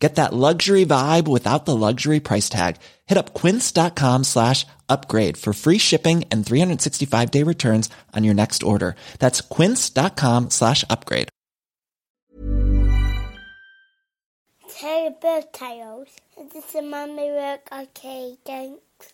Get 0.00 0.14
that 0.14 0.32
luxury 0.32 0.86
vibe 0.86 1.28
without 1.28 1.66
the 1.66 1.76
luxury 1.76 2.20
price 2.20 2.48
tag. 2.48 2.76
Hit 3.04 3.18
up 3.18 3.34
quince.com 3.34 4.24
slash 4.24 4.66
upgrade 4.88 5.36
for 5.36 5.52
free 5.52 5.76
shipping 5.76 6.24
and 6.30 6.44
365 6.44 7.30
day 7.30 7.42
returns 7.42 7.90
on 8.16 8.24
your 8.24 8.34
next 8.34 8.62
order. 8.62 8.96
That's 9.18 9.42
quince.com 9.42 10.50
slash 10.50 10.84
upgrade. 10.88 11.28
Hey, 14.76 15.10
bird 15.20 15.52
tales. 15.52 16.08
This 16.54 16.74
is 16.74 16.82
Mummy 16.82 17.30
Work. 17.30 17.68
Okay, 17.70 18.38
thanks. 18.46 19.12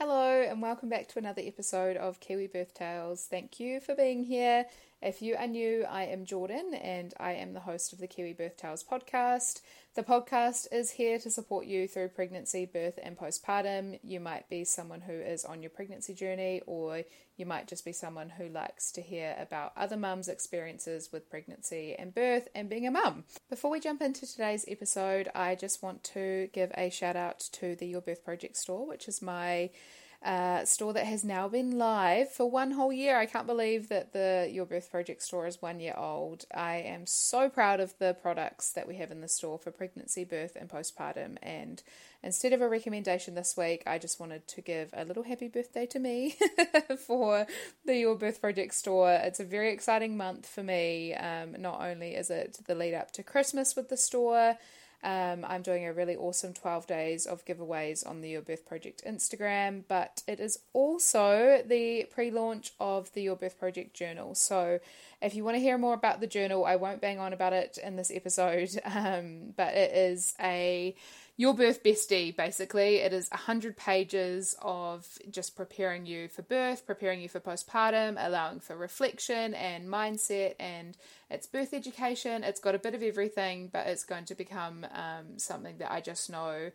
Hello, 0.00 0.42
and 0.42 0.60
welcome 0.60 0.88
back 0.88 1.06
to 1.10 1.20
another 1.20 1.42
episode 1.46 1.96
of 1.96 2.18
Kiwi 2.18 2.48
Birth 2.48 2.74
Tales. 2.74 3.28
Thank 3.30 3.60
you 3.60 3.78
for 3.78 3.94
being 3.94 4.24
here. 4.24 4.66
If 5.02 5.20
you 5.20 5.36
are 5.36 5.46
new, 5.46 5.84
I 5.84 6.04
am 6.04 6.24
Jordan 6.24 6.72
and 6.72 7.12
I 7.20 7.32
am 7.32 7.52
the 7.52 7.60
host 7.60 7.92
of 7.92 7.98
the 7.98 8.06
Kiwi 8.06 8.32
Birth 8.32 8.56
Tales 8.56 8.82
podcast. 8.82 9.60
The 9.94 10.02
podcast 10.02 10.66
is 10.72 10.92
here 10.92 11.18
to 11.18 11.30
support 11.30 11.66
you 11.66 11.86
through 11.86 12.08
pregnancy, 12.08 12.64
birth, 12.64 12.98
and 13.02 13.16
postpartum. 13.16 14.00
You 14.02 14.18
might 14.18 14.48
be 14.48 14.64
someone 14.64 15.02
who 15.02 15.12
is 15.12 15.44
on 15.44 15.62
your 15.62 15.70
pregnancy 15.70 16.14
journey, 16.14 16.62
or 16.66 17.02
you 17.36 17.44
might 17.44 17.68
just 17.68 17.84
be 17.84 17.92
someone 17.92 18.30
who 18.30 18.48
likes 18.48 18.90
to 18.92 19.02
hear 19.02 19.36
about 19.38 19.72
other 19.76 19.96
mums' 19.96 20.28
experiences 20.28 21.10
with 21.12 21.28
pregnancy 21.28 21.94
and 21.98 22.14
birth 22.14 22.48
and 22.54 22.70
being 22.70 22.86
a 22.86 22.90
mum. 22.90 23.24
Before 23.50 23.70
we 23.70 23.80
jump 23.80 24.00
into 24.00 24.26
today's 24.26 24.64
episode, 24.66 25.28
I 25.34 25.54
just 25.54 25.82
want 25.82 26.02
to 26.14 26.48
give 26.54 26.72
a 26.78 26.88
shout 26.88 27.16
out 27.16 27.40
to 27.52 27.76
the 27.76 27.86
Your 27.86 28.00
Birth 28.00 28.24
Project 28.24 28.56
store, 28.56 28.86
which 28.86 29.06
is 29.06 29.20
my 29.20 29.70
uh, 30.24 30.64
store 30.64 30.94
that 30.94 31.04
has 31.04 31.22
now 31.22 31.48
been 31.48 31.76
live 31.76 32.32
for 32.32 32.50
one 32.50 32.70
whole 32.70 32.92
year. 32.92 33.18
I 33.18 33.26
can't 33.26 33.46
believe 33.46 33.90
that 33.90 34.14
the 34.14 34.48
Your 34.50 34.64
Birth 34.64 34.90
Project 34.90 35.22
store 35.22 35.46
is 35.46 35.60
one 35.60 35.80
year 35.80 35.94
old. 35.96 36.46
I 36.54 36.76
am 36.76 37.06
so 37.06 37.50
proud 37.50 37.78
of 37.78 37.92
the 37.98 38.16
products 38.20 38.72
that 38.72 38.88
we 38.88 38.96
have 38.96 39.10
in 39.10 39.20
the 39.20 39.28
store 39.28 39.58
for 39.58 39.70
pregnancy, 39.70 40.24
birth, 40.24 40.56
and 40.58 40.70
postpartum. 40.70 41.36
And 41.42 41.82
instead 42.22 42.54
of 42.54 42.62
a 42.62 42.68
recommendation 42.68 43.34
this 43.34 43.54
week, 43.54 43.82
I 43.86 43.98
just 43.98 44.18
wanted 44.18 44.48
to 44.48 44.62
give 44.62 44.88
a 44.94 45.04
little 45.04 45.24
happy 45.24 45.48
birthday 45.48 45.84
to 45.86 45.98
me 45.98 46.36
for 47.06 47.46
the 47.84 47.96
Your 47.96 48.16
Birth 48.16 48.40
Project 48.40 48.72
store. 48.72 49.12
It's 49.12 49.40
a 49.40 49.44
very 49.44 49.72
exciting 49.72 50.16
month 50.16 50.46
for 50.46 50.62
me. 50.62 51.12
Um, 51.14 51.60
not 51.60 51.82
only 51.82 52.14
is 52.14 52.30
it 52.30 52.58
the 52.66 52.74
lead 52.74 52.94
up 52.94 53.10
to 53.12 53.22
Christmas 53.22 53.76
with 53.76 53.90
the 53.90 53.98
store, 53.98 54.56
um, 55.04 55.44
I'm 55.46 55.60
doing 55.60 55.86
a 55.86 55.92
really 55.92 56.16
awesome 56.16 56.54
12 56.54 56.86
days 56.86 57.26
of 57.26 57.44
giveaways 57.44 58.08
on 58.08 58.22
the 58.22 58.30
Your 58.30 58.40
Birth 58.40 58.66
Project 58.66 59.02
Instagram, 59.06 59.84
but 59.86 60.22
it 60.26 60.40
is 60.40 60.58
also 60.72 61.62
the 61.64 62.06
pre 62.10 62.30
launch 62.30 62.72
of 62.80 63.12
the 63.12 63.22
Your 63.22 63.36
Birth 63.36 63.58
Project 63.58 63.94
journal. 63.94 64.34
So 64.34 64.80
if 65.22 65.34
you 65.34 65.44
want 65.44 65.56
to 65.56 65.60
hear 65.60 65.78
more 65.78 65.94
about 65.94 66.20
the 66.20 66.26
journal, 66.26 66.64
I 66.64 66.76
won't 66.76 67.00
bang 67.00 67.18
on 67.18 67.32
about 67.32 67.52
it 67.52 67.78
in 67.82 67.96
this 67.96 68.10
episode, 68.12 68.70
um, 68.84 69.52
but 69.56 69.74
it 69.74 69.94
is 69.94 70.34
a 70.40 70.94
your 71.36 71.52
birth 71.52 71.82
bestie 71.82 72.34
basically. 72.36 72.96
It 72.96 73.12
is 73.12 73.28
100 73.30 73.76
pages 73.76 74.54
of 74.62 75.06
just 75.30 75.56
preparing 75.56 76.06
you 76.06 76.28
for 76.28 76.42
birth 76.42 76.86
preparing 76.86 77.20
you 77.20 77.28
for 77.28 77.40
postpartum 77.40 78.14
allowing 78.18 78.60
for 78.60 78.76
reflection 78.76 79.52
and 79.54 79.88
mindset 79.88 80.54
and 80.60 80.96
it's 81.30 81.48
birth 81.48 81.74
education. 81.74 82.44
It's 82.44 82.60
got 82.60 82.76
a 82.76 82.78
bit 82.78 82.94
of 82.94 83.02
everything 83.02 83.68
but 83.72 83.88
it's 83.88 84.04
going 84.04 84.26
to 84.26 84.36
become 84.36 84.86
um, 84.92 85.38
something 85.38 85.78
that 85.78 85.90
i 85.92 86.00
just 86.00 86.30
know 86.30 86.70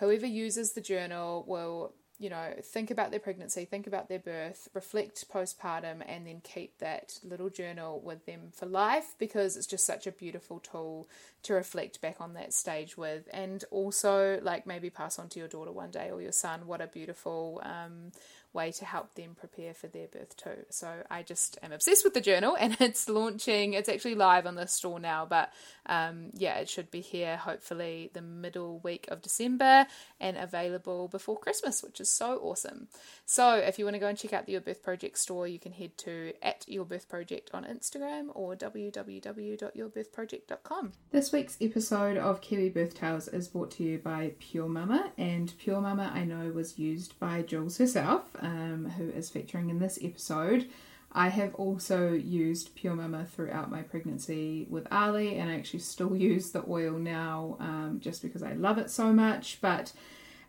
whoever 0.00 0.26
uses 0.26 0.72
the 0.72 0.80
journal 0.80 1.44
will 1.46 1.92
you 2.18 2.30
know, 2.30 2.54
think 2.62 2.90
about 2.90 3.10
their 3.10 3.20
pregnancy, 3.20 3.64
think 3.64 3.86
about 3.86 4.08
their 4.08 4.18
birth, 4.18 4.68
reflect 4.72 5.28
postpartum, 5.32 6.02
and 6.06 6.26
then 6.26 6.40
keep 6.44 6.78
that 6.78 7.18
little 7.24 7.50
journal 7.50 8.00
with 8.00 8.24
them 8.26 8.52
for 8.52 8.66
life 8.66 9.14
because 9.18 9.56
it's 9.56 9.66
just 9.66 9.84
such 9.84 10.06
a 10.06 10.12
beautiful 10.12 10.60
tool 10.60 11.08
to 11.42 11.54
reflect 11.54 12.00
back 12.00 12.20
on 12.20 12.34
that 12.34 12.52
stage 12.52 12.96
with. 12.96 13.28
And 13.32 13.64
also, 13.70 14.38
like, 14.42 14.66
maybe 14.66 14.90
pass 14.90 15.18
on 15.18 15.28
to 15.30 15.38
your 15.38 15.48
daughter 15.48 15.72
one 15.72 15.90
day 15.90 16.10
or 16.10 16.22
your 16.22 16.32
son 16.32 16.66
what 16.66 16.80
a 16.80 16.86
beautiful 16.86 17.60
um, 17.64 18.12
way 18.54 18.72
to 18.72 18.84
help 18.84 19.14
them 19.14 19.36
prepare 19.38 19.74
for 19.74 19.88
their 19.88 20.06
birth 20.06 20.36
too. 20.36 20.64
So 20.70 20.88
I 21.10 21.22
just 21.22 21.58
am 21.62 21.72
obsessed 21.72 22.04
with 22.04 22.14
the 22.14 22.20
journal 22.20 22.56
and 22.60 22.76
it's 22.80 23.08
launching, 23.08 23.74
it's 23.74 23.88
actually 23.88 24.14
live 24.14 24.46
on 24.46 24.54
the 24.54 24.66
store 24.66 25.00
now, 25.00 25.26
but 25.26 25.52
um, 25.86 26.30
yeah, 26.34 26.58
it 26.58 26.68
should 26.68 26.90
be 26.90 27.00
here 27.00 27.36
hopefully 27.36 28.10
the 28.14 28.22
middle 28.22 28.78
week 28.78 29.06
of 29.08 29.20
December 29.20 29.86
and 30.20 30.36
available 30.36 31.08
before 31.08 31.36
Christmas, 31.38 31.82
which 31.82 32.00
is 32.00 32.16
so 32.16 32.38
awesome. 32.38 32.86
So 33.26 33.56
if 33.56 33.78
you 33.78 33.84
want 33.84 33.94
to 33.94 34.00
go 34.00 34.08
and 34.08 34.16
check 34.16 34.32
out 34.32 34.46
the 34.46 34.52
Your 34.52 34.60
Birth 34.60 34.82
Project 34.82 35.18
store, 35.18 35.48
you 35.48 35.58
can 35.58 35.72
head 35.72 35.98
to 35.98 36.32
at 36.42 36.64
Your 36.68 36.84
Birth 36.84 37.08
Project 37.08 37.50
on 37.52 37.64
Instagram 37.64 38.28
or 38.34 38.54
www.yourbirthproject.com. 38.54 40.92
This 41.10 41.32
week's 41.32 41.56
episode 41.60 42.16
of 42.16 42.40
Kiwi 42.40 42.70
Birth 42.70 42.94
Tales 42.94 43.26
is 43.28 43.48
brought 43.48 43.72
to 43.72 43.82
you 43.82 43.98
by 43.98 44.32
Pure 44.38 44.68
Mama, 44.68 45.10
and 45.18 45.52
Pure 45.58 45.80
Mama 45.80 46.12
I 46.14 46.22
know 46.24 46.50
was 46.50 46.78
used 46.78 47.18
by 47.18 47.42
Jules 47.42 47.78
herself 47.78 48.22
um, 48.44 48.92
who 48.96 49.08
is 49.10 49.30
featuring 49.30 49.70
in 49.70 49.78
this 49.78 49.98
episode. 50.02 50.68
I 51.12 51.28
have 51.28 51.54
also 51.54 52.12
used 52.12 52.74
Pure 52.74 52.96
Mama 52.96 53.24
throughout 53.24 53.70
my 53.70 53.82
pregnancy 53.82 54.66
with 54.68 54.86
Ali, 54.92 55.38
and 55.38 55.48
I 55.48 55.54
actually 55.54 55.80
still 55.80 56.16
use 56.32 56.50
the 56.50 56.64
oil 56.68 56.92
now 56.98 57.56
um, 57.60 57.98
just 58.00 58.22
because 58.22 58.42
I 58.42 58.52
love 58.52 58.78
it 58.78 58.90
so 58.90 59.12
much. 59.12 59.58
But 59.60 59.92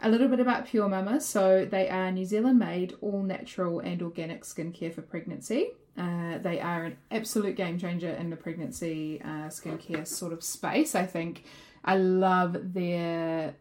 a 0.02 0.10
little 0.10 0.28
bit 0.28 0.40
about 0.40 0.66
Pure 0.66 0.90
Mama. 0.90 1.22
So, 1.22 1.66
they 1.66 1.88
are 1.90 2.12
New 2.12 2.26
Zealand 2.26 2.60
made, 2.60 2.96
all 3.02 3.24
natural 3.24 3.80
and 3.80 4.02
organic 4.02 4.44
skincare 4.44 4.94
for 4.94 5.02
pregnancy. 5.02 5.72
Uh, 5.98 6.40
they 6.40 6.60
are 6.60 6.86
an 6.86 6.98
absolute 7.12 7.56
game 7.56 7.80
changer 7.80 8.10
in 8.10 8.30
the 8.30 8.36
pregnancy 8.36 9.22
uh, 9.24 9.48
skincare 9.48 10.06
sort 10.06 10.34
of 10.34 10.44
space. 10.44 10.94
I 10.94 11.06
think 11.06 11.46
I 11.86 11.96
love 11.96 12.74
their 12.74 13.56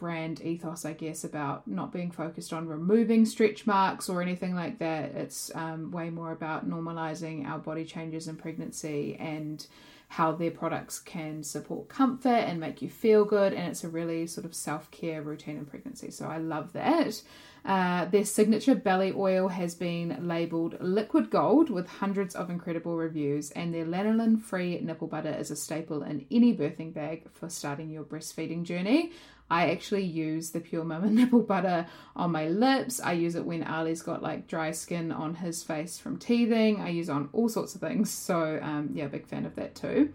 brand 0.00 0.40
ethos, 0.40 0.86
I 0.86 0.94
guess, 0.94 1.24
about 1.24 1.68
not 1.68 1.92
being 1.92 2.10
focused 2.10 2.54
on 2.54 2.66
removing 2.66 3.26
stretch 3.26 3.66
marks 3.66 4.08
or 4.08 4.22
anything 4.22 4.54
like 4.54 4.78
that. 4.78 5.14
It's 5.14 5.54
um, 5.54 5.90
way 5.90 6.08
more 6.08 6.32
about 6.32 6.68
normalizing 6.68 7.46
our 7.46 7.58
body 7.58 7.84
changes 7.84 8.26
in 8.26 8.36
pregnancy 8.36 9.16
and 9.20 9.64
how 10.08 10.32
their 10.32 10.50
products 10.50 10.98
can 10.98 11.44
support 11.44 11.88
comfort 11.88 12.28
and 12.28 12.58
make 12.58 12.82
you 12.82 12.88
feel 12.88 13.24
good. 13.24 13.52
And 13.52 13.68
it's 13.68 13.84
a 13.84 13.88
really 13.88 14.26
sort 14.26 14.46
of 14.46 14.54
self 14.54 14.90
care 14.90 15.22
routine 15.22 15.58
in 15.58 15.66
pregnancy. 15.66 16.10
So 16.10 16.26
I 16.26 16.38
love 16.38 16.72
that. 16.72 17.22
Uh, 17.62 18.06
their 18.06 18.24
signature 18.24 18.74
belly 18.74 19.12
oil 19.14 19.48
has 19.48 19.74
been 19.74 20.26
labeled 20.26 20.76
liquid 20.80 21.30
gold 21.30 21.68
with 21.68 21.86
hundreds 21.86 22.34
of 22.34 22.48
incredible 22.48 22.96
reviews, 22.96 23.50
and 23.50 23.74
their 23.74 23.84
lanolin 23.84 24.40
free 24.40 24.80
nipple 24.80 25.06
butter 25.06 25.36
is 25.38 25.50
a 25.50 25.56
staple 25.56 26.02
in 26.02 26.24
any 26.30 26.56
birthing 26.56 26.94
bag 26.94 27.28
for 27.34 27.50
starting 27.50 27.90
your 27.90 28.02
breastfeeding 28.02 28.64
journey. 28.64 29.12
I 29.50 29.70
actually 29.70 30.04
use 30.04 30.50
the 30.50 30.60
Pure 30.60 30.84
Mama 30.84 31.06
nipple 31.10 31.42
butter 31.42 31.86
on 32.14 32.30
my 32.30 32.48
lips. 32.48 33.00
I 33.00 33.12
use 33.12 33.34
it 33.34 33.44
when 33.44 33.64
Ali's 33.64 34.02
got 34.02 34.22
like 34.22 34.46
dry 34.46 34.70
skin 34.70 35.10
on 35.12 35.34
his 35.34 35.62
face 35.62 35.98
from 35.98 36.18
teething. 36.18 36.80
I 36.80 36.90
use 36.90 37.10
on 37.10 37.28
all 37.32 37.48
sorts 37.48 37.74
of 37.74 37.80
things. 37.80 38.10
So 38.10 38.58
um, 38.62 38.90
yeah, 38.94 39.08
big 39.08 39.26
fan 39.26 39.46
of 39.46 39.56
that 39.56 39.74
too. 39.74 40.12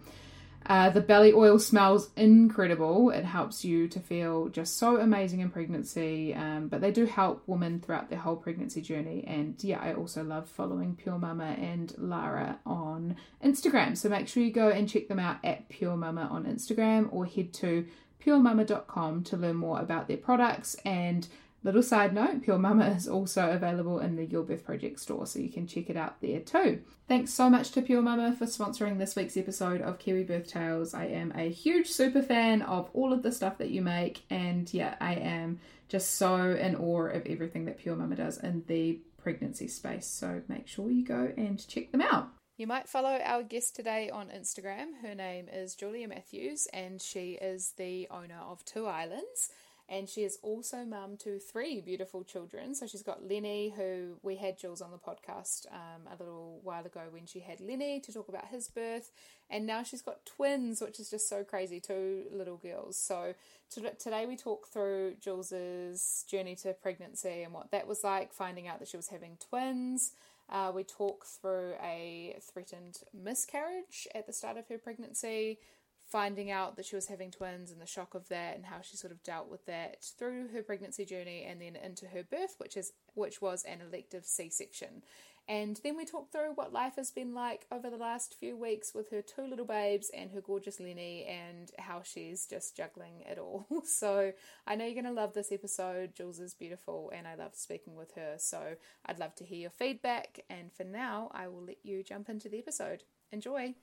Uh, 0.68 0.90
the 0.90 1.00
belly 1.00 1.32
oil 1.32 1.60
smells 1.60 2.10
incredible. 2.16 3.10
It 3.10 3.24
helps 3.24 3.64
you 3.64 3.86
to 3.88 4.00
feel 4.00 4.48
just 4.48 4.76
so 4.78 4.96
amazing 4.96 5.38
in 5.40 5.50
pregnancy. 5.50 6.34
Um, 6.34 6.66
but 6.66 6.80
they 6.80 6.90
do 6.90 7.06
help 7.06 7.42
women 7.46 7.80
throughout 7.80 8.10
their 8.10 8.18
whole 8.18 8.34
pregnancy 8.34 8.80
journey. 8.82 9.24
And 9.28 9.62
yeah, 9.62 9.78
I 9.80 9.94
also 9.94 10.24
love 10.24 10.48
following 10.48 10.96
Pure 10.96 11.18
Mama 11.18 11.44
and 11.44 11.94
Lara 11.98 12.58
on 12.66 13.14
Instagram. 13.44 13.96
So 13.96 14.08
make 14.08 14.26
sure 14.26 14.42
you 14.42 14.50
go 14.50 14.70
and 14.70 14.88
check 14.88 15.06
them 15.06 15.20
out 15.20 15.36
at 15.44 15.68
Pure 15.68 15.98
Mama 15.98 16.28
on 16.32 16.44
Instagram 16.44 17.12
or 17.12 17.26
head 17.26 17.52
to 17.54 17.86
puremama.com 18.26 19.22
to 19.24 19.36
learn 19.36 19.56
more 19.56 19.80
about 19.80 20.08
their 20.08 20.16
products. 20.16 20.76
And 20.84 21.28
little 21.66 21.82
side 21.82 22.14
note, 22.14 22.42
Pure 22.42 22.58
Mama 22.58 22.86
is 22.96 23.08
also 23.08 23.50
available 23.50 23.98
in 23.98 24.16
the 24.16 24.24
Your 24.24 24.42
Birth 24.42 24.64
Project 24.64 25.00
store, 25.00 25.26
so 25.26 25.38
you 25.38 25.48
can 25.48 25.66
check 25.66 25.90
it 25.90 25.96
out 25.96 26.20
there 26.20 26.40
too. 26.40 26.82
Thanks 27.08 27.32
so 27.32 27.50
much 27.50 27.70
to 27.72 27.82
Pure 27.82 28.02
Mama 28.02 28.34
for 28.36 28.46
sponsoring 28.46 28.98
this 28.98 29.16
week's 29.16 29.36
episode 29.36 29.80
of 29.80 29.98
Kiwi 29.98 30.24
Birth 30.24 30.48
Tales. 30.48 30.94
I 30.94 31.06
am 31.06 31.32
a 31.36 31.50
huge 31.50 31.88
super 31.88 32.22
fan 32.22 32.62
of 32.62 32.88
all 32.94 33.12
of 33.12 33.22
the 33.22 33.32
stuff 33.32 33.58
that 33.58 33.70
you 33.70 33.82
make, 33.82 34.22
and 34.30 34.72
yeah, 34.72 34.96
I 35.00 35.14
am 35.14 35.60
just 35.88 36.14
so 36.16 36.52
in 36.52 36.76
awe 36.76 37.06
of 37.06 37.26
everything 37.26 37.66
that 37.66 37.78
Pure 37.78 37.96
Mama 37.96 38.16
does 38.16 38.38
in 38.38 38.64
the 38.66 38.98
pregnancy 39.18 39.68
space. 39.68 40.06
So 40.06 40.42
make 40.48 40.68
sure 40.68 40.90
you 40.90 41.04
go 41.04 41.32
and 41.36 41.64
check 41.66 41.90
them 41.90 42.02
out. 42.02 42.28
You 42.56 42.66
might 42.66 42.88
follow 42.88 43.20
our 43.22 43.42
guest 43.42 43.76
today 43.76 44.08
on 44.08 44.28
Instagram. 44.28 45.02
Her 45.02 45.14
name 45.14 45.46
is 45.52 45.74
Julia 45.74 46.08
Matthews, 46.08 46.66
and 46.72 47.02
she 47.02 47.32
is 47.32 47.72
the 47.76 48.08
owner 48.10 48.40
of 48.48 48.64
Two 48.64 48.86
Islands. 48.86 49.50
and 49.88 50.08
she 50.08 50.24
is 50.24 50.38
also 50.42 50.84
mum 50.84 51.16
to 51.16 51.38
three 51.38 51.80
beautiful 51.80 52.24
children. 52.24 52.74
So 52.74 52.86
she's 52.86 53.02
got 53.02 53.28
Lenny, 53.28 53.72
who 53.76 54.16
we 54.22 54.36
had 54.36 54.58
Jules 54.58 54.82
on 54.82 54.90
the 54.90 54.98
podcast 54.98 55.66
um, 55.72 56.08
a 56.12 56.16
little 56.18 56.60
while 56.64 56.84
ago 56.84 57.02
when 57.10 57.26
she 57.26 57.40
had 57.40 57.60
Lenny 57.60 58.00
to 58.00 58.12
talk 58.12 58.28
about 58.28 58.48
his 58.48 58.68
birth, 58.68 59.12
and 59.48 59.64
now 59.66 59.84
she's 59.84 60.02
got 60.02 60.26
twins, 60.26 60.80
which 60.80 60.98
is 60.98 61.08
just 61.08 61.28
so 61.28 61.44
crazy, 61.44 61.78
two 61.78 62.24
little 62.32 62.56
girls. 62.56 62.96
So 62.96 63.34
today 63.70 64.26
we 64.26 64.36
talk 64.36 64.66
through 64.66 65.14
Jules's 65.20 66.24
journey 66.28 66.56
to 66.56 66.72
pregnancy 66.72 67.42
and 67.42 67.52
what 67.52 67.70
that 67.70 67.86
was 67.86 68.02
like, 68.02 68.32
finding 68.32 68.66
out 68.66 68.80
that 68.80 68.88
she 68.88 68.96
was 68.96 69.08
having 69.08 69.38
twins. 69.48 70.12
Uh, 70.48 70.70
we 70.74 70.84
talk 70.84 71.26
through 71.26 71.74
a 71.82 72.36
threatened 72.40 72.98
miscarriage 73.12 74.06
at 74.14 74.26
the 74.26 74.32
start 74.32 74.56
of 74.56 74.68
her 74.68 74.78
pregnancy 74.78 75.58
finding 76.06 76.52
out 76.52 76.76
that 76.76 76.86
she 76.86 76.94
was 76.94 77.08
having 77.08 77.30
twins 77.30 77.70
and 77.70 77.80
the 77.80 77.86
shock 77.86 78.14
of 78.14 78.28
that 78.28 78.54
and 78.54 78.66
how 78.66 78.80
she 78.80 78.96
sort 78.96 79.12
of 79.12 79.22
dealt 79.24 79.50
with 79.50 79.66
that 79.66 80.04
through 80.16 80.48
her 80.48 80.62
pregnancy 80.62 81.04
journey 81.04 81.44
and 81.48 81.60
then 81.60 81.74
into 81.74 82.06
her 82.06 82.22
birth 82.22 82.54
which 82.58 82.76
is 82.76 82.92
which 83.14 83.42
was 83.42 83.64
an 83.64 83.80
elective 83.80 84.24
C-section. 84.24 85.02
And 85.48 85.78
then 85.84 85.96
we 85.96 86.04
talked 86.04 86.32
through 86.32 86.52
what 86.56 86.72
life 86.72 86.96
has 86.96 87.12
been 87.12 87.32
like 87.32 87.66
over 87.70 87.88
the 87.88 87.96
last 87.96 88.34
few 88.38 88.56
weeks 88.56 88.92
with 88.94 89.10
her 89.10 89.22
two 89.22 89.46
little 89.46 89.64
babes 89.64 90.10
and 90.16 90.32
her 90.32 90.40
gorgeous 90.40 90.80
Lenny 90.80 91.24
and 91.24 91.70
how 91.78 92.02
she's 92.02 92.46
just 92.46 92.76
juggling 92.76 93.20
it 93.20 93.38
all. 93.38 93.66
So 93.86 94.32
I 94.66 94.74
know 94.74 94.84
you're 94.84 95.00
going 95.00 95.04
to 95.04 95.20
love 95.20 95.32
this 95.32 95.52
episode. 95.52 96.14
Jules 96.14 96.40
is 96.40 96.54
beautiful 96.54 97.10
and 97.14 97.26
I 97.26 97.34
love 97.34 97.52
speaking 97.54 97.94
with 97.96 98.14
her. 98.16 98.34
So 98.38 98.74
I'd 99.06 99.18
love 99.18 99.34
to 99.36 99.44
hear 99.44 99.58
your 99.58 99.70
feedback. 99.70 100.40
And 100.50 100.72
for 100.72 100.84
now, 100.84 101.30
I 101.32 101.48
will 101.48 101.62
let 101.62 101.78
you 101.82 102.02
jump 102.02 102.28
into 102.28 102.48
the 102.48 102.58
episode. 102.58 103.04
Enjoy. 103.30 103.74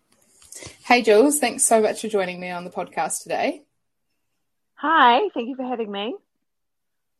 Hey, 0.83 1.01
Jules, 1.01 1.39
thanks 1.39 1.63
so 1.63 1.81
much 1.81 2.01
for 2.01 2.10
joining 2.10 2.39
me 2.39 2.51
on 2.51 2.65
the 2.65 2.69
podcast 2.69 3.24
today. 3.24 3.63
Hi, 4.75 5.30
thank 5.33 5.48
you 5.50 5.56
for 5.56 5.63
having 5.63 5.92
me. 5.92 6.15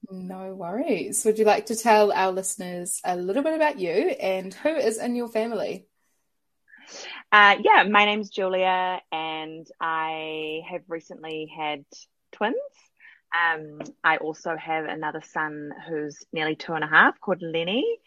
No 0.09 0.53
worries. 0.53 1.23
Would 1.25 1.39
you 1.39 1.45
like 1.45 1.67
to 1.67 1.75
tell 1.75 2.11
our 2.11 2.31
listeners 2.31 3.00
a 3.03 3.15
little 3.15 3.44
bit 3.44 3.53
about 3.53 3.79
you 3.79 3.91
and 3.91 4.53
who 4.53 4.69
is 4.69 4.97
in 4.97 5.15
your 5.15 5.29
family? 5.29 5.88
Uh, 7.31 7.55
yeah, 7.63 7.83
my 7.89 8.05
name's 8.05 8.29
Julia, 8.29 9.01
and 9.11 9.67
I 9.79 10.61
have 10.69 10.81
recently 10.88 11.51
had 11.55 11.85
twins. 12.31 12.55
Um, 13.33 13.79
I 14.03 14.17
also 14.17 14.55
have 14.55 14.85
another 14.85 15.21
son 15.31 15.71
who's 15.88 16.23
nearly 16.31 16.56
two 16.56 16.73
and 16.73 16.83
a 16.83 16.88
half 16.88 17.19
called 17.19 17.41
Lenny. 17.41 17.97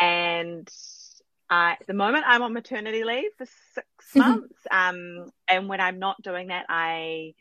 And 0.00 0.68
uh, 1.50 1.74
at 1.78 1.86
the 1.86 1.92
moment, 1.92 2.24
I'm 2.26 2.42
on 2.42 2.54
maternity 2.54 3.04
leave 3.04 3.30
for 3.36 3.46
six 3.74 3.86
months. 4.14 4.56
um, 4.70 5.30
and 5.48 5.68
when 5.68 5.80
I'm 5.80 5.98
not 5.98 6.22
doing 6.22 6.48
that, 6.48 6.66
I 6.68 7.34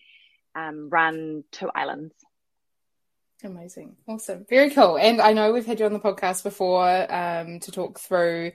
um, 0.55 0.89
run 0.89 1.45
two 1.51 1.69
islands. 1.73 2.13
Amazing. 3.43 3.95
Awesome. 4.07 4.45
Very 4.49 4.69
cool. 4.69 4.97
And 4.97 5.19
I 5.19 5.33
know 5.33 5.51
we've 5.51 5.65
had 5.65 5.79
you 5.79 5.85
on 5.85 5.93
the 5.93 5.99
podcast 5.99 6.43
before 6.43 7.11
um, 7.11 7.59
to 7.61 7.71
talk 7.71 7.99
through 7.99 8.51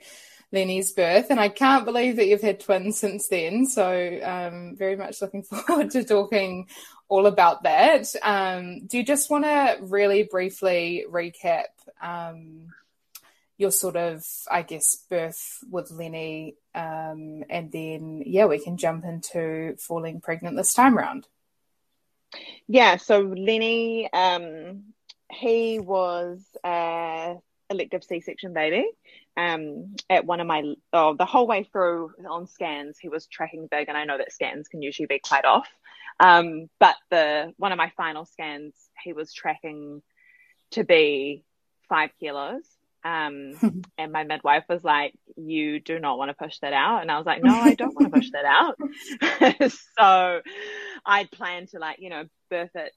Lenny's 0.53 0.93
birth, 0.93 1.27
and 1.31 1.41
I 1.41 1.49
can't 1.49 1.85
believe 1.85 2.17
that 2.17 2.27
you've 2.27 2.41
had 2.41 2.61
twins 2.61 2.99
since 2.99 3.29
then. 3.29 3.67
So, 3.67 4.21
um, 4.23 4.77
very 4.77 4.97
much 4.97 5.21
looking 5.21 5.43
forward 5.43 5.91
to 5.91 6.05
talking 6.05 6.69
all 7.09 7.27
about 7.27 7.65
that. 7.65 8.07
Um, 8.23 8.87
do 8.87 8.99
you 8.99 9.05
just 9.05 9.29
want 9.29 9.45
to 9.45 9.79
really 9.83 10.23
briefly 10.23 11.05
recap 11.11 11.67
um, 12.01 12.69
your 13.59 13.73
sort 13.73 13.97
of, 13.97 14.25
I 14.51 14.63
guess, 14.63 14.97
birth 15.11 15.65
with 15.69 15.91
Lenny, 15.91 16.57
um, 16.75 17.43
and 17.51 17.73
then 17.73 18.23
yeah, 18.25 18.47
we 18.47 18.63
can 18.63 18.77
jump 18.77 19.05
into 19.05 19.77
falling 19.79 20.21
pregnant 20.21 20.57
this 20.57 20.75
time 20.75 20.97
around. 20.97 21.27
Yeah, 22.69 22.97
so 22.97 23.21
Lenny, 23.21 24.13
um, 24.13 24.85
he 25.31 25.79
was 25.79 26.45
a 26.65 27.37
elective 27.71 28.05
C-section 28.05 28.53
baby. 28.53 28.87
Um, 29.37 29.97
at 30.09 30.25
one 30.25 30.41
of 30.41 30.47
my, 30.47 30.63
oh, 30.93 31.15
the 31.15 31.27
whole 31.27 31.47
way 31.47 31.65
through 31.65 32.13
on 32.29 32.47
scans, 32.47 32.99
he 32.99 33.09
was 33.09 33.27
tracking 33.27 33.69
big, 33.71 33.89
and 33.89 33.97
I 33.97 34.05
know 34.05 34.19
that 34.19 34.33
scans 34.33 34.69
can 34.69 34.83
usually 34.83 35.07
be 35.07 35.19
quite 35.19 35.45
off. 35.45 35.69
Um, 36.19 36.71
but 36.81 36.97
the 37.11 37.53
one 37.59 37.73
of 37.73 37.79
my 37.79 37.93
final 37.97 38.25
scans, 38.25 38.75
he 39.03 39.13
was 39.13 39.33
tracking 39.33 40.03
to 40.73 40.85
be 40.85 41.45
five 41.89 42.11
kilos. 42.19 42.65
Um, 43.07 43.83
and 43.99 44.13
my 44.13 44.25
midwife 44.25 44.65
was 44.69 44.83
like, 44.83 45.15
You 45.37 45.81
do 45.81 45.99
not 45.99 46.19
want 46.19 46.31
to 46.31 46.45
push 46.45 46.59
that 46.61 46.73
out. 46.73 47.03
And 47.03 47.11
I 47.11 47.19
was 47.19 47.27
like, 47.27 47.43
No, 47.43 47.55
I 47.55 47.75
don't 47.75 47.95
want 47.95 48.13
to 48.13 48.19
push 48.19 48.31
that 48.33 48.45
out. 48.45 49.71
so 49.99 50.41
I'd 51.05 51.31
planned 51.31 51.69
to, 51.69 51.79
like, 51.79 51.99
you 52.01 52.11
know, 52.11 52.25
birth 52.51 52.75
it. 52.75 52.93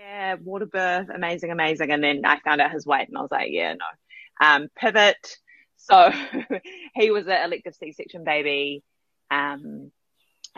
Yeah, 0.00 0.36
water 0.42 0.66
birth, 0.66 1.08
amazing, 1.12 1.50
amazing. 1.50 1.90
And 1.90 2.02
then 2.02 2.22
I 2.24 2.38
found 2.40 2.60
out 2.60 2.70
his 2.70 2.86
weight 2.86 3.08
and 3.08 3.18
I 3.18 3.22
was 3.22 3.30
like, 3.30 3.48
Yeah, 3.50 3.74
no. 3.74 4.46
Um, 4.46 4.68
pivot. 4.76 5.36
So 5.76 6.12
he 6.94 7.10
was 7.10 7.26
an 7.26 7.44
elective 7.44 7.74
C 7.74 7.92
section 7.92 8.24
baby. 8.24 8.82
Um, 9.30 9.90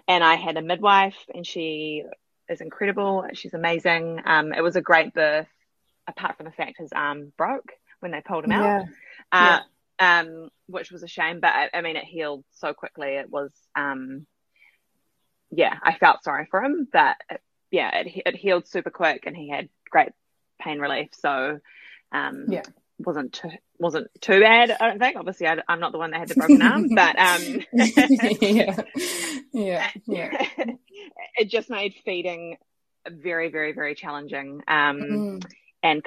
and 0.06 0.22
I 0.22 0.34
had 0.36 0.56
a 0.56 0.62
midwife 0.62 1.16
and 1.34 1.46
she 1.46 2.04
is 2.48 2.60
incredible. 2.60 3.24
She's 3.34 3.54
amazing. 3.54 4.20
Um, 4.24 4.52
it 4.52 4.62
was 4.62 4.76
a 4.76 4.80
great 4.80 5.14
birth, 5.14 5.48
apart 6.06 6.36
from 6.36 6.46
the 6.46 6.52
fact 6.52 6.76
his 6.78 6.92
arm 6.92 7.32
broke 7.36 7.72
when 8.00 8.12
they 8.12 8.20
pulled 8.20 8.44
him 8.44 8.52
out. 8.52 8.64
Yeah. 8.64 8.84
Uh, 9.32 9.60
yeah. 10.00 10.20
Um, 10.20 10.50
which 10.66 10.92
was 10.92 11.02
a 11.02 11.08
shame, 11.08 11.40
but 11.40 11.48
I, 11.52 11.70
I, 11.74 11.80
mean, 11.80 11.96
it 11.96 12.04
healed 12.04 12.44
so 12.52 12.72
quickly. 12.72 13.08
It 13.08 13.30
was, 13.30 13.50
um, 13.74 14.26
yeah, 15.50 15.76
I 15.82 15.94
felt 15.94 16.22
sorry 16.22 16.46
for 16.50 16.62
him, 16.62 16.86
but 16.92 17.16
it, 17.28 17.40
yeah, 17.70 17.98
it, 17.98 18.22
it 18.26 18.36
healed 18.36 18.68
super 18.68 18.90
quick 18.90 19.24
and 19.26 19.36
he 19.36 19.48
had 19.48 19.68
great 19.90 20.10
pain 20.60 20.78
relief. 20.78 21.08
So, 21.12 21.58
um, 22.12 22.46
yeah, 22.48 22.62
wasn't 22.98 23.32
too, 23.32 23.50
wasn't 23.78 24.08
too 24.20 24.40
bad. 24.40 24.70
I 24.70 24.88
don't 24.88 24.98
think. 24.98 25.16
Obviously, 25.16 25.46
I, 25.46 25.58
am 25.68 25.80
not 25.80 25.92
the 25.92 25.98
one 25.98 26.10
that 26.10 26.20
had 26.20 26.28
the 26.28 26.34
broken 26.34 26.62
arm, 26.62 26.88
but 26.94 27.18
um, 27.18 27.60
yeah, 28.40 28.76
yeah, 29.52 29.90
yeah. 30.06 30.48
it 31.36 31.48
just 31.48 31.70
made 31.70 31.94
feeding 32.04 32.56
very, 33.08 33.50
very, 33.50 33.72
very 33.72 33.94
challenging. 33.94 34.62
Um, 34.68 35.00
mm. 35.00 35.44
and 35.82 36.02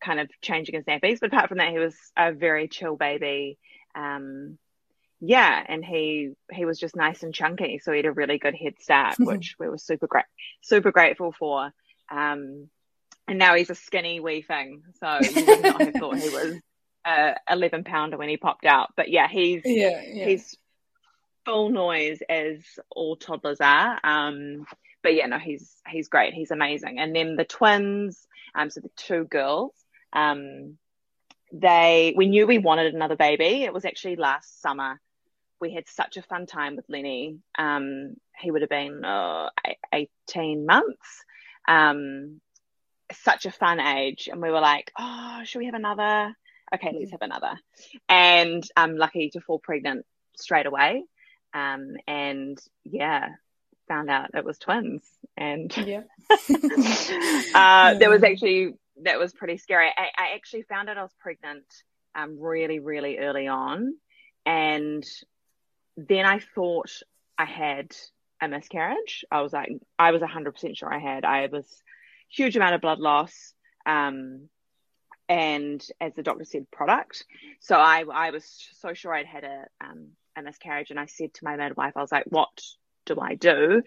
kind 0.00 0.20
of 0.20 0.28
changing 0.40 0.74
his 0.74 0.84
nappies. 0.84 1.20
But 1.20 1.32
apart 1.32 1.48
from 1.48 1.58
that, 1.58 1.70
he 1.70 1.78
was 1.78 1.94
a 2.16 2.32
very 2.32 2.68
chill 2.68 2.96
baby. 2.96 3.58
Um, 3.94 4.58
yeah, 5.20 5.64
and 5.66 5.84
he 5.84 6.32
he 6.52 6.64
was 6.64 6.78
just 6.78 6.94
nice 6.94 7.22
and 7.22 7.34
chunky, 7.34 7.78
so 7.78 7.92
he 7.92 7.98
had 7.98 8.06
a 8.06 8.12
really 8.12 8.38
good 8.38 8.54
head 8.54 8.74
start, 8.80 9.16
which 9.18 9.56
we 9.58 9.68
were 9.68 9.78
super 9.78 10.06
great, 10.06 10.26
super 10.62 10.92
grateful 10.92 11.32
for. 11.32 11.72
Um, 12.10 12.68
and 13.28 13.38
now 13.38 13.54
he's 13.54 13.70
a 13.70 13.74
skinny 13.74 14.20
wee 14.20 14.42
thing, 14.42 14.82
so 15.00 15.18
you 15.22 15.46
would 15.46 15.62
not 15.62 15.80
have 15.80 15.94
thought 15.98 16.18
he 16.18 16.28
was 16.28 16.56
a 17.06 17.34
eleven 17.50 17.82
pounder 17.82 18.18
when 18.18 18.28
he 18.28 18.36
popped 18.36 18.66
out. 18.66 18.90
But 18.96 19.08
yeah, 19.08 19.28
he's 19.28 19.62
yeah, 19.64 20.02
yeah. 20.04 20.26
he's 20.26 20.56
full 21.46 21.70
noise 21.70 22.18
as 22.28 22.58
all 22.90 23.16
toddlers 23.16 23.60
are. 23.60 23.98
Um, 24.04 24.66
but 25.02 25.14
yeah, 25.14 25.26
no, 25.26 25.38
he's 25.38 25.72
he's 25.88 26.08
great. 26.08 26.34
He's 26.34 26.50
amazing. 26.50 26.98
And 26.98 27.14
then 27.14 27.36
the 27.36 27.44
twins, 27.44 28.26
um, 28.54 28.70
so 28.70 28.80
the 28.80 28.90
two 28.96 29.24
girls, 29.24 29.72
um, 30.16 30.78
they 31.52 32.14
we 32.16 32.26
knew 32.26 32.46
we 32.46 32.58
wanted 32.58 32.94
another 32.94 33.16
baby. 33.16 33.62
It 33.62 33.72
was 33.72 33.84
actually 33.84 34.16
last 34.16 34.60
summer. 34.60 35.00
We 35.60 35.72
had 35.72 35.88
such 35.88 36.16
a 36.16 36.22
fun 36.22 36.46
time 36.46 36.76
with 36.76 36.86
Lenny. 36.88 37.38
Um, 37.56 38.16
he 38.38 38.50
would 38.50 38.62
have 38.62 38.70
been 38.70 39.04
uh, 39.04 39.50
18 39.92 40.66
months. 40.66 41.24
Um, 41.68 42.40
such 43.12 43.46
a 43.46 43.52
fun 43.52 43.80
age. 43.80 44.28
And 44.30 44.42
we 44.42 44.50
were 44.50 44.60
like, 44.60 44.92
oh, 44.98 45.40
should 45.44 45.60
we 45.60 45.66
have 45.66 45.74
another? 45.74 46.34
Okay, 46.74 46.94
let's 46.98 47.12
have 47.12 47.22
another. 47.22 47.58
And 48.08 48.64
I'm 48.76 48.96
lucky 48.96 49.30
to 49.30 49.40
fall 49.40 49.58
pregnant 49.58 50.04
straight 50.36 50.66
away. 50.66 51.04
Um, 51.54 51.96
and 52.06 52.58
yeah, 52.84 53.28
found 53.88 54.10
out 54.10 54.30
it 54.34 54.44
was 54.44 54.58
twins. 54.58 55.02
And 55.36 55.74
yeah. 55.76 56.02
uh, 57.54 57.94
there 57.94 58.10
was 58.10 58.22
actually 58.22 58.74
that 59.02 59.18
was 59.18 59.32
pretty 59.32 59.58
scary. 59.58 59.88
I, 59.88 60.08
I 60.16 60.34
actually 60.34 60.62
found 60.62 60.88
out 60.88 60.98
I 60.98 61.02
was 61.02 61.14
pregnant 61.20 61.64
um, 62.14 62.38
really, 62.40 62.78
really 62.80 63.18
early 63.18 63.46
on. 63.46 63.94
And 64.44 65.04
then 65.96 66.24
I 66.24 66.40
thought 66.54 66.90
I 67.38 67.44
had 67.44 67.94
a 68.40 68.48
miscarriage. 68.48 69.24
I 69.30 69.42
was 69.42 69.52
like, 69.52 69.70
I 69.98 70.12
was 70.12 70.22
100% 70.22 70.76
sure 70.76 70.92
I 70.92 70.98
had. 70.98 71.24
I 71.24 71.46
was 71.46 71.66
huge 72.28 72.56
amount 72.56 72.74
of 72.74 72.80
blood 72.80 72.98
loss. 72.98 73.52
Um, 73.84 74.48
and 75.28 75.84
as 76.00 76.14
the 76.14 76.22
doctor 76.22 76.44
said, 76.44 76.70
product. 76.70 77.24
So 77.60 77.76
I, 77.76 78.04
I 78.12 78.30
was 78.30 78.44
so 78.80 78.94
sure 78.94 79.12
I'd 79.12 79.26
had 79.26 79.44
a, 79.44 79.64
um, 79.80 80.08
a 80.36 80.42
miscarriage. 80.42 80.90
And 80.90 81.00
I 81.00 81.06
said 81.06 81.34
to 81.34 81.44
my 81.44 81.56
midwife, 81.56 81.96
I 81.96 82.00
was 82.00 82.12
like, 82.12 82.24
what 82.26 82.60
do 83.04 83.18
I 83.20 83.34
do? 83.34 83.82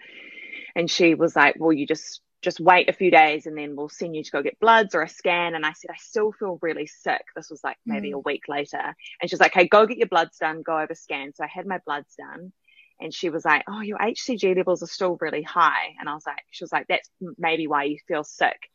And 0.75 0.89
she 0.89 1.15
was 1.15 1.35
like, 1.35 1.55
well, 1.57 1.73
you 1.73 1.87
just 1.87 2.21
just 2.41 2.59
wait 2.59 2.89
a 2.89 2.93
few 2.93 3.11
days 3.11 3.45
and 3.45 3.57
then 3.57 3.75
we'll 3.75 3.89
send 3.89 4.15
you 4.15 4.23
to 4.23 4.31
go 4.31 4.41
get 4.41 4.59
bloods 4.59 4.95
or 4.95 5.01
a 5.01 5.09
scan. 5.09 5.55
And 5.55 5.65
I 5.65 5.73
said, 5.73 5.91
I 5.91 5.97
still 5.97 6.31
feel 6.31 6.57
really 6.61 6.87
sick. 6.87 7.23
This 7.35 7.49
was 7.49 7.61
like 7.63 7.77
maybe 7.85 8.11
mm. 8.11 8.13
a 8.13 8.19
week 8.19 8.43
later. 8.47 8.95
And 9.21 9.29
she's 9.29 9.41
like, 9.41 9.53
hey, 9.53 9.67
go 9.67 9.85
get 9.85 9.97
your 9.97 10.07
bloods 10.07 10.37
done, 10.37 10.61
go 10.61 10.79
over 10.79 10.95
scan. 10.95 11.33
So 11.35 11.43
I 11.43 11.47
had 11.47 11.65
my 11.65 11.79
bloods 11.85 12.15
done. 12.17 12.53
And 13.01 13.13
she 13.13 13.29
was 13.29 13.45
like, 13.45 13.63
oh, 13.67 13.81
your 13.81 13.97
HCG 13.97 14.55
levels 14.55 14.83
are 14.83 14.87
still 14.87 15.17
really 15.19 15.43
high. 15.43 15.95
And 15.99 16.07
I 16.07 16.13
was 16.13 16.25
like, 16.25 16.43
she 16.51 16.63
was 16.63 16.71
like, 16.71 16.87
that's 16.87 17.09
maybe 17.37 17.67
why 17.67 17.83
you 17.85 17.97
feel 18.07 18.23
sick. 18.23 18.69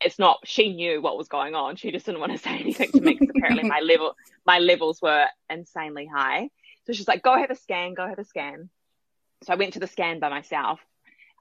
it's 0.00 0.18
not 0.18 0.40
she 0.44 0.74
knew 0.74 1.00
what 1.00 1.16
was 1.16 1.28
going 1.28 1.54
on 1.54 1.76
she 1.76 1.90
just 1.90 2.04
didn't 2.04 2.20
want 2.20 2.32
to 2.32 2.38
say 2.38 2.58
anything 2.58 2.90
to 2.92 3.00
me 3.00 3.14
because 3.14 3.30
apparently 3.34 3.68
my 3.68 3.80
level 3.92 4.14
my 4.44 4.58
levels 4.58 5.00
were 5.00 5.24
insanely 5.48 6.06
high 6.06 6.50
so 6.84 6.92
she's 6.92 7.08
like 7.08 7.22
go 7.22 7.36
have 7.36 7.50
a 7.50 7.54
scan 7.54 7.94
go 7.94 8.06
have 8.06 8.18
a 8.18 8.24
scan 8.24 8.68
so 9.44 9.52
i 9.52 9.56
went 9.56 9.72
to 9.72 9.80
the 9.80 9.86
scan 9.86 10.20
by 10.20 10.28
myself 10.28 10.80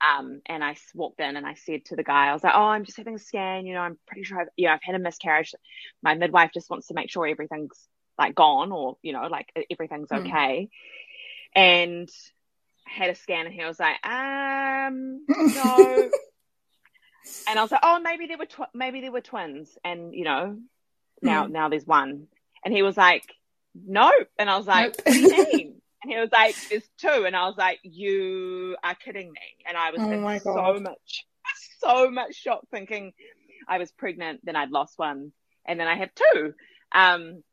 um, 0.03 0.41
and 0.45 0.63
I 0.63 0.75
walked 0.93 1.21
in 1.21 1.37
and 1.37 1.45
I 1.45 1.53
said 1.53 1.85
to 1.85 1.95
the 1.95 2.03
guy, 2.03 2.27
I 2.27 2.33
was 2.33 2.43
like, 2.43 2.53
"Oh, 2.55 2.63
I'm 2.63 2.83
just 2.83 2.97
having 2.97 3.15
a 3.15 3.19
scan. 3.19 3.65
You 3.65 3.73
know, 3.73 3.81
I'm 3.81 3.97
pretty 4.05 4.23
sure 4.23 4.41
I've, 4.41 4.47
know, 4.57 4.69
I've 4.71 4.83
had 4.83 4.95
a 4.95 4.99
miscarriage. 4.99 5.53
My 6.01 6.15
midwife 6.15 6.51
just 6.53 6.69
wants 6.69 6.87
to 6.87 6.93
make 6.93 7.09
sure 7.09 7.25
everything's 7.25 7.87
like 8.17 8.35
gone, 8.35 8.71
or 8.71 8.97
you 9.01 9.13
know, 9.13 9.27
like 9.27 9.47
everything's 9.71 10.09
mm. 10.09 10.19
okay." 10.19 10.69
And 11.55 12.09
I 12.87 12.99
had 12.99 13.09
a 13.11 13.15
scan, 13.15 13.45
and 13.45 13.55
he 13.55 13.63
was 13.63 13.79
like, 13.79 14.05
"Um, 14.05 15.25
no." 15.29 16.09
and 17.47 17.59
I 17.59 17.61
was 17.61 17.71
like, 17.71 17.81
"Oh, 17.83 17.99
maybe 18.01 18.27
there 18.27 18.37
were 18.37 18.45
tw- 18.45 18.73
maybe 18.73 18.99
there 18.99 19.11
were 19.11 19.21
twins, 19.21 19.77
and 19.85 20.13
you 20.13 20.25
know, 20.25 20.57
now 21.21 21.47
mm. 21.47 21.51
now 21.51 21.69
there's 21.69 21.87
one." 21.87 22.27
And 22.65 22.73
he 22.73 22.83
was 22.83 22.97
like, 22.97 23.23
"Nope," 23.73 24.27
and 24.37 24.49
I 24.49 24.57
was 24.57 24.67
like, 24.67 24.95
nope. 24.97 25.01
"What 25.05 25.13
do 25.13 25.19
you 25.19 25.57
mean?" 25.57 25.72
And 26.03 26.11
he 26.11 26.19
was 26.19 26.31
like, 26.31 26.55
"There's 26.69 26.87
two. 26.97 27.25
and 27.25 27.35
I 27.35 27.47
was 27.47 27.57
like, 27.57 27.79
"You 27.83 28.75
are 28.83 28.95
kidding 28.95 29.31
me!" 29.31 29.65
And 29.65 29.77
I 29.77 29.91
was 29.91 29.99
oh 30.01 30.39
so 30.39 30.79
much, 30.79 31.25
so 31.79 32.11
much 32.11 32.35
shock, 32.35 32.61
thinking 32.71 33.13
I 33.67 33.77
was 33.77 33.91
pregnant, 33.91 34.41
then 34.43 34.55
I'd 34.55 34.71
lost 34.71 34.99
one, 34.99 35.31
and 35.65 35.79
then 35.79 35.87
I 35.87 35.95
have 35.95 36.09
two. 36.13 36.53
Um, 36.93 37.43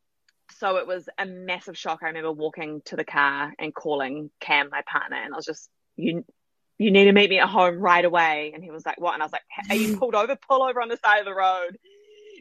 so 0.57 0.77
it 0.77 0.87
was 0.87 1.07
a 1.17 1.25
massive 1.25 1.77
shock. 1.77 1.99
I 2.03 2.07
remember 2.07 2.31
walking 2.31 2.81
to 2.85 2.95
the 2.95 3.05
car 3.05 3.53
and 3.57 3.73
calling 3.73 4.29
Cam, 4.41 4.69
my 4.69 4.81
partner, 4.81 5.17
and 5.17 5.33
I 5.33 5.37
was 5.37 5.45
just, 5.45 5.69
"You, 5.95 6.25
you 6.77 6.91
need 6.91 7.05
to 7.05 7.13
meet 7.13 7.29
me 7.29 7.39
at 7.39 7.47
home 7.47 7.79
right 7.79 8.03
away." 8.03 8.51
And 8.53 8.63
he 8.63 8.69
was 8.69 8.85
like, 8.85 8.99
"What?" 8.99 9.13
And 9.13 9.23
I 9.23 9.25
was 9.25 9.33
like, 9.33 9.43
"Are 9.69 9.75
you 9.75 9.97
pulled 9.99 10.15
over? 10.15 10.35
Pull 10.35 10.63
over 10.63 10.81
on 10.81 10.89
the 10.89 10.97
side 10.97 11.19
of 11.19 11.25
the 11.25 11.33
road." 11.33 11.77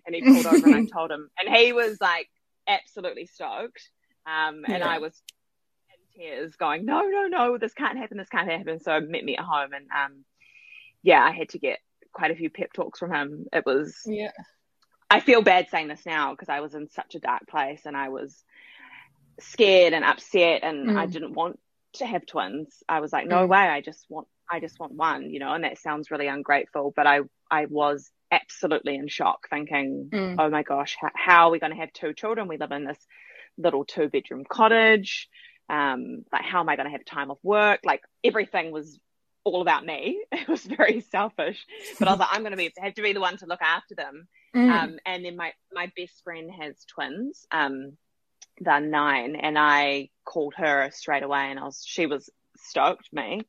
And 0.06 0.14
he 0.14 0.22
pulled 0.22 0.46
over, 0.46 0.66
and 0.66 0.74
I 0.74 0.84
told 0.92 1.10
him, 1.10 1.30
and 1.38 1.54
he 1.54 1.72
was 1.72 1.98
like 2.00 2.28
absolutely 2.66 3.26
stoked. 3.26 3.88
Um, 4.26 4.64
and 4.66 4.80
yeah. 4.80 4.88
I 4.88 4.98
was 4.98 5.22
tears 6.16 6.56
going, 6.56 6.84
no, 6.84 7.02
no, 7.02 7.26
no, 7.26 7.58
this 7.58 7.74
can't 7.74 7.98
happen, 7.98 8.18
this 8.18 8.28
can't 8.28 8.50
happen. 8.50 8.80
So 8.80 9.00
met 9.00 9.24
me 9.24 9.36
at 9.36 9.44
home 9.44 9.72
and 9.72 9.86
um, 9.90 10.24
yeah, 11.02 11.22
I 11.22 11.32
had 11.32 11.50
to 11.50 11.58
get 11.58 11.78
quite 12.12 12.30
a 12.30 12.34
few 12.34 12.50
pep 12.50 12.72
talks 12.72 12.98
from 12.98 13.12
him. 13.12 13.46
It 13.52 13.64
was, 13.64 13.96
yeah. 14.06 14.32
I 15.08 15.20
feel 15.20 15.42
bad 15.42 15.68
saying 15.70 15.88
this 15.88 16.06
now 16.06 16.32
because 16.32 16.48
I 16.48 16.60
was 16.60 16.74
in 16.74 16.88
such 16.90 17.14
a 17.14 17.20
dark 17.20 17.46
place 17.48 17.82
and 17.84 17.96
I 17.96 18.10
was 18.10 18.44
scared 19.40 19.92
and 19.92 20.04
upset 20.04 20.62
and 20.62 20.90
mm. 20.90 20.96
I 20.96 21.06
didn't 21.06 21.34
want 21.34 21.58
to 21.94 22.06
have 22.06 22.26
twins. 22.26 22.82
I 22.88 23.00
was 23.00 23.12
like, 23.12 23.26
no 23.26 23.46
mm. 23.46 23.48
way, 23.48 23.58
I 23.58 23.80
just 23.80 24.06
want, 24.08 24.28
I 24.50 24.60
just 24.60 24.78
want 24.78 24.92
one, 24.92 25.30
you 25.30 25.40
know, 25.40 25.52
and 25.52 25.64
that 25.64 25.78
sounds 25.78 26.10
really 26.10 26.26
ungrateful, 26.26 26.92
but 26.94 27.06
I, 27.06 27.20
I 27.50 27.66
was 27.66 28.10
absolutely 28.30 28.96
in 28.96 29.08
shock 29.08 29.48
thinking, 29.48 30.10
mm. 30.12 30.36
oh 30.38 30.50
my 30.50 30.62
gosh, 30.62 30.96
how, 31.00 31.10
how 31.14 31.46
are 31.46 31.50
we 31.50 31.58
going 31.58 31.72
to 31.72 31.78
have 31.78 31.92
two 31.92 32.12
children? 32.12 32.48
We 32.48 32.58
live 32.58 32.70
in 32.70 32.84
this 32.84 32.98
little 33.58 33.84
two 33.84 34.08
bedroom 34.08 34.44
cottage 34.48 35.28
um, 35.70 36.24
like 36.32 36.42
how 36.42 36.60
am 36.60 36.68
I 36.68 36.76
going 36.76 36.86
to 36.86 36.92
have 36.92 37.04
time 37.04 37.30
off 37.30 37.38
work? 37.42 37.80
Like 37.84 38.02
everything 38.24 38.72
was 38.72 38.98
all 39.44 39.62
about 39.62 39.86
me. 39.86 40.22
It 40.32 40.48
was 40.48 40.64
very 40.64 41.00
selfish, 41.00 41.64
but 41.98 42.08
I 42.08 42.12
was 42.12 42.20
like, 42.20 42.28
I'm 42.32 42.40
going 42.40 42.52
to 42.52 42.56
be 42.56 42.72
have 42.78 42.94
to 42.94 43.02
be 43.02 43.12
the 43.12 43.20
one 43.20 43.36
to 43.38 43.46
look 43.46 43.62
after 43.62 43.94
them. 43.94 44.26
Mm. 44.54 44.70
Um, 44.70 44.98
and 45.06 45.24
then 45.24 45.36
my 45.36 45.52
my 45.72 45.92
best 45.96 46.24
friend 46.24 46.50
has 46.50 46.84
twins. 46.86 47.46
Um, 47.52 47.96
they're 48.58 48.80
nine, 48.80 49.36
and 49.36 49.58
I 49.58 50.10
called 50.24 50.54
her 50.56 50.90
straight 50.92 51.22
away, 51.22 51.50
and 51.50 51.58
I 51.58 51.64
was 51.64 51.84
she 51.86 52.06
was 52.06 52.30
stoked 52.56 53.12
me. 53.12 53.42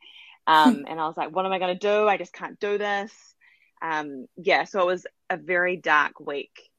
Um, 0.48 0.86
and 0.88 1.00
I 1.00 1.08
was 1.08 1.18
like, 1.18 1.34
what 1.36 1.46
am 1.46 1.52
I 1.52 1.60
going 1.60 1.78
to 1.78 1.88
do? 1.88 2.08
I 2.08 2.18
just 2.18 2.34
can't 2.34 2.60
do 2.60 2.78
this. 2.78 3.14
Um, 3.82 4.28
yeah, 4.36 4.66
so 4.66 4.82
it 4.82 4.86
was 4.86 5.08
a 5.30 5.38
very 5.38 5.78
dark 5.78 6.20
week, 6.20 6.70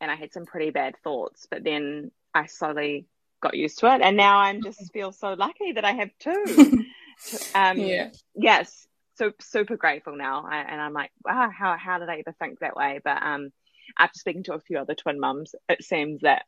and 0.00 0.10
I 0.10 0.14
had 0.14 0.32
some 0.32 0.46
pretty 0.46 0.70
bad 0.70 0.94
thoughts. 1.02 1.46
But 1.50 1.64
then 1.64 2.10
I 2.32 2.46
slowly 2.46 3.06
got 3.40 3.56
used 3.56 3.78
to 3.80 3.94
it, 3.94 4.00
and 4.02 4.16
now 4.16 4.38
I'm 4.38 4.62
just 4.62 4.92
feel 4.92 5.12
so 5.12 5.34
lucky 5.34 5.72
that 5.72 5.84
I 5.84 5.92
have 5.92 6.10
two. 6.18 6.84
um, 7.54 7.78
yeah. 7.78 8.10
Yes. 8.34 8.86
So 9.16 9.32
super 9.40 9.76
grateful 9.76 10.16
now, 10.16 10.46
I, 10.46 10.58
and 10.58 10.80
I'm 10.80 10.92
like, 10.92 11.10
wow, 11.24 11.50
how 11.50 11.76
how 11.78 11.98
did 11.98 12.08
I 12.08 12.18
ever 12.18 12.34
think 12.38 12.60
that 12.60 12.76
way? 12.76 13.00
But 13.02 13.22
um, 13.22 13.50
after 13.98 14.18
speaking 14.18 14.42
to 14.44 14.54
a 14.54 14.60
few 14.60 14.78
other 14.78 14.94
twin 14.94 15.18
mums, 15.18 15.54
it 15.68 15.82
seems 15.82 16.20
that 16.20 16.44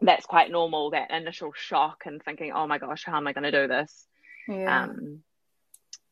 that's 0.00 0.26
quite 0.26 0.50
normal. 0.50 0.90
That 0.90 1.10
initial 1.10 1.52
shock 1.54 2.02
and 2.04 2.22
thinking, 2.22 2.52
oh 2.52 2.66
my 2.66 2.78
gosh, 2.78 3.04
how 3.04 3.16
am 3.16 3.26
I 3.26 3.32
going 3.32 3.50
to 3.50 3.62
do 3.62 3.66
this? 3.66 4.06
Yeah. 4.48 4.84
Um, 4.84 5.22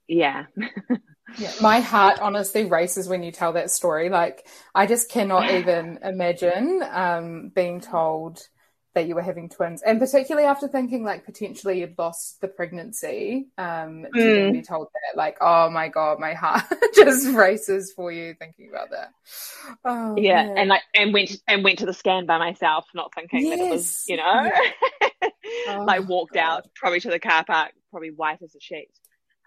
yeah. 0.08 0.46
yeah. 1.38 1.52
My 1.61 1.80
heart 1.80 2.18
honestly 2.20 2.64
races 2.64 3.08
when 3.08 3.23
you 3.23 3.32
tell 3.32 3.52
that 3.54 3.70
story. 3.70 4.08
Like, 4.08 4.46
I 4.75 4.87
just 4.87 5.11
cannot 5.11 5.50
even 5.50 5.99
imagine 6.02 6.82
um, 6.90 7.52
being 7.54 7.80
told 7.80 8.40
that 8.95 9.09
you 9.09 9.15
were 9.15 9.23
having 9.23 9.49
twins, 9.49 9.83
and 9.83 9.99
particularly 9.99 10.47
after 10.47 10.69
thinking 10.69 11.05
like 11.05 11.25
potentially 11.25 11.81
you'd 11.81 11.99
lost 11.99 12.41
the 12.41 12.49
pregnancy, 12.49 13.49
um, 13.59 14.07
to 14.15 14.21
mm. 14.21 14.53
be 14.53 14.63
told 14.63 14.89
that, 14.93 15.19
like, 15.19 15.37
oh 15.41 15.69
my 15.69 15.89
god, 15.89 16.21
my 16.21 16.35
heart 16.35 16.65
just 16.95 17.29
races 17.29 17.93
for 17.95 18.13
you 18.13 18.35
thinking 18.39 18.71
about 18.71 18.91
that. 18.91 19.11
Oh, 19.85 20.17
yeah, 20.17 20.47
man. 20.47 20.59
and 20.59 20.69
like, 20.69 20.83
and 20.95 21.13
went 21.13 21.37
and 21.49 21.65
went 21.65 21.81
to 21.81 21.87
the 21.87 21.93
scan 21.93 22.27
by 22.27 22.39
myself, 22.39 22.87
not 22.95 23.13
thinking 23.15 23.47
yes. 23.47 23.59
that 23.59 23.65
it 23.65 23.71
was, 23.71 24.05
you 24.07 24.17
know, 24.17 24.51
yeah. 25.03 25.29
oh, 25.69 25.85
like 25.85 26.09
walked 26.09 26.35
god. 26.35 26.41
out 26.41 26.67
probably 26.75 27.01
to 27.01 27.11
the 27.11 27.19
car 27.19 27.45
park, 27.45 27.73
probably 27.91 28.11
white 28.11 28.43
as 28.43 28.55
a 28.55 28.61
sheet. 28.61 28.91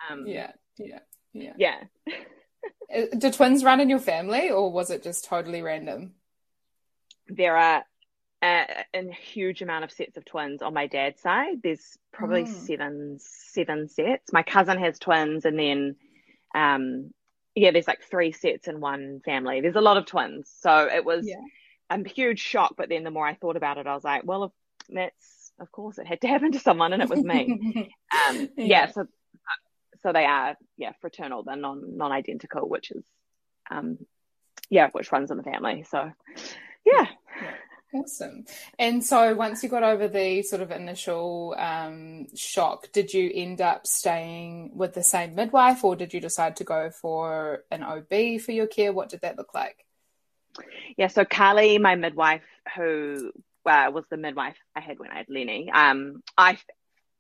Um, 0.10 0.25
yeah, 0.27 0.51
yeah, 0.77 1.00
yeah, 1.34 1.54
yeah. 1.58 1.77
Uh, 2.94 3.06
do 3.18 3.32
twins 3.32 3.63
run 3.63 3.80
in 3.80 3.89
your 3.89 4.00
family, 4.00 4.50
or 4.50 4.72
was 4.72 4.89
it 4.89 5.04
just 5.04 5.25
totally 5.25 5.62
random? 5.62 6.13
There 7.30 7.58
are 7.58 7.84
a, 8.44 8.86
a, 8.94 9.12
huge 9.12 9.62
amount 9.62 9.84
of 9.84 9.91
sets 9.91 10.17
of 10.17 10.25
twins 10.25 10.62
on 10.62 10.74
my 10.74 10.88
dad's 10.88 11.22
side. 11.22 11.62
There's 11.63 11.98
probably 12.12 12.44
mm. 12.44 12.48
seven 12.48 13.17
seven 13.20 13.88
sets. 13.88 14.32
My 14.32 14.44
cousin 14.44 14.77
has 14.79 15.00
twins, 15.00 15.46
and 15.46 15.58
then 15.58 15.96
um, 16.53 17.12
yeah, 17.56 17.72
there's 17.72 17.88
like 17.88 18.03
three 18.03 18.32
sets 18.32 18.67
in 18.67 18.79
one 18.79 19.22
family. 19.25 19.62
There's 19.62 19.75
a 19.75 19.82
lot 19.82 19.98
of 19.98 20.06
twins, 20.06 20.51
so 20.60 20.88
it 20.88 21.03
was 21.03 21.27
yeah. 21.27 21.36
a 21.89 22.08
huge 22.08 22.39
shock. 22.39 22.75
But 22.77 22.89
then 22.89 23.03
the 23.03 23.12
more 23.12 23.27
I 23.27 23.34
thought 23.34 23.58
about 23.58 23.77
it, 23.77 23.88
I 23.88 23.96
was 23.96 24.03
like, 24.03 24.24
well, 24.25 24.46
if 24.46 24.51
that's 24.89 25.51
of 25.60 25.72
course 25.72 25.98
it 25.98 26.06
had 26.06 26.22
to 26.22 26.27
happen 26.27 26.51
to 26.51 26.60
someone, 26.60 26.94
and 26.94 27.01
it 27.01 27.10
was 27.10 27.24
me. 27.24 27.91
um, 28.29 28.50
yeah. 28.56 28.65
yeah, 28.65 28.91
so 28.91 29.08
so 30.03 30.13
they 30.13 30.25
are 30.25 30.56
yeah 30.77 30.91
fraternal, 31.01 31.44
they're 31.44 31.56
non 31.56 31.98
non 31.98 32.12
identical, 32.12 32.70
which 32.70 32.91
is 32.91 33.03
um, 33.72 33.98
yeah, 34.70 34.89
which 34.91 35.12
runs 35.12 35.32
in 35.32 35.38
the 35.38 35.44
family. 35.44 35.84
So 35.89 36.12
yeah. 36.86 37.08
yeah. 37.41 37.51
Awesome. 37.94 38.46
And 38.77 39.03
so 39.03 39.34
once 39.34 39.63
you 39.63 39.70
got 39.70 39.84
over 39.84 40.08
the 40.08 40.41
sort 40.44 40.62
of 40.62 40.72
initial 40.72 41.56
um, 41.58 42.27
shock, 42.36 42.91
did 42.91 43.13
you 43.13 43.32
end 43.34 43.62
up 43.62 43.88
staying 43.88 44.72
with 44.75 44.94
the 44.94 45.03
same 45.03 45.36
midwife 45.36 45.84
or 45.84 45.96
did 45.96 46.13
you 46.13 46.20
decide 46.20 46.58
to 46.58 46.65
go 46.65 46.89
for 46.89 47.63
an 47.72 47.84
OB 47.84 48.41
for 48.41 48.51
your 48.51 48.67
care? 48.67 48.91
What 48.91 49.10
did 49.10 49.22
that 49.22 49.38
look 49.38 49.53
like? 49.53 49.86
Yeah, 50.98 51.08
so 51.08 51.24
Carly, 51.24 51.77
my 51.77 51.96
midwife, 51.96 52.41
who 52.75 53.32
uh, 53.65 53.89
was 53.94 54.06
the 54.10 54.17
midwife 54.17 54.58
I 54.75 54.82
had 54.82 55.00
when 55.00 55.12
I 55.12 55.17
had 55.17 55.29
Lenny, 55.29 55.72
um, 55.72 56.24
I 56.38 56.58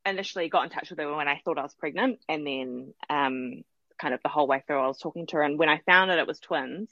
initially 0.05 0.49
got 0.49 0.65
in 0.65 0.69
touch 0.69 0.89
with 0.89 0.99
her 0.99 1.15
when 1.15 1.27
I 1.27 1.41
thought 1.45 1.59
I 1.59 1.63
was 1.63 1.75
pregnant 1.75 2.19
and 2.27 2.45
then 2.45 2.93
um, 3.09 3.63
kind 3.99 4.13
of 4.13 4.21
the 4.21 4.29
whole 4.29 4.47
way 4.47 4.63
through 4.65 4.81
I 4.81 4.87
was 4.87 4.99
talking 4.99 5.27
to 5.27 5.37
her. 5.37 5.43
And 5.43 5.57
when 5.57 5.69
I 5.69 5.81
found 5.85 6.11
out 6.11 6.19
it 6.19 6.27
was 6.27 6.39
twins, 6.39 6.89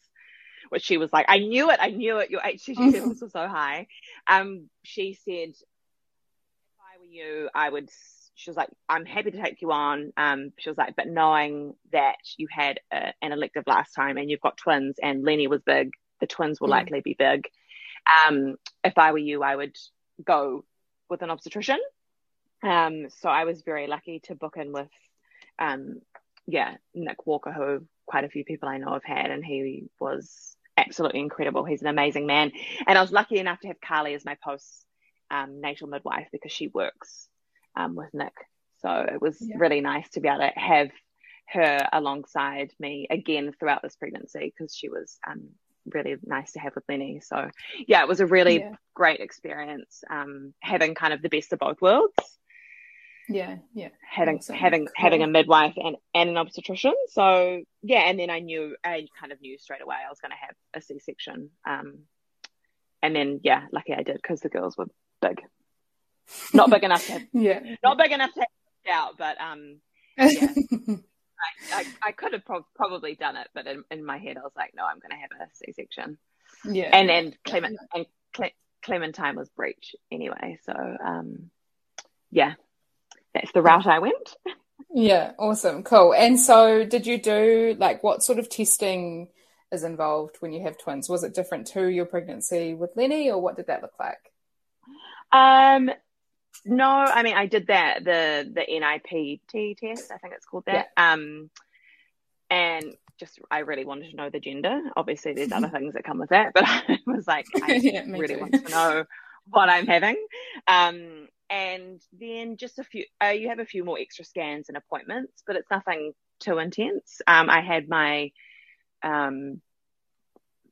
which 0.69 0.83
she 0.83 0.97
was 0.97 1.11
like, 1.11 1.25
I 1.29 1.39
knew 1.39 1.69
it, 1.69 1.79
I 1.81 1.89
knew 1.89 2.19
it. 2.19 2.29
Your 2.29 2.41
HCG 2.41 2.93
levels 2.93 3.21
were 3.21 3.29
so 3.29 3.47
high. 3.47 3.87
Um, 4.27 4.69
she 4.83 5.13
said, 5.13 5.49
if 5.49 6.79
I 6.79 6.99
were 6.99 7.05
you, 7.05 7.49
I 7.53 7.69
would. 7.69 7.89
She 8.37 8.49
was 8.49 8.57
like, 8.57 8.69
I'm 8.89 9.05
happy 9.05 9.31
to 9.31 9.41
take 9.41 9.61
you 9.61 9.71
on. 9.71 10.11
Um, 10.17 10.51
she 10.57 10.69
was 10.69 10.77
like, 10.77 10.95
but 10.97 11.07
knowing 11.07 11.75
that 11.93 12.17
you 12.37 12.47
had 12.51 12.81
a, 12.91 13.13
an 13.21 13.31
elective 13.31 13.63
last 13.65 13.93
time 13.93 14.17
and 14.17 14.29
you've 14.29 14.41
got 14.41 14.57
twins, 14.57 14.97
and 15.01 15.23
Lenny 15.23 15.47
was 15.47 15.61
big, 15.61 15.91
the 16.19 16.27
twins 16.27 16.59
will 16.59 16.67
mm. 16.67 16.71
likely 16.71 16.99
be 16.99 17.15
big. 17.17 17.47
Um, 18.27 18.55
if 18.83 18.97
I 18.97 19.13
were 19.13 19.17
you, 19.17 19.41
I 19.41 19.55
would 19.55 19.75
go 20.23 20.65
with 21.09 21.21
an 21.21 21.29
obstetrician. 21.29 21.79
Um, 22.63 23.07
so 23.09 23.29
I 23.29 23.45
was 23.45 23.61
very 23.61 23.87
lucky 23.87 24.19
to 24.25 24.35
book 24.35 24.57
in 24.57 24.71
with, 24.71 24.89
um, 25.59 26.01
yeah, 26.47 26.75
Nick 26.93 27.25
Walker, 27.25 27.51
who 27.51 27.85
quite 28.05 28.23
a 28.23 28.29
few 28.29 28.43
people 28.43 28.69
I 28.69 28.77
know 28.77 28.93
have 28.93 29.03
had, 29.03 29.31
and 29.31 29.43
he 29.43 29.85
was 29.99 30.55
absolutely 30.77 31.19
incredible. 31.19 31.63
He's 31.63 31.81
an 31.81 31.87
amazing 31.87 32.27
man. 32.27 32.51
And 32.87 32.97
I 32.97 33.01
was 33.01 33.11
lucky 33.11 33.39
enough 33.39 33.59
to 33.61 33.67
have 33.67 33.81
Carly 33.81 34.13
as 34.13 34.25
my 34.25 34.37
post 34.43 34.85
um, 35.31 35.61
natal 35.61 35.87
midwife 35.87 36.27
because 36.31 36.51
she 36.51 36.67
works 36.67 37.27
um, 37.75 37.95
with 37.95 38.13
Nick. 38.13 38.33
So 38.81 38.89
it 38.91 39.21
was 39.21 39.37
yeah. 39.41 39.55
really 39.57 39.81
nice 39.81 40.09
to 40.11 40.19
be 40.19 40.27
able 40.27 40.39
to 40.39 40.51
have 40.59 40.91
her 41.47 41.87
alongside 41.93 42.71
me 42.79 43.07
again 43.09 43.53
throughout 43.57 43.81
this 43.81 43.95
pregnancy 43.95 44.53
because 44.57 44.75
she 44.75 44.89
was 44.89 45.17
um, 45.27 45.49
really 45.93 46.15
nice 46.23 46.53
to 46.53 46.59
have 46.59 46.75
with 46.75 46.83
Lenny. 46.89 47.21
So 47.21 47.49
yeah, 47.87 48.01
it 48.01 48.07
was 48.07 48.19
a 48.19 48.25
really 48.25 48.59
yeah. 48.59 48.75
great 48.93 49.19
experience 49.19 50.03
um, 50.09 50.53
having 50.59 50.95
kind 50.95 51.13
of 51.13 51.21
the 51.21 51.29
best 51.29 51.53
of 51.53 51.59
both 51.59 51.81
worlds. 51.81 52.13
Yeah, 53.29 53.57
yeah. 53.73 53.89
Having 54.09 54.41
having 54.53 54.85
Cool. 54.85 54.93
having 54.95 55.23
a 55.23 55.27
midwife 55.27 55.73
and, 55.77 55.95
and 56.13 56.29
an 56.29 56.37
obstetrician. 56.37 56.93
So 57.09 57.63
yeah, 57.81 58.01
and 58.01 58.19
then 58.19 58.29
I 58.29 58.39
knew 58.39 58.75
I 58.83 59.07
kind 59.19 59.31
of 59.31 59.41
knew 59.41 59.57
straight 59.57 59.81
away 59.81 59.95
I 60.05 60.09
was 60.09 60.19
going 60.19 60.31
to 60.31 60.37
have 60.37 60.55
a 60.75 60.81
C 60.81 60.99
section. 60.99 61.49
Um, 61.65 61.99
and 63.01 63.15
then 63.15 63.39
yeah, 63.43 63.65
lucky 63.71 63.93
I 63.93 64.03
did 64.03 64.15
because 64.17 64.41
the 64.41 64.49
girls 64.49 64.77
were 64.77 64.87
big, 65.21 65.41
not 66.53 66.69
big 66.69 66.83
enough 66.83 67.05
to 67.07 67.13
have, 67.13 67.21
Yeah. 67.33 67.59
not 67.83 67.97
big 67.97 68.11
enough 68.11 68.33
to 68.33 68.39
have 68.41 68.47
out, 68.95 69.17
but 69.17 69.39
um, 69.41 69.77
Yeah. 70.17 70.47
I, 71.73 71.85
I 72.03 72.11
could 72.11 72.33
have 72.33 72.45
pro- 72.45 72.65
probably 72.75 73.15
done 73.15 73.35
it, 73.35 73.47
but 73.53 73.67
in, 73.67 73.83
in 73.91 74.05
my 74.05 74.17
head 74.17 74.37
I 74.37 74.41
was 74.41 74.53
like, 74.55 74.71
no, 74.75 74.83
I'm 74.85 74.99
going 74.99 75.11
to 75.11 75.17
have 75.17 75.31
a 75.31 75.49
C 75.53 75.73
section. 75.73 76.17
yeah. 76.63 76.89
And 76.93 77.09
then 77.09 77.35
Clement 77.43 77.77
and 77.93 78.05
Cle- 78.33 78.49
Clementine 78.83 79.35
was 79.35 79.49
breech 79.49 79.95
anyway, 80.11 80.57
so 80.63 80.73
um, 80.73 81.49
yeah, 82.31 82.53
that's 83.35 83.53
the 83.53 83.63
route 83.63 83.87
I 83.87 83.99
went. 83.99 84.35
Yeah, 84.93 85.33
awesome. 85.37 85.83
Cool. 85.83 86.13
And 86.13 86.39
so 86.39 86.85
did 86.85 87.05
you 87.05 87.21
do 87.21 87.75
like 87.79 88.03
what 88.03 88.23
sort 88.23 88.39
of 88.39 88.49
testing 88.49 89.29
is 89.71 89.83
involved 89.83 90.37
when 90.39 90.53
you 90.53 90.63
have 90.63 90.77
twins? 90.77 91.09
Was 91.09 91.23
it 91.23 91.33
different 91.35 91.67
to 91.67 91.87
your 91.87 92.05
pregnancy 92.05 92.73
with 92.73 92.91
Lenny 92.95 93.29
or 93.29 93.41
what 93.41 93.55
did 93.57 93.67
that 93.67 93.81
look 93.81 93.99
like? 93.99 94.31
Um, 95.31 95.91
no, 96.65 96.89
I 96.89 97.23
mean 97.23 97.35
I 97.37 97.45
did 97.47 97.67
that 97.67 98.03
the 98.03 98.51
the 98.53 98.61
NIPT 98.79 99.77
test, 99.77 100.11
I 100.11 100.17
think 100.17 100.33
it's 100.35 100.45
called 100.45 100.65
that. 100.67 100.89
Um, 100.97 101.49
and 102.49 102.95
just 103.19 103.39
I 103.51 103.59
really 103.59 103.85
wanted 103.85 104.11
to 104.11 104.15
know 104.15 104.29
the 104.29 104.39
gender. 104.39 104.79
Obviously, 104.95 105.33
there's 105.33 105.51
other 105.51 105.69
things 105.71 105.93
that 105.93 106.03
come 106.03 106.19
with 106.19 106.29
that, 106.29 106.53
but 106.53 106.63
I 106.67 106.99
was 107.07 107.27
like, 107.27 107.47
I 107.61 107.77
Yeah, 107.81 108.05
really 108.15 108.35
too. 108.35 108.37
want 108.37 108.55
to 108.55 108.69
know 108.69 109.05
what 109.49 109.69
I'm 109.69 109.87
having. 109.87 110.17
Um, 110.67 111.27
and 111.49 112.01
then 112.13 112.57
just 112.57 112.79
a 112.79 112.83
few, 112.83 113.05
uh, 113.23 113.29
you 113.29 113.49
have 113.49 113.59
a 113.59 113.65
few 113.65 113.83
more 113.83 113.99
extra 113.99 114.25
scans 114.25 114.69
and 114.69 114.77
appointments, 114.77 115.43
but 115.45 115.55
it's 115.55 115.69
nothing 115.69 116.13
too 116.39 116.57
intense. 116.57 117.21
Um, 117.27 117.49
I 117.49 117.61
had 117.61 117.87
my 117.87 118.31
um, 119.03 119.61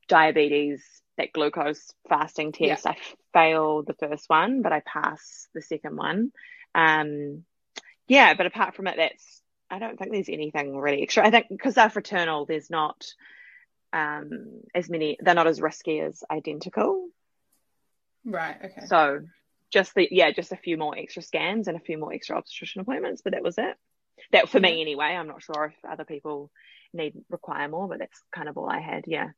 diabetes, 0.08 0.82
that 1.16 1.32
glucose 1.32 1.92
fasting 2.08 2.52
test. 2.52 2.86
I 2.86 2.96
failed 3.32 3.86
the 3.86 3.94
first 3.94 4.28
one, 4.28 4.62
but 4.62 4.72
I 4.72 4.80
passed 4.80 5.48
the 5.54 5.62
second 5.62 5.96
one. 5.96 6.32
Um, 6.74 7.44
yeah, 8.08 8.34
but 8.34 8.46
apart 8.46 8.74
from 8.74 8.88
it, 8.88 8.96
that's 8.96 9.42
I 9.70 9.78
don't 9.78 9.98
think 9.98 10.12
there's 10.12 10.28
anything 10.28 10.76
really 10.76 11.02
extra. 11.02 11.26
I 11.26 11.30
think 11.30 11.46
because 11.48 11.74
they're 11.74 11.90
fraternal, 11.90 12.46
there's 12.46 12.70
not 12.70 13.06
um, 13.92 14.60
as 14.74 14.90
many. 14.90 15.16
They're 15.20 15.34
not 15.34 15.46
as 15.46 15.60
risky 15.60 16.00
as 16.00 16.22
identical. 16.30 17.08
Right, 18.24 18.56
okay. 18.62 18.86
So 18.86 19.20
just 19.74 19.94
the 19.94 20.08
yeah, 20.10 20.30
just 20.30 20.52
a 20.52 20.56
few 20.56 20.78
more 20.78 20.96
extra 20.96 21.20
scans 21.20 21.68
and 21.68 21.76
a 21.76 21.80
few 21.80 21.98
more 21.98 22.14
extra 22.14 22.36
obstetrician 22.38 22.80
appointments, 22.80 23.20
but 23.22 23.32
that 23.34 23.42
was 23.42 23.58
it. 23.58 23.76
That 24.32 24.48
for 24.48 24.60
me 24.60 24.80
anyway. 24.80 25.06
I'm 25.06 25.26
not 25.28 25.42
sure 25.42 25.66
if 25.66 25.90
other 25.90 26.04
people 26.04 26.50
need 26.94 27.14
require 27.28 27.68
more, 27.68 27.88
but 27.88 27.98
that's 27.98 28.18
kind 28.34 28.48
of 28.48 28.56
all 28.56 28.70
I 28.70 28.80
had. 28.80 29.04
Yeah. 29.06 29.30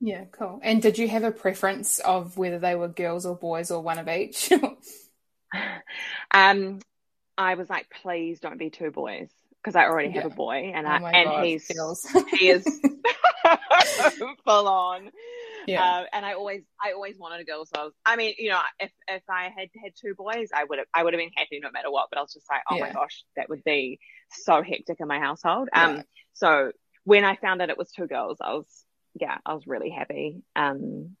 Yeah, 0.00 0.24
cool. 0.32 0.58
And 0.64 0.82
did 0.82 0.98
you 0.98 1.06
have 1.06 1.22
a 1.22 1.30
preference 1.30 2.00
of 2.00 2.36
whether 2.36 2.58
they 2.58 2.74
were 2.74 2.88
girls 2.88 3.24
or 3.24 3.36
boys 3.36 3.70
or 3.70 3.80
one 3.82 3.98
of 4.00 4.08
each? 4.08 4.50
Um, 6.30 6.80
I 7.36 7.54
was 7.54 7.68
like, 7.68 7.86
please 8.02 8.40
don't 8.40 8.58
be 8.58 8.70
two 8.70 8.90
boys 8.90 9.28
because 9.62 9.76
I 9.76 9.84
already 9.84 10.10
have 10.12 10.24
Yeah. 10.24 10.32
a 10.32 10.34
boy, 10.34 10.72
and 10.74 10.86
Oh 10.86 10.90
I 10.90 11.12
and 11.12 11.28
God, 11.28 11.44
he's 11.44 11.66
feels. 11.66 12.06
he 12.30 12.48
is 12.48 12.64
full 14.46 14.68
on. 14.68 15.10
Yeah. 15.66 15.84
Uh, 15.84 16.04
and 16.12 16.24
I 16.26 16.34
always, 16.34 16.62
I 16.82 16.92
always 16.92 17.18
wanted 17.18 17.40
a 17.40 17.44
girl. 17.44 17.64
So 17.66 17.80
I 17.80 17.84
was, 17.84 17.92
I 18.04 18.16
mean, 18.16 18.34
you 18.38 18.50
know, 18.50 18.60
if 18.80 18.90
if 19.08 19.22
I 19.28 19.44
had 19.44 19.68
had 19.82 19.92
two 20.00 20.14
boys, 20.14 20.50
I 20.54 20.64
would 20.64 20.78
have, 20.78 20.88
I 20.94 21.02
would 21.02 21.12
have 21.12 21.20
been 21.20 21.30
happy 21.36 21.60
no 21.62 21.70
matter 21.70 21.90
what. 21.90 22.08
But 22.10 22.18
I 22.18 22.22
was 22.22 22.32
just 22.32 22.48
like, 22.50 22.62
oh 22.70 22.78
my 22.78 22.90
gosh, 22.92 23.24
that 23.36 23.48
would 23.48 23.64
be 23.64 23.98
so 24.30 24.62
hectic 24.62 24.98
in 25.00 25.08
my 25.08 25.18
household. 25.18 25.68
Um, 25.72 26.02
so 26.32 26.72
when 27.04 27.24
I 27.24 27.36
found 27.36 27.60
out 27.62 27.70
it 27.70 27.78
was 27.78 27.90
two 27.90 28.06
girls, 28.06 28.38
I 28.40 28.54
was, 28.54 28.66
yeah, 29.14 29.38
I 29.44 29.54
was 29.54 29.66
really 29.66 29.90
happy. 29.90 30.42
Um, 30.56 31.16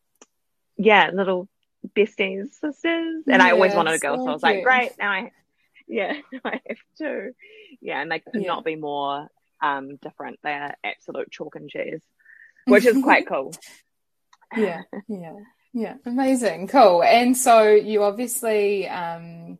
yeah, 0.76 1.10
little 1.12 1.48
besties, 1.96 2.52
sisters, 2.52 3.24
and 3.26 3.42
I 3.42 3.50
always 3.50 3.74
wanted 3.74 3.94
a 3.94 3.98
girl, 3.98 4.18
so 4.18 4.24
so 4.24 4.30
I 4.30 4.32
was 4.32 4.42
like, 4.42 4.62
great, 4.62 4.92
now 4.98 5.10
I, 5.10 5.32
yeah, 5.88 6.14
now 6.32 6.40
I 6.44 6.60
have 6.66 6.78
two. 6.98 7.32
Yeah, 7.80 8.00
and 8.00 8.10
they 8.10 8.20
could 8.20 8.40
Yeah. 8.40 8.46
not 8.48 8.64
be 8.64 8.76
more 8.76 9.28
um 9.62 9.96
different. 9.96 10.38
They 10.42 10.52
are 10.52 10.74
absolute 10.84 11.30
chalk 11.30 11.56
and 11.56 11.68
cheese, 11.68 12.02
which 12.66 12.84
is 12.86 13.02
quite 13.02 13.26
cool. 13.28 13.54
Yeah, 14.56 14.82
yeah, 15.08 15.34
yeah. 15.72 15.94
Amazing, 16.06 16.68
cool. 16.68 17.02
And 17.02 17.36
so 17.36 17.70
you 17.70 18.02
obviously 18.02 18.88
um, 18.88 19.58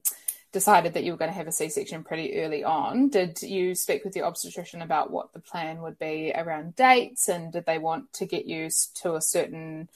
decided 0.53 0.95
that 0.95 1.05
you 1.05 1.13
were 1.13 1.19
going 1.19 1.31
to 1.31 1.37
have 1.37 1.49
a 1.49 1.53
C-section 1.53 2.05
pretty 2.05 2.41
early 2.41 2.65
on. 2.65 3.09
Did 3.09 3.41
you 3.43 3.75
speak 3.75 4.05
with 4.05 4.15
your 4.15 4.27
obstetrician 4.27 4.83
about 4.83 5.11
what 5.11 5.33
the 5.33 5.41
plan 5.41 5.83
would 5.83 5.99
be 5.99 6.33
around 6.35 6.77
dates, 6.77 7.29
and 7.29 7.53
did 7.53 7.67
they 7.67 7.79
want 7.79 8.13
to 8.15 8.27
get 8.27 8.47
you 8.47 8.69
to 9.03 9.15
a 9.15 9.21
certain 9.21 9.89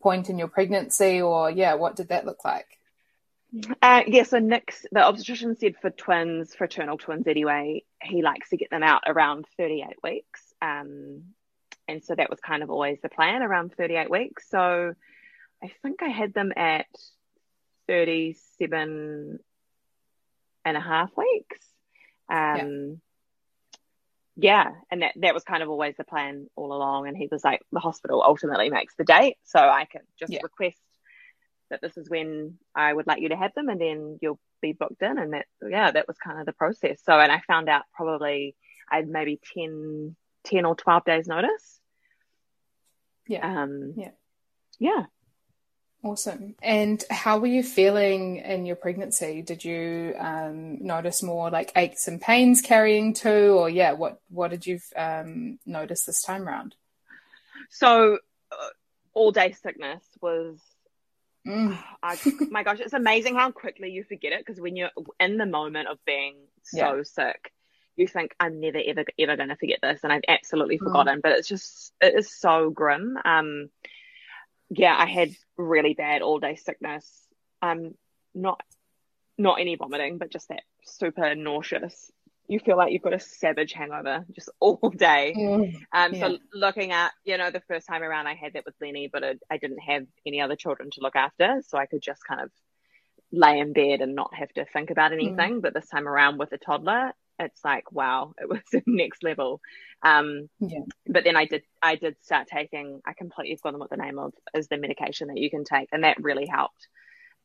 point 0.00 0.30
in 0.30 0.38
your 0.38 0.48
pregnancy, 0.48 1.20
or 1.20 1.50
yeah, 1.50 1.74
what 1.74 1.96
did 1.96 2.08
that 2.08 2.26
look 2.26 2.44
like? 2.44 2.78
Uh, 3.80 4.02
yeah, 4.06 4.24
so 4.24 4.38
Nick's 4.38 4.84
the 4.90 5.00
obstetrician 5.00 5.56
said 5.56 5.76
for 5.80 5.90
twins, 5.90 6.54
fraternal 6.54 6.98
twins 6.98 7.26
anyway, 7.26 7.84
he 8.02 8.22
likes 8.22 8.50
to 8.50 8.56
get 8.56 8.70
them 8.70 8.82
out 8.82 9.02
around 9.06 9.46
38 9.56 9.96
weeks. 10.02 10.40
Um, 10.60 11.34
and 11.88 12.02
so 12.02 12.14
that 12.14 12.30
was 12.30 12.40
kind 12.40 12.62
of 12.62 12.70
always 12.70 12.98
the 13.02 13.08
plan 13.08 13.42
around 13.42 13.74
38 13.76 14.10
weeks. 14.10 14.48
So 14.48 14.94
I 15.62 15.72
think 15.82 16.02
I 16.02 16.08
had 16.08 16.34
them 16.34 16.52
at 16.56 16.86
37 17.88 19.38
and 20.64 20.76
a 20.76 20.80
half 20.80 21.10
weeks. 21.16 21.58
Um, 22.28 23.00
yeah. 24.36 24.70
and 24.90 25.02
that, 25.02 25.12
that 25.16 25.34
was 25.34 25.44
kind 25.44 25.62
of 25.62 25.68
always 25.68 25.96
the 25.96 26.04
plan 26.04 26.48
all 26.56 26.72
along. 26.72 27.06
And 27.06 27.16
he 27.16 27.28
was 27.30 27.44
like, 27.44 27.60
the 27.70 27.80
hospital 27.80 28.22
ultimately 28.26 28.70
makes 28.70 28.94
the 28.96 29.04
date. 29.04 29.36
So 29.44 29.58
I 29.60 29.84
can 29.84 30.02
just 30.18 30.32
Yeah. 30.32 30.40
request 30.42 30.78
that 31.70 31.80
this 31.80 31.96
is 31.96 32.08
when 32.10 32.58
I 32.74 32.92
would 32.92 33.06
like 33.06 33.20
you 33.20 33.28
to 33.30 33.36
have 33.36 33.54
them 33.54 33.68
and 33.68 33.80
then 33.80 34.18
you'll 34.20 34.40
be 34.60 34.72
booked 34.72 35.02
in. 35.02 35.18
And 35.18 35.34
that, 35.34 35.46
yeah, 35.66 35.90
that 35.90 36.08
was 36.08 36.16
kind 36.18 36.40
of 36.40 36.46
the 36.46 36.52
process. 36.52 37.00
So, 37.04 37.18
and 37.18 37.30
I 37.30 37.40
found 37.46 37.68
out 37.68 37.84
probably 37.94 38.56
I 38.90 38.96
had 38.96 39.08
maybe 39.08 39.40
10, 39.54 40.16
10 40.44 40.64
or 40.64 40.74
12 40.74 41.04
days 41.04 41.26
notice. 41.26 41.80
Yeah. 43.26 43.62
Um, 43.62 43.94
Yeah. 43.96 44.10
Yeah. 44.78 45.04
Awesome. 46.02 46.54
And 46.62 47.02
how 47.10 47.38
were 47.38 47.46
you 47.46 47.62
feeling 47.62 48.36
in 48.36 48.66
your 48.66 48.76
pregnancy? 48.76 49.40
Did 49.40 49.64
you 49.64 50.14
um, 50.18 50.84
notice 50.84 51.22
more 51.22 51.48
like 51.50 51.72
aches 51.76 52.08
and 52.08 52.20
pains 52.20 52.60
carrying 52.60 53.14
too, 53.14 53.56
or 53.58 53.70
yeah, 53.70 53.92
what 53.92 54.20
what 54.28 54.50
did 54.50 54.66
you 54.66 54.80
um, 54.96 55.58
notice 55.64 56.04
this 56.04 56.20
time 56.20 56.46
round? 56.46 56.74
So, 57.70 58.18
uh, 58.52 58.68
all 59.14 59.32
day 59.32 59.52
sickness 59.52 60.04
was 60.20 60.58
Mm, 61.46 61.78
I, 62.02 62.16
my 62.50 62.62
gosh, 62.62 62.80
it's 62.80 62.92
amazing 62.92 63.34
how 63.34 63.50
quickly 63.50 63.90
you 63.90 64.04
forget 64.04 64.32
it 64.32 64.44
because 64.44 64.60
when 64.60 64.76
you're 64.76 64.90
in 65.20 65.36
the 65.36 65.46
moment 65.46 65.88
of 65.88 65.98
being 66.04 66.36
so 66.62 67.02
sick, 67.02 67.52
you 67.96 68.06
think 68.08 68.34
I'm 68.40 68.60
never 68.60 68.78
ever 68.84 69.04
ever 69.18 69.36
going 69.36 69.48
to 69.50 69.56
forget 69.56 69.78
this, 69.82 70.00
and 70.02 70.12
I've 70.12 70.22
absolutely 70.28 70.78
Mm. 70.78 70.84
forgotten. 70.84 71.20
But 71.20 71.32
it's 71.32 71.48
just 71.48 71.92
it 72.00 72.14
is 72.14 72.34
so 72.36 72.70
grim. 72.70 73.16
Um, 73.24 73.70
yeah, 74.70 74.94
I 74.98 75.06
had 75.06 75.30
really 75.56 75.94
bad 75.94 76.22
all 76.22 76.38
day 76.40 76.56
sickness. 76.56 77.08
Um, 77.62 77.94
not 78.34 78.60
not 79.38 79.60
any 79.60 79.76
vomiting, 79.76 80.18
but 80.18 80.30
just 80.30 80.48
that 80.48 80.62
super 80.84 81.34
nauseous. 81.34 82.10
You 82.46 82.60
feel 82.60 82.76
like 82.76 82.92
you've 82.92 83.02
got 83.02 83.14
a 83.14 83.20
savage 83.20 83.72
hangover 83.72 84.24
just 84.34 84.50
all 84.60 84.92
day. 84.94 85.34
mm, 85.36 85.72
Um, 85.92 86.14
Yeah. 86.14 86.28
so 86.28 86.38
looking 86.52 86.92
at, 86.92 87.12
you 87.24 87.38
know, 87.38 87.50
the 87.50 87.62
first 87.68 87.86
time 87.86 88.02
around 88.02 88.26
I 88.26 88.34
had 88.34 88.52
that 88.52 88.64
with 88.66 88.74
Lenny, 88.80 89.08
but 89.12 89.24
I, 89.24 89.34
I 89.50 89.56
didn't 89.56 89.78
have 89.80 90.04
any 90.26 90.40
other 90.40 90.54
children 90.56 90.90
to 90.92 91.00
look 91.00 91.16
after. 91.16 91.62
So 91.66 91.78
I 91.78 91.86
could 91.86 92.02
just 92.02 92.22
kind 92.26 92.42
of 92.42 92.50
lay 93.32 93.58
in 93.58 93.72
bed 93.72 94.02
and 94.02 94.14
not 94.14 94.34
have 94.34 94.52
to 94.54 94.64
think 94.66 94.90
about 94.90 95.12
anything. 95.12 95.60
But 95.62 95.74
this 95.74 95.88
time 95.88 96.06
around 96.06 96.38
with 96.38 96.52
a 96.52 96.58
toddler, 96.58 97.12
it's 97.38 97.64
like, 97.64 97.92
wow, 97.92 98.34
it 98.40 98.48
was 98.48 98.60
the 98.72 98.82
next 98.86 99.22
level. 99.22 99.60
Um, 100.02 100.48
Yeah. 100.60 100.80
but 101.06 101.24
then 101.24 101.36
I 101.36 101.46
did, 101.46 101.62
I 101.82 101.96
did 101.96 102.16
start 102.22 102.48
taking, 102.48 103.00
I 103.06 103.12
completely 103.12 103.56
forgotten 103.56 103.80
what 103.80 103.90
the 103.90 103.96
name 103.96 104.18
of 104.18 104.32
is 104.54 104.68
the 104.68 104.76
medication 104.76 105.28
that 105.28 105.38
you 105.38 105.50
can 105.50 105.64
take. 105.64 105.88
And 105.92 106.04
that 106.04 106.22
really 106.22 106.46
helped. 106.46 106.88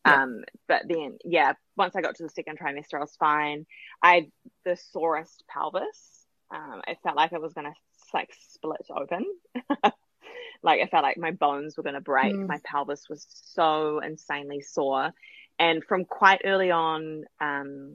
Yeah. 0.06 0.24
Um, 0.24 0.44
but 0.68 0.84
then, 0.88 1.18
yeah, 1.26 1.54
once 1.76 1.96
I 1.96 2.02
got 2.02 2.16
to 2.16 2.24
the 2.24 2.30
second 2.30 2.58
trimester, 2.60 2.96
I 2.96 3.00
was 3.00 3.16
fine. 3.20 3.66
I 4.02 4.14
had 4.16 4.26
the 4.66 4.78
sorest 4.92 5.44
pelvis. 5.50 6.26
Um, 6.52 6.82
it 6.88 6.98
felt 7.04 7.16
like 7.16 7.32
it 7.34 7.42
was 7.42 7.54
going 7.54 7.68
to 7.68 7.74
like 8.14 8.32
split 8.50 8.82
open. 8.96 9.26
like 10.64 10.82
it 10.82 10.90
felt 10.90 11.04
like 11.04 11.18
my 11.18 11.32
bones 11.32 11.78
were 11.78 11.84
going 11.84 11.96
to 11.96 12.02
break. 12.02 12.34
Mm. 12.34 12.48
My 12.48 12.60
pelvis 12.64 13.08
was 13.10 13.26
so 13.30 14.00
insanely 14.00 14.62
sore. 14.62 15.14
And 15.60 15.84
from 15.84 16.06
quite 16.06 16.42
early 16.46 16.72
on, 16.72 17.26
um, 17.42 17.94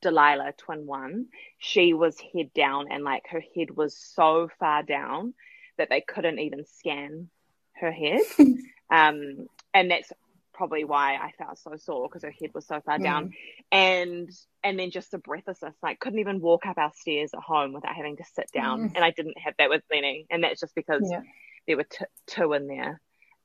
Delilah, 0.00 0.52
twin 0.56 0.86
one, 0.86 1.26
she 1.58 1.92
was 1.94 2.18
head 2.20 2.52
down 2.54 2.86
and 2.90 3.04
like 3.04 3.24
her 3.30 3.42
head 3.54 3.70
was 3.70 3.96
so 3.96 4.48
far 4.58 4.82
down 4.82 5.34
that 5.76 5.88
they 5.90 6.00
couldn't 6.00 6.38
even 6.38 6.64
scan 6.64 7.28
her 7.74 7.90
head. 7.90 8.20
um, 8.90 9.48
and 9.74 9.90
that's 9.90 10.12
probably 10.58 10.84
why 10.84 11.14
I 11.14 11.30
felt 11.38 11.58
so 11.58 11.76
sore 11.76 12.08
because 12.08 12.24
her 12.24 12.32
head 12.32 12.50
was 12.52 12.66
so 12.66 12.80
far 12.84 12.98
mm. 12.98 13.04
down, 13.04 13.32
and 13.70 14.28
and 14.64 14.78
then 14.78 14.90
just 14.90 15.12
the 15.12 15.18
breathlessness, 15.18 15.74
like 15.82 16.00
couldn't 16.00 16.18
even 16.18 16.40
walk 16.40 16.66
up 16.66 16.78
our 16.78 16.92
stairs 16.96 17.30
at 17.32 17.40
home 17.40 17.72
without 17.72 17.94
having 17.94 18.16
to 18.16 18.24
sit 18.34 18.50
down, 18.52 18.88
mm. 18.90 18.92
and 18.94 19.04
I 19.04 19.12
didn't 19.12 19.38
have 19.38 19.54
that 19.58 19.70
with 19.70 19.82
Lenny, 19.90 20.26
and 20.30 20.42
that's 20.42 20.60
just 20.60 20.74
because 20.74 21.08
yeah. 21.10 21.22
there 21.66 21.76
were 21.76 21.84
t- 21.84 22.04
two 22.26 22.52
in 22.52 22.66
there. 22.66 23.00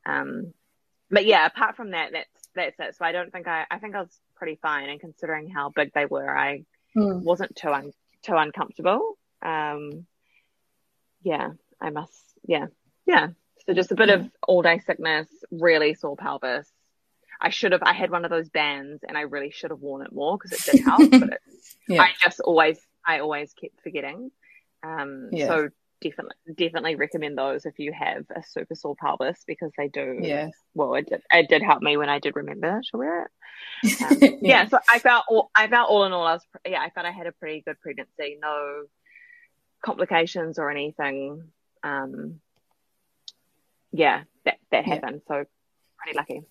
Um, 0.05 0.53
but 1.09 1.25
yeah, 1.25 1.45
apart 1.45 1.75
from 1.75 1.91
that, 1.91 2.11
that's 2.13 2.42
that's 2.55 2.79
it. 2.79 2.95
So 2.95 3.05
I 3.05 3.11
don't 3.11 3.31
think 3.31 3.47
I 3.47 3.65
I 3.69 3.79
think 3.79 3.95
I 3.95 4.01
was 4.01 4.19
pretty 4.35 4.59
fine, 4.61 4.89
and 4.89 4.99
considering 4.99 5.49
how 5.49 5.69
big 5.69 5.91
they 5.93 6.05
were, 6.05 6.35
I 6.35 6.63
mm. 6.95 7.21
wasn't 7.21 7.55
too 7.55 7.69
un, 7.69 7.91
too 8.23 8.35
uncomfortable. 8.35 9.17
Um, 9.41 10.05
yeah, 11.23 11.51
I 11.81 11.89
must. 11.89 12.21
Yeah, 12.45 12.67
yeah. 13.05 13.29
So 13.65 13.73
just 13.73 13.91
a 13.91 13.95
bit 13.95 14.09
of 14.09 14.29
all 14.47 14.61
day 14.61 14.79
sickness, 14.79 15.27
really 15.51 15.93
sore 15.93 16.17
pelvis. 16.17 16.67
I 17.39 17.49
should 17.49 17.71
have. 17.71 17.83
I 17.83 17.93
had 17.93 18.11
one 18.11 18.25
of 18.25 18.31
those 18.31 18.49
bands, 18.49 19.03
and 19.07 19.17
I 19.17 19.21
really 19.21 19.51
should 19.51 19.71
have 19.71 19.79
worn 19.79 20.05
it 20.05 20.13
more 20.13 20.37
because 20.37 20.51
it 20.51 20.71
did 20.71 20.85
help. 20.85 21.11
but 21.11 21.23
it, 21.33 21.41
yeah. 21.87 22.01
I 22.01 22.11
just 22.21 22.39
always, 22.39 22.79
I 23.05 23.19
always 23.19 23.53
kept 23.53 23.81
forgetting. 23.81 24.31
Um, 24.81 25.29
yeah. 25.31 25.47
So 25.47 25.69
definitely, 26.03 26.35
definitely 26.55 26.95
recommend 26.95 27.37
those 27.37 27.65
if 27.65 27.79
you 27.79 27.93
have 27.93 28.25
a 28.35 28.43
super 28.43 28.75
sore 28.75 28.95
pelvis 28.95 29.43
because 29.47 29.71
they 29.77 29.87
do. 29.87 30.19
Yeah. 30.21 30.49
Well, 30.73 30.95
it 30.95 31.09
did. 31.09 31.21
It 31.31 31.49
did 31.49 31.63
help 31.63 31.81
me 31.81 31.97
when 31.97 32.09
I 32.09 32.19
did 32.19 32.35
remember 32.35 32.81
to 32.91 32.97
wear 32.97 33.23
it. 33.23 33.31
Um, 34.01 34.17
yeah. 34.21 34.29
yeah. 34.41 34.67
So 34.67 34.79
I 34.89 34.99
felt. 34.99 35.25
All, 35.29 35.51
I 35.55 35.67
felt 35.67 35.89
all 35.89 36.03
in 36.05 36.11
all, 36.11 36.25
I 36.25 36.33
was. 36.33 36.45
Yeah, 36.67 36.81
I 36.81 36.89
felt 36.89 37.05
I 37.05 37.11
had 37.11 37.27
a 37.27 37.31
pretty 37.31 37.61
good 37.65 37.79
pregnancy. 37.81 38.37
No 38.41 38.83
complications 39.83 40.59
or 40.59 40.69
anything. 40.69 41.43
Um, 41.83 42.39
yeah, 43.91 44.23
that 44.45 44.57
that 44.71 44.87
yeah. 44.87 44.95
happened. 44.95 45.21
So 45.27 45.45
pretty 45.97 46.17
lucky. 46.17 46.43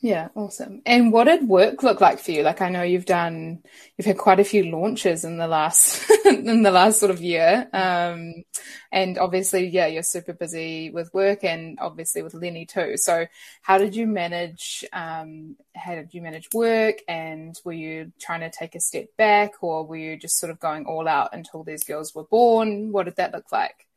Yeah, 0.00 0.28
awesome. 0.36 0.80
And 0.86 1.12
what 1.12 1.24
did 1.24 1.48
work 1.48 1.82
look 1.82 2.00
like 2.00 2.20
for 2.20 2.30
you? 2.30 2.44
Like 2.44 2.60
I 2.60 2.68
know 2.68 2.82
you've 2.82 3.04
done 3.04 3.64
you've 3.96 4.06
had 4.06 4.16
quite 4.16 4.38
a 4.38 4.44
few 4.44 4.70
launches 4.70 5.24
in 5.24 5.38
the 5.38 5.48
last 5.48 6.08
in 6.24 6.62
the 6.62 6.70
last 6.70 7.00
sort 7.00 7.10
of 7.10 7.20
year. 7.20 7.68
Um 7.72 8.44
and 8.92 9.18
obviously 9.18 9.66
yeah, 9.66 9.86
you're 9.86 10.04
super 10.04 10.32
busy 10.32 10.90
with 10.90 11.12
work 11.12 11.42
and 11.42 11.78
obviously 11.80 12.22
with 12.22 12.34
Lenny 12.34 12.64
too. 12.64 12.96
So 12.96 13.26
how 13.60 13.78
did 13.78 13.96
you 13.96 14.06
manage 14.06 14.84
um 14.92 15.56
how 15.74 15.96
did 15.96 16.14
you 16.14 16.22
manage 16.22 16.48
work 16.54 16.98
and 17.08 17.58
were 17.64 17.72
you 17.72 18.12
trying 18.20 18.40
to 18.40 18.50
take 18.50 18.76
a 18.76 18.80
step 18.80 19.08
back 19.16 19.54
or 19.62 19.84
were 19.84 19.96
you 19.96 20.16
just 20.16 20.38
sort 20.38 20.50
of 20.50 20.60
going 20.60 20.86
all 20.86 21.08
out 21.08 21.30
until 21.32 21.64
these 21.64 21.82
girls 21.82 22.14
were 22.14 22.24
born? 22.24 22.92
What 22.92 23.06
did 23.06 23.16
that 23.16 23.32
look 23.32 23.50
like? 23.50 23.88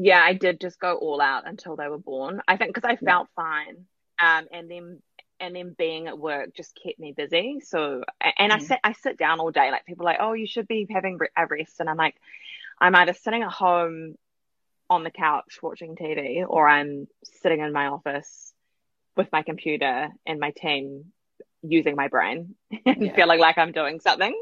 yeah, 0.00 0.22
I 0.24 0.32
did 0.32 0.60
just 0.60 0.78
go 0.78 0.94
all 0.94 1.20
out 1.20 1.46
until 1.46 1.74
they 1.74 1.88
were 1.88 1.98
born. 1.98 2.40
I 2.46 2.56
think 2.56 2.72
because 2.72 2.88
I 2.88 2.96
felt 2.96 3.26
yeah. 3.36 3.42
fine, 3.42 3.86
um, 4.18 4.46
and 4.52 4.70
then 4.70 5.02
and 5.40 5.54
then 5.54 5.74
being 5.78 6.08
at 6.08 6.18
work 6.18 6.54
just 6.54 6.78
kept 6.82 6.98
me 6.98 7.12
busy. 7.12 7.60
So 7.60 8.02
and 8.20 8.52
mm. 8.52 8.56
I 8.56 8.58
sit 8.58 8.78
I 8.84 8.92
sit 8.92 9.18
down 9.18 9.40
all 9.40 9.50
day. 9.50 9.70
Like 9.70 9.86
people 9.86 10.04
like, 10.04 10.18
oh, 10.20 10.32
you 10.32 10.46
should 10.46 10.68
be 10.68 10.86
having 10.90 11.18
a 11.36 11.46
rest, 11.46 11.80
and 11.80 11.88
I'm 11.88 11.96
like, 11.96 12.16
I'm 12.80 12.94
either 12.94 13.14
sitting 13.14 13.42
at 13.42 13.52
home 13.52 14.14
on 14.90 15.04
the 15.04 15.10
couch 15.10 15.58
watching 15.62 15.96
TV, 15.96 16.44
or 16.46 16.68
I'm 16.68 17.06
sitting 17.42 17.60
in 17.60 17.72
my 17.72 17.86
office 17.86 18.52
with 19.16 19.30
my 19.32 19.42
computer 19.42 20.08
and 20.26 20.40
my 20.40 20.52
team 20.52 21.12
using 21.62 21.96
my 21.96 22.08
brain 22.08 22.54
and 22.86 23.06
yeah. 23.06 23.14
feeling 23.14 23.40
like 23.40 23.58
I'm 23.58 23.72
doing 23.72 24.00
something. 24.00 24.34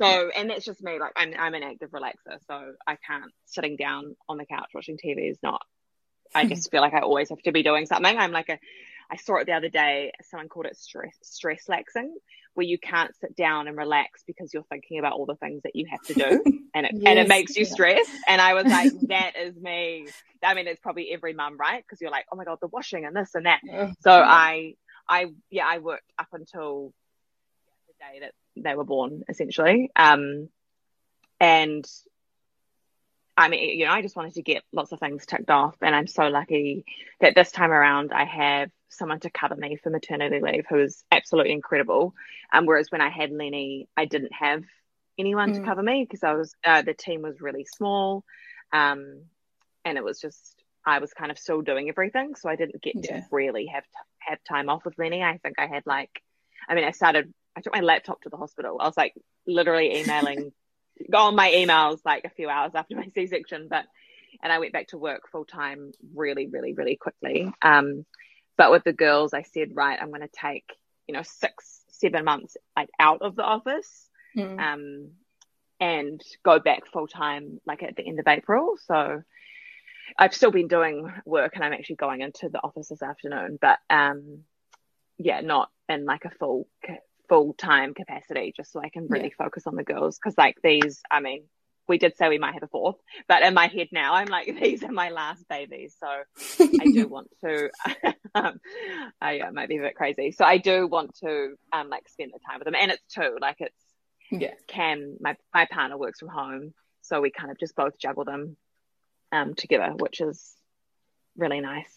So, 0.00 0.30
and 0.36 0.50
that's 0.50 0.64
just 0.64 0.82
me. 0.82 0.98
Like 0.98 1.12
I'm, 1.16 1.34
I'm 1.38 1.54
an 1.54 1.62
active 1.62 1.90
relaxer, 1.90 2.38
so 2.46 2.74
I 2.86 2.96
can't 3.06 3.32
sitting 3.46 3.76
down 3.76 4.16
on 4.28 4.38
the 4.38 4.44
couch 4.44 4.70
watching 4.74 4.96
TV 4.96 5.30
is 5.30 5.38
not. 5.42 5.62
I 6.34 6.44
just 6.48 6.70
feel 6.70 6.80
like 6.80 6.94
I 6.94 7.00
always 7.00 7.30
have 7.30 7.42
to 7.42 7.52
be 7.52 7.62
doing 7.62 7.86
something. 7.86 8.16
I'm 8.18 8.32
like 8.32 8.48
a. 8.48 8.58
I 9.10 9.16
saw 9.16 9.36
it 9.36 9.46
the 9.46 9.52
other 9.52 9.68
day. 9.68 10.12
Someone 10.30 10.48
called 10.48 10.66
it 10.66 10.76
stress 10.76 11.16
stress 11.22 11.64
laxing, 11.68 12.10
where 12.54 12.66
you 12.66 12.78
can't 12.78 13.14
sit 13.20 13.36
down 13.36 13.68
and 13.68 13.76
relax 13.76 14.22
because 14.26 14.52
you're 14.52 14.64
thinking 14.64 14.98
about 14.98 15.12
all 15.12 15.26
the 15.26 15.36
things 15.36 15.62
that 15.62 15.74
you 15.74 15.86
have 15.90 16.02
to 16.02 16.14
do, 16.14 16.42
and 16.74 16.86
it 16.86 16.92
yes, 16.94 17.02
and 17.06 17.18
it 17.18 17.28
makes 17.28 17.56
you 17.56 17.64
stress. 17.64 18.06
And 18.26 18.40
I 18.40 18.54
was 18.54 18.64
like, 18.64 18.92
that 19.08 19.36
is 19.36 19.56
me. 19.56 20.08
I 20.42 20.54
mean, 20.54 20.66
it's 20.66 20.80
probably 20.80 21.10
every 21.12 21.32
mum, 21.32 21.56
right? 21.56 21.82
Because 21.82 22.00
you're 22.00 22.10
like, 22.10 22.26
oh 22.32 22.36
my 22.36 22.44
god, 22.44 22.58
the 22.60 22.68
washing 22.68 23.04
and 23.04 23.16
this 23.16 23.34
and 23.34 23.46
that. 23.46 23.60
So 24.00 24.10
I, 24.10 24.74
I, 25.08 25.26
yeah, 25.50 25.66
I 25.66 25.78
worked 25.78 26.10
up 26.18 26.28
until 26.32 26.92
the 27.86 27.94
day 27.98 28.20
that 28.20 28.34
they 28.56 28.74
were 28.74 28.84
born, 28.84 29.24
essentially. 29.28 29.90
Um, 29.96 30.48
and 31.40 31.86
I 33.36 33.48
mean, 33.48 33.78
you 33.78 33.86
know, 33.86 33.92
I 33.92 34.02
just 34.02 34.16
wanted 34.16 34.34
to 34.34 34.42
get 34.42 34.64
lots 34.72 34.90
of 34.90 34.98
things 34.98 35.24
ticked 35.24 35.50
off, 35.50 35.76
and 35.80 35.94
I'm 35.94 36.08
so 36.08 36.26
lucky 36.26 36.84
that 37.20 37.34
this 37.34 37.52
time 37.52 37.70
around 37.70 38.12
I 38.12 38.24
have 38.24 38.70
someone 38.88 39.20
to 39.20 39.30
cover 39.30 39.56
me 39.56 39.76
for 39.76 39.90
maternity 39.90 40.40
leave 40.40 40.66
who 40.68 40.76
was 40.76 41.04
absolutely 41.10 41.52
incredible. 41.52 42.14
Um, 42.52 42.66
whereas 42.66 42.90
when 42.90 43.00
I 43.00 43.10
had 43.10 43.30
Lenny, 43.30 43.88
I 43.96 44.06
didn't 44.06 44.32
have 44.32 44.64
anyone 45.18 45.52
mm. 45.52 45.56
to 45.56 45.62
cover 45.62 45.82
me 45.82 46.04
because 46.04 46.22
I 46.22 46.34
was 46.34 46.54
uh, 46.64 46.82
the 46.82 46.94
team 46.94 47.22
was 47.22 47.40
really 47.40 47.64
small, 47.64 48.24
um, 48.72 49.22
and 49.84 49.98
it 49.98 50.04
was 50.04 50.20
just 50.20 50.62
I 50.86 50.98
was 51.00 51.12
kind 51.12 51.30
of 51.30 51.38
still 51.38 51.62
doing 51.62 51.88
everything, 51.88 52.34
so 52.34 52.48
I 52.48 52.56
didn't 52.56 52.82
get 52.82 52.94
yeah. 52.96 53.20
to 53.20 53.26
really 53.30 53.66
have 53.66 53.84
t- 53.84 53.90
have 54.20 54.38
time 54.48 54.68
off 54.68 54.84
with 54.84 54.98
Lenny. 54.98 55.22
I 55.22 55.38
think 55.38 55.58
I 55.58 55.66
had 55.66 55.84
like, 55.86 56.10
I 56.68 56.74
mean, 56.74 56.84
I 56.84 56.92
started 56.92 57.32
I 57.56 57.60
took 57.60 57.74
my 57.74 57.80
laptop 57.80 58.22
to 58.22 58.28
the 58.28 58.36
hospital. 58.36 58.78
I 58.80 58.86
was 58.86 58.96
like 58.96 59.14
literally 59.46 59.98
emailing, 59.98 60.52
on 61.14 61.34
my 61.34 61.50
emails 61.50 61.98
like 62.04 62.24
a 62.24 62.30
few 62.30 62.48
hours 62.48 62.72
after 62.74 62.96
my 62.96 63.08
C 63.14 63.26
section, 63.26 63.66
but 63.68 63.84
and 64.42 64.52
I 64.52 64.58
went 64.60 64.72
back 64.72 64.88
to 64.88 64.98
work 64.98 65.22
full 65.30 65.44
time 65.44 65.92
really, 66.14 66.46
really, 66.46 66.72
really 66.72 66.96
quickly. 66.96 67.50
Um, 67.62 68.04
but 68.58 68.70
with 68.70 68.84
the 68.84 68.92
girls, 68.92 69.32
I 69.32 69.42
said, 69.42 69.70
right, 69.74 69.98
I'm 70.00 70.10
going 70.10 70.20
to 70.20 70.28
take 70.28 70.70
you 71.06 71.14
know 71.14 71.22
six, 71.22 71.80
seven 71.90 72.24
months 72.24 72.58
like 72.76 72.90
out 73.00 73.22
of 73.22 73.36
the 73.36 73.44
office, 73.44 74.10
mm. 74.36 74.60
um, 74.60 75.12
and 75.80 76.20
go 76.44 76.58
back 76.58 76.86
full 76.86 77.06
time 77.06 77.60
like 77.64 77.82
at 77.82 77.96
the 77.96 78.06
end 78.06 78.20
of 78.20 78.28
April. 78.28 78.76
So. 78.86 79.22
I've 80.16 80.34
still 80.34 80.50
been 80.50 80.68
doing 80.68 81.12
work 81.26 81.54
and 81.54 81.62
I'm 81.62 81.74
actually 81.74 81.96
going 81.96 82.22
into 82.22 82.48
the 82.48 82.60
office 82.64 82.88
this 82.88 83.02
afternoon, 83.02 83.58
but 83.60 83.78
um, 83.90 84.44
yeah, 85.18 85.42
not 85.42 85.70
in 85.86 86.06
like 86.06 86.24
a 86.24 86.30
full 86.30 86.66
full 87.28 87.52
time 87.52 87.94
capacity 87.94 88.52
just 88.56 88.72
so 88.72 88.80
I 88.80 88.88
can 88.88 89.06
really 89.08 89.26
yeah. 89.38 89.44
focus 89.44 89.66
on 89.66 89.76
the 89.76 89.84
girls. 89.84 90.18
Cause 90.18 90.34
like 90.38 90.56
these, 90.62 91.02
I 91.10 91.20
mean, 91.20 91.42
we 91.88 91.98
did 91.98 92.16
say 92.16 92.28
we 92.28 92.38
might 92.38 92.54
have 92.54 92.62
a 92.62 92.68
fourth, 92.68 92.96
but 93.26 93.42
in 93.42 93.54
my 93.54 93.66
head 93.66 93.88
now, 93.92 94.14
I'm 94.14 94.28
like, 94.28 94.46
these 94.62 94.82
are 94.82 94.92
my 94.92 95.10
last 95.10 95.48
babies. 95.48 95.96
So 95.98 96.06
I 96.06 96.84
do 96.84 97.08
want 97.08 97.28
to, 97.44 97.70
um, 98.34 98.60
I 99.20 99.40
uh, 99.40 99.52
might 99.52 99.68
be 99.68 99.78
a 99.78 99.82
bit 99.82 99.94
crazy. 99.94 100.32
So 100.32 100.44
I 100.44 100.58
do 100.58 100.86
want 100.86 101.16
to, 101.20 101.54
um, 101.72 101.88
like 101.88 102.08
spend 102.08 102.32
the 102.34 102.38
time 102.46 102.58
with 102.58 102.66
them. 102.66 102.74
And 102.74 102.90
it's 102.90 103.02
two, 103.12 103.38
like 103.40 103.56
it's, 103.60 103.74
yeah, 104.30 104.54
Cam, 104.66 105.16
my, 105.20 105.36
my 105.54 105.66
partner 105.70 105.96
works 105.96 106.20
from 106.20 106.28
home. 106.28 106.74
So 107.02 107.20
we 107.20 107.30
kind 107.30 107.50
of 107.50 107.58
just 107.58 107.74
both 107.74 107.98
juggle 107.98 108.24
them, 108.24 108.56
um, 109.32 109.54
together, 109.54 109.92
which 109.96 110.20
is 110.20 110.54
really 111.36 111.60
nice. 111.60 111.92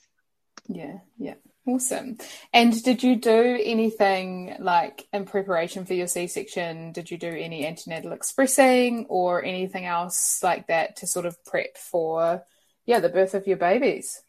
Yeah. 0.67 0.99
Yeah. 1.17 1.36
Awesome. 1.67 2.17
And 2.54 2.84
did 2.84 3.04
you 3.04 3.15
do 3.15 3.60
anything 3.63 4.56
like 4.60 5.08
in 5.13 5.26
preparation 5.26 5.86
for 5.86 5.93
your 5.93 6.08
C 6.08 6.26
section? 6.28 6.91
Did 6.91 7.12
you 7.12 7.17
do 7.17 7.30
any 7.30 7.67
antenatal 7.67 8.13
expressing 8.13 9.06
or 9.10 9.43
anything 9.43 9.86
else 9.86 10.41
like 10.41 10.67
that 10.67 10.97
to 10.97 11.08
sort 11.08 11.28
of 11.28 11.43
prep 11.45 11.78
for, 11.78 12.43
yeah, 12.86 13.00
the 13.00 13.10
birth 13.10 13.36
of 13.36 13.45
your 13.45 13.58
babies? 13.58 14.24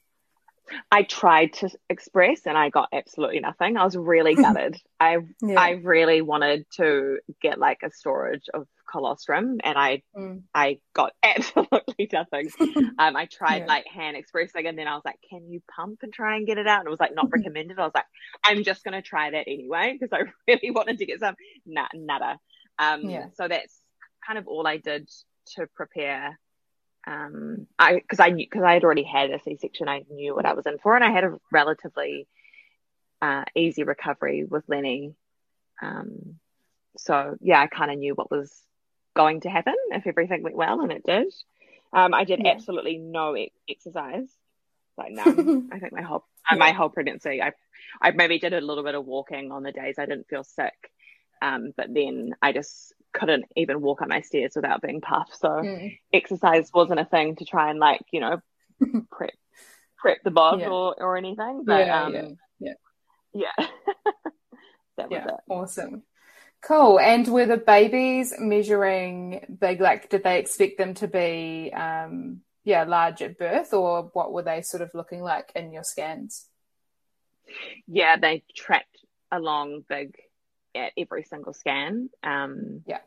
I 0.91 1.03
tried 1.03 1.55
to 1.55 1.71
express 1.89 2.43
and 2.47 2.57
I 2.57 2.69
got 2.69 2.89
absolutely 2.93 3.41
nothing. 3.41 3.77
I 3.77 3.85
was 3.85 3.97
really 3.97 4.35
gutted. 4.37 4.77
I 5.01 5.19
yeah. 5.41 5.59
I 5.59 5.71
really 5.71 6.21
wanted 6.21 6.67
to 6.77 7.19
get 7.41 7.59
like 7.59 7.79
a 7.83 7.91
storage 7.91 8.49
of 8.53 8.67
colostrum 8.93 9.59
and 9.65 9.79
I 9.79 10.03
mm. 10.17 10.43
I 10.55 10.79
got 10.95 11.13
absolutely 11.23 12.09
nothing. 12.13 12.51
um, 12.99 13.17
I 13.17 13.27
tried 13.27 13.63
yeah. 13.63 13.67
like 13.67 13.87
hand 13.87 14.17
expressing 14.17 14.67
and 14.67 14.79
then 14.79 14.87
I 14.87 14.95
was 14.95 15.03
like, 15.05 15.19
can 15.29 15.51
you 15.51 15.63
pump 15.75 16.01
and 16.03 16.13
try 16.13 16.37
and 16.37 16.47
get 16.47 16.59
it 16.59 16.67
out? 16.67 16.81
And 16.81 16.89
it 16.89 16.91
was 16.91 17.01
like 17.01 17.15
not 17.15 17.31
recommended. 17.33 17.79
I 17.79 17.85
was 17.85 17.93
like, 17.95 18.07
I'm 18.45 18.63
just 18.63 18.85
gonna 18.85 19.03
try 19.03 19.31
that 19.31 19.49
anyway 19.49 19.97
because 19.99 20.13
I 20.13 20.31
really 20.47 20.71
wanted 20.71 20.99
to 20.99 21.07
get 21.07 21.21
some. 21.21 21.35
Nah, 21.67 21.89
nada. 21.95 22.39
Um, 22.79 23.09
yeah. 23.09 23.27
So 23.35 23.49
that's 23.49 23.81
kind 24.27 24.39
of 24.39 24.47
all 24.47 24.67
I 24.67 24.77
did 24.77 25.11
to 25.57 25.67
prepare 25.75 26.39
um, 27.07 27.67
I 27.79 27.95
because 27.95 28.21
I 28.21 28.31
knew 28.31 28.47
because 28.47 28.63
I 28.63 28.75
had 28.75 28.85
already 28.85 29.03
had 29.03 29.31
a 29.31 29.41
C 29.43 29.57
section, 29.61 29.89
I 29.89 30.05
knew 30.11 30.35
what 30.35 30.47
I 30.47 30.55
was 30.55 30.67
in 30.67 30.79
for, 30.79 30.95
and 30.95 31.05
I 31.05 31.11
had 31.11 31.25
a 31.25 31.37
relatively 31.51 32.29
uh, 33.21 33.45
easy 33.57 33.83
recovery 33.83 34.45
with 34.45 34.65
Lenny. 34.69 35.15
Um, 35.81 36.37
so 36.97 37.37
yeah, 37.41 37.61
I 37.61 37.67
kind 37.67 37.91
of 37.91 37.99
knew 37.99 38.15
what 38.15 38.31
was 38.31 38.53
going 39.15 39.41
to 39.43 39.51
happen 39.51 39.75
if 39.91 40.07
everything 40.07 40.43
went 40.43 40.57
well, 40.57 40.81
and 40.81 40.93
it 40.93 41.05
did. 41.05 41.33
Um, 41.93 42.15
I 42.15 42.25
did 42.25 42.41
yeah. 42.43 42.53
absolutely 42.53 42.99
no 42.99 43.37
e- 43.37 43.53
exercise, 43.69 44.29
like 44.97 45.13
none. 45.13 45.69
I 45.73 45.79
think 45.79 45.93
my 45.93 46.03
whole 46.03 46.25
yeah. 46.51 46.59
my 46.59 46.73
whole 46.73 46.89
pregnancy, 46.89 47.43
I 47.43 47.53
I 48.01 48.13
maybe 48.13 48.39
did 48.39 48.55
a 48.55 48.61
little 48.61 48.85
bit 48.85 48.95
of 48.95 49.05
walking 49.05 49.53
on 49.53 49.63
the 49.63 49.73
days 49.73 49.97
I 49.99 50.07
didn't 50.07 50.29
feel 50.29 50.45
sick, 50.45 50.75
um, 51.43 51.73
but 51.77 51.93
then 51.93 52.35
I 52.41 52.53
just 52.53 52.95
couldn't 53.13 53.45
even 53.57 53.83
walk 53.83 54.01
up 54.01 54.09
my 54.09 54.23
stairs 54.23 54.53
without 54.57 54.81
being 54.81 55.01
puffed. 55.01 55.39
So 55.39 55.49
mm. 55.49 55.99
exercise 56.13 56.71
wasn't 56.73 57.01
a 57.01 57.05
thing 57.05 57.37
to 57.37 57.45
try 57.45 57.71
and 57.71 57.79
like, 57.79 58.01
you 58.11 58.21
know, 58.21 58.41
prep 59.11 59.35
prep 59.99 60.19
the 60.25 60.31
bod 60.31 60.61
yeah. 60.61 60.69
or, 60.69 60.95
or 60.99 61.17
anything. 61.17 61.65
But 61.67 61.87
yeah, 61.87 62.03
um, 62.05 62.15
yeah, 62.15 62.29
yeah. 62.59 62.73
yeah, 63.59 63.67
that 64.97 65.11
was 65.11 65.23
it. 65.27 65.35
awesome. 65.49 66.03
Cool. 66.63 67.01
And 67.01 67.27
were 67.27 67.47
the 67.47 67.57
babies 67.57 68.35
measuring 68.39 69.57
big? 69.61 69.81
Like, 69.81 70.09
did 70.09 70.23
they 70.23 70.39
expect 70.39 70.79
them 70.79 70.95
to 70.95 71.09
be, 71.09 71.73
um, 71.75 72.43
yeah, 72.65 72.85
large 72.85 73.21
at 73.21 73.37
birth, 73.37 73.73
or 73.75 74.11
what 74.13 74.33
were 74.33 74.43
they 74.43 74.63
sort 74.63 74.83
of 74.83 74.95
looking 74.95 75.23
like 75.23 75.51
in 75.57 75.73
your 75.73 75.83
scans? 75.83 76.47
Yeah, 77.87 78.17
they 78.17 78.45
tracked 78.55 79.05
along 79.31 79.85
big 79.89 80.17
at 80.75 80.93
every 80.97 81.25
single 81.25 81.53
scan. 81.53 82.11
Um, 82.23 82.83
yeah. 82.87 83.01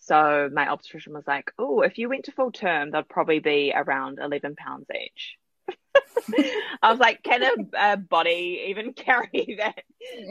So 0.00 0.50
my 0.52 0.68
obstetrician 0.68 1.14
was 1.14 1.26
like, 1.26 1.52
"Oh, 1.58 1.80
if 1.82 1.98
you 1.98 2.08
went 2.08 2.26
to 2.26 2.32
full 2.32 2.52
term, 2.52 2.90
they'd 2.90 3.08
probably 3.08 3.40
be 3.40 3.72
around 3.74 4.18
eleven 4.18 4.54
pounds 4.54 4.86
each." 4.94 5.38
I 6.82 6.90
was 6.90 6.98
like, 6.98 7.22
"Can 7.22 7.42
a, 7.42 7.92
a, 7.92 7.96
body 7.96 8.64
even 8.68 8.92
carry 8.94 9.56
that 9.58 9.82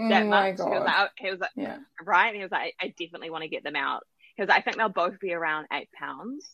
that 0.09 0.23
oh 0.23 0.27
much?" 0.27 0.57
He 0.57 0.63
was 0.63 0.83
like, 0.85 1.11
he 1.17 1.29
was 1.31 1.39
like 1.39 1.49
yeah. 1.55 1.77
"Right," 2.03 2.27
and 2.27 2.35
he 2.35 2.41
was 2.41 2.51
like, 2.51 2.75
"I 2.81 2.87
definitely 2.87 3.29
want 3.29 3.43
to 3.43 3.49
get 3.49 3.63
them 3.63 3.75
out." 3.75 4.03
Because 4.35 4.53
I 4.53 4.61
think 4.61 4.77
they'll 4.77 4.89
both 4.89 5.19
be 5.19 5.33
around 5.33 5.67
eight 5.71 5.89
pounds, 5.91 6.47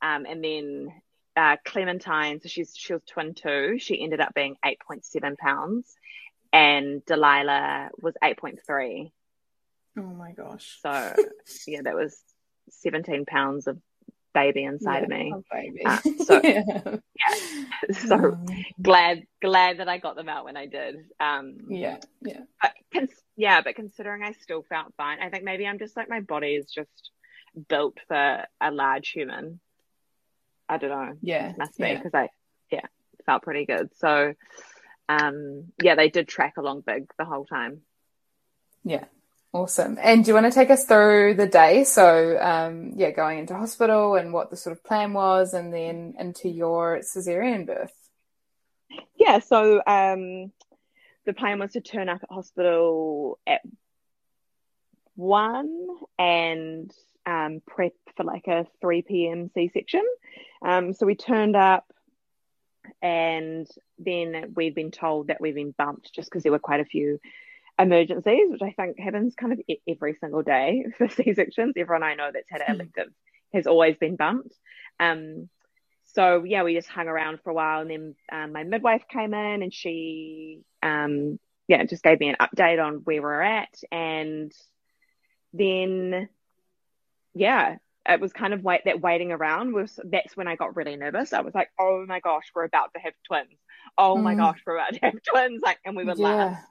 um, 0.00 0.26
and 0.26 0.42
then 0.42 0.92
uh, 1.36 1.56
Clementine, 1.64 2.40
so 2.40 2.48
she's 2.48 2.74
she 2.76 2.92
was 2.92 3.02
twin 3.06 3.34
too. 3.34 3.78
She 3.78 4.02
ended 4.02 4.20
up 4.20 4.34
being 4.34 4.56
eight 4.64 4.80
point 4.80 5.04
seven 5.04 5.36
pounds, 5.36 5.94
and 6.52 7.04
Delilah 7.04 7.90
was 8.00 8.14
eight 8.22 8.38
point 8.38 8.60
three. 8.66 9.12
Oh 9.96 10.02
my 10.02 10.32
gosh! 10.32 10.78
So 10.82 11.14
yeah, 11.66 11.82
that 11.82 11.94
was 11.94 12.22
17 12.70 13.24
pounds 13.24 13.66
of 13.66 13.78
baby 14.34 14.64
inside 14.64 14.98
yeah, 14.98 15.02
of 15.02 15.08
me. 15.08 15.34
Uh, 15.84 15.98
so 16.24 16.40
yeah. 16.42 16.62
yeah. 16.66 16.96
so 17.92 18.16
Mm. 18.16 18.64
glad 18.80 19.22
glad 19.40 19.78
that 19.78 19.88
I 19.88 19.98
got 19.98 20.16
them 20.16 20.28
out 20.28 20.44
when 20.44 20.56
I 20.56 20.66
did. 20.66 20.96
Um, 21.20 21.58
yeah, 21.68 21.98
yeah, 22.22 22.40
but 22.60 22.72
cons- 22.92 23.22
yeah, 23.36 23.60
but 23.60 23.74
considering 23.76 24.22
I 24.22 24.32
still 24.32 24.62
felt 24.68 24.94
fine, 24.96 25.20
I 25.20 25.28
think 25.30 25.44
maybe 25.44 25.66
I'm 25.66 25.78
just 25.78 25.96
like 25.96 26.08
my 26.08 26.20
body 26.20 26.54
is 26.54 26.66
just 26.66 27.10
built 27.68 27.98
for 28.08 28.44
a 28.60 28.70
large 28.70 29.10
human. 29.10 29.60
I 30.68 30.78
don't 30.78 30.90
know. 30.90 31.14
yeah. 31.20 31.50
it 31.50 31.58
Must 31.58 31.76
be 31.76 31.84
yeah. 31.88 31.96
because 31.96 32.14
I 32.14 32.28
yeah 32.70 32.86
felt 33.26 33.42
pretty 33.42 33.66
good. 33.66 33.90
So 33.96 34.34
um, 35.08 35.64
yeah, 35.82 35.94
they 35.94 36.08
did 36.08 36.28
track 36.28 36.54
along 36.56 36.82
big 36.86 37.10
the 37.18 37.24
whole 37.24 37.44
time. 37.44 37.82
Yeah. 38.84 39.04
Awesome. 39.54 39.98
And 40.00 40.24
do 40.24 40.30
you 40.30 40.34
want 40.34 40.46
to 40.46 40.52
take 40.52 40.70
us 40.70 40.86
through 40.86 41.34
the 41.34 41.46
day? 41.46 41.84
So, 41.84 42.38
um, 42.40 42.92
yeah, 42.96 43.10
going 43.10 43.38
into 43.38 43.54
hospital 43.54 44.14
and 44.14 44.32
what 44.32 44.50
the 44.50 44.56
sort 44.56 44.74
of 44.74 44.82
plan 44.82 45.12
was, 45.12 45.52
and 45.52 45.72
then 45.72 46.14
into 46.18 46.48
your 46.48 47.00
cesarean 47.00 47.66
birth. 47.66 47.92
Yeah, 49.14 49.40
so 49.40 49.82
um, 49.86 50.52
the 51.26 51.34
plan 51.36 51.58
was 51.58 51.72
to 51.72 51.82
turn 51.82 52.08
up 52.08 52.22
at 52.22 52.30
hospital 52.30 53.38
at 53.46 53.60
one 55.16 55.86
and 56.18 56.90
um, 57.26 57.60
prep 57.66 57.92
for 58.16 58.24
like 58.24 58.46
a 58.48 58.66
3 58.80 59.02
p.m. 59.02 59.50
C 59.52 59.70
section. 59.72 60.02
Um, 60.64 60.94
so 60.94 61.04
we 61.04 61.14
turned 61.14 61.56
up, 61.56 61.84
and 63.02 63.68
then 63.98 64.54
we'd 64.56 64.74
been 64.74 64.90
told 64.90 65.26
that 65.26 65.42
we'd 65.42 65.54
been 65.54 65.74
bumped 65.76 66.14
just 66.14 66.30
because 66.30 66.42
there 66.42 66.52
were 66.52 66.58
quite 66.58 66.80
a 66.80 66.86
few 66.86 67.20
emergencies, 67.78 68.50
which 68.50 68.62
I 68.62 68.72
think 68.72 68.98
happens 68.98 69.34
kind 69.34 69.52
of 69.52 69.60
every 69.88 70.14
single 70.20 70.42
day 70.42 70.86
for 70.98 71.08
C 71.08 71.34
sections. 71.34 71.74
Everyone 71.76 72.02
I 72.02 72.14
know 72.14 72.30
that's 72.32 72.50
had 72.50 72.60
an 72.62 72.76
elective 72.76 73.12
has 73.54 73.66
always 73.66 73.96
been 73.96 74.16
bumped. 74.16 74.54
Um, 75.00 75.48
so 76.14 76.44
yeah, 76.44 76.62
we 76.62 76.74
just 76.74 76.88
hung 76.88 77.08
around 77.08 77.40
for 77.42 77.50
a 77.50 77.54
while, 77.54 77.80
and 77.80 77.90
then 77.90 78.14
um, 78.30 78.52
my 78.52 78.64
midwife 78.64 79.04
came 79.08 79.32
in, 79.34 79.62
and 79.62 79.72
she, 79.72 80.60
um, 80.82 81.38
yeah, 81.68 81.84
just 81.84 82.02
gave 82.02 82.20
me 82.20 82.28
an 82.28 82.36
update 82.40 82.84
on 82.84 82.96
where 83.04 83.22
we're 83.22 83.40
at, 83.40 83.74
and 83.90 84.52
then, 85.54 86.28
yeah, 87.34 87.76
it 88.08 88.20
was 88.20 88.32
kind 88.32 88.52
of 88.52 88.62
wait 88.62 88.82
that 88.84 89.00
waiting 89.00 89.32
around 89.32 89.72
was 89.72 89.98
that's 90.04 90.36
when 90.36 90.48
I 90.48 90.56
got 90.56 90.76
really 90.76 90.96
nervous. 90.96 91.32
I 91.32 91.40
was 91.40 91.54
like, 91.54 91.70
oh 91.78 92.04
my 92.06 92.20
gosh, 92.20 92.44
we're 92.54 92.64
about 92.64 92.92
to 92.94 93.00
have 93.00 93.14
twins. 93.26 93.58
Oh 93.96 94.18
my 94.18 94.34
Mm. 94.34 94.38
gosh, 94.38 94.60
we're 94.66 94.76
about 94.76 94.94
to 94.94 95.00
have 95.02 95.14
twins. 95.22 95.62
Like, 95.62 95.78
and 95.84 95.96
we 95.96 96.04
were 96.04 96.14
Yeah. 96.14 96.24
last 96.24 96.66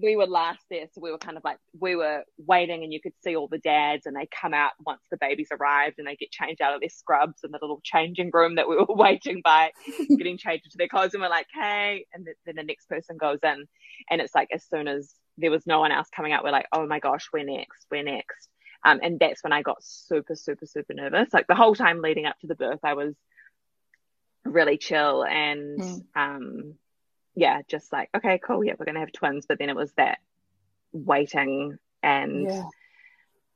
we 0.00 0.16
were 0.16 0.26
last 0.26 0.60
there, 0.70 0.86
so 0.92 1.00
we 1.00 1.10
were 1.10 1.18
kind 1.18 1.36
of 1.36 1.44
like 1.44 1.58
we 1.78 1.94
were 1.96 2.24
waiting, 2.38 2.82
and 2.82 2.92
you 2.92 3.00
could 3.00 3.12
see 3.22 3.36
all 3.36 3.48
the 3.48 3.58
dads, 3.58 4.06
and 4.06 4.16
they 4.16 4.26
come 4.40 4.52
out 4.54 4.72
once 4.84 5.02
the 5.10 5.16
babies 5.16 5.48
arrived, 5.52 5.96
and 5.98 6.06
they 6.06 6.16
get 6.16 6.30
changed 6.30 6.60
out 6.60 6.74
of 6.74 6.80
their 6.80 6.90
scrubs 6.90 7.44
in 7.44 7.50
the 7.52 7.58
little 7.60 7.80
changing 7.84 8.30
room 8.32 8.56
that 8.56 8.68
we 8.68 8.76
were 8.76 8.86
waiting 8.88 9.40
by, 9.44 9.70
getting 10.18 10.38
changed 10.38 10.66
into 10.66 10.76
their 10.76 10.88
clothes, 10.88 11.14
and 11.14 11.22
we're 11.22 11.28
like, 11.28 11.46
hey, 11.54 12.06
and 12.12 12.24
th- 12.24 12.36
then 12.44 12.56
the 12.56 12.62
next 12.62 12.88
person 12.88 13.16
goes 13.16 13.38
in, 13.42 13.66
and 14.10 14.20
it's 14.20 14.34
like 14.34 14.48
as 14.52 14.64
soon 14.64 14.88
as 14.88 15.14
there 15.38 15.50
was 15.50 15.66
no 15.66 15.80
one 15.80 15.92
else 15.92 16.08
coming 16.14 16.32
out, 16.32 16.44
we're 16.44 16.50
like, 16.50 16.66
oh 16.72 16.86
my 16.86 16.98
gosh, 16.98 17.28
we're 17.32 17.44
next, 17.44 17.86
we're 17.90 18.02
next, 18.02 18.48
um, 18.84 19.00
and 19.02 19.18
that's 19.20 19.42
when 19.44 19.52
I 19.52 19.62
got 19.62 19.82
super, 19.82 20.34
super, 20.34 20.66
super 20.66 20.94
nervous. 20.94 21.32
Like 21.32 21.46
the 21.46 21.54
whole 21.54 21.74
time 21.74 22.00
leading 22.02 22.26
up 22.26 22.38
to 22.40 22.46
the 22.46 22.54
birth, 22.54 22.80
I 22.84 22.94
was 22.94 23.14
really 24.44 24.76
chill 24.76 25.24
and 25.24 25.80
Mm. 25.80 26.04
um 26.14 26.74
yeah, 27.34 27.62
just 27.68 27.92
like, 27.92 28.10
okay, 28.16 28.38
cool, 28.38 28.64
yeah, 28.64 28.74
we're 28.78 28.86
gonna 28.86 29.00
have 29.00 29.12
twins. 29.12 29.46
But 29.46 29.58
then 29.58 29.68
it 29.68 29.76
was 29.76 29.92
that 29.92 30.18
waiting 30.92 31.78
and 32.02 32.48
Yeah. 32.48 32.64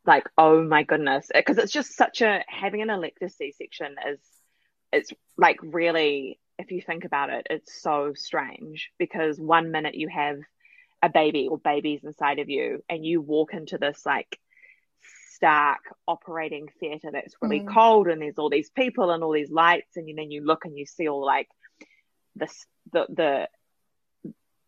like, 0.06 0.28
oh 0.36 0.62
my 0.62 0.82
goodness, 0.82 1.30
because 1.32 1.58
it's 1.58 1.72
just 1.72 1.94
such 1.96 2.22
a 2.22 2.44
having 2.48 2.82
an 2.82 2.90
elective 2.90 3.30
C 3.32 3.52
section 3.52 3.94
is 4.08 4.18
it's 4.92 5.12
like 5.36 5.58
really, 5.62 6.38
if 6.58 6.70
you 6.72 6.80
think 6.80 7.04
about 7.04 7.30
it, 7.30 7.46
it's 7.50 7.80
so 7.82 8.14
strange 8.14 8.90
because 8.98 9.38
one 9.38 9.70
minute 9.70 9.94
you 9.94 10.08
have 10.08 10.38
a 11.02 11.08
baby 11.08 11.46
or 11.48 11.58
babies 11.58 12.02
inside 12.04 12.38
of 12.38 12.48
you, 12.48 12.82
and 12.88 13.04
you 13.04 13.20
walk 13.20 13.54
into 13.54 13.78
this 13.78 14.04
like 14.04 14.38
stark 15.34 15.78
operating 16.08 16.68
theater 16.80 17.10
that's 17.12 17.36
really 17.40 17.60
Mm. 17.60 17.72
cold, 17.72 18.08
and 18.08 18.20
there's 18.20 18.38
all 18.38 18.50
these 18.50 18.70
people 18.70 19.10
and 19.10 19.22
all 19.22 19.32
these 19.32 19.50
lights, 19.50 19.96
and 19.96 20.18
then 20.18 20.30
you 20.30 20.44
look 20.44 20.64
and 20.64 20.76
you 20.76 20.86
see 20.86 21.08
all 21.08 21.24
like 21.24 21.48
this 22.34 22.66
the 22.92 23.06
the 23.08 23.48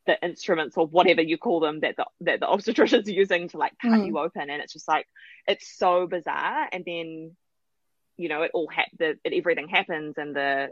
the 0.06 0.22
instruments 0.24 0.76
or 0.76 0.86
whatever 0.86 1.20
you 1.22 1.36
call 1.38 1.60
them 1.60 1.80
that 1.80 1.96
the 1.96 2.06
that 2.22 2.40
the 2.40 2.46
obstetricians 2.54 3.06
are 3.06 3.10
using 3.12 3.48
to 3.48 3.58
like 3.58 3.72
cut 3.80 3.92
Mm. 4.00 4.06
you 4.06 4.18
open 4.18 4.48
and 4.50 4.62
it's 4.62 4.72
just 4.72 4.88
like 4.88 5.06
it's 5.46 5.68
so 5.76 6.06
bizarre 6.06 6.68
and 6.72 6.84
then 6.84 7.36
you 8.16 8.28
know 8.28 8.42
it 8.42 8.50
all 8.54 8.68
ha- 8.72 8.90
the 8.98 9.18
it, 9.24 9.32
everything 9.32 9.68
happens 9.68 10.16
and 10.18 10.34
the 10.34 10.70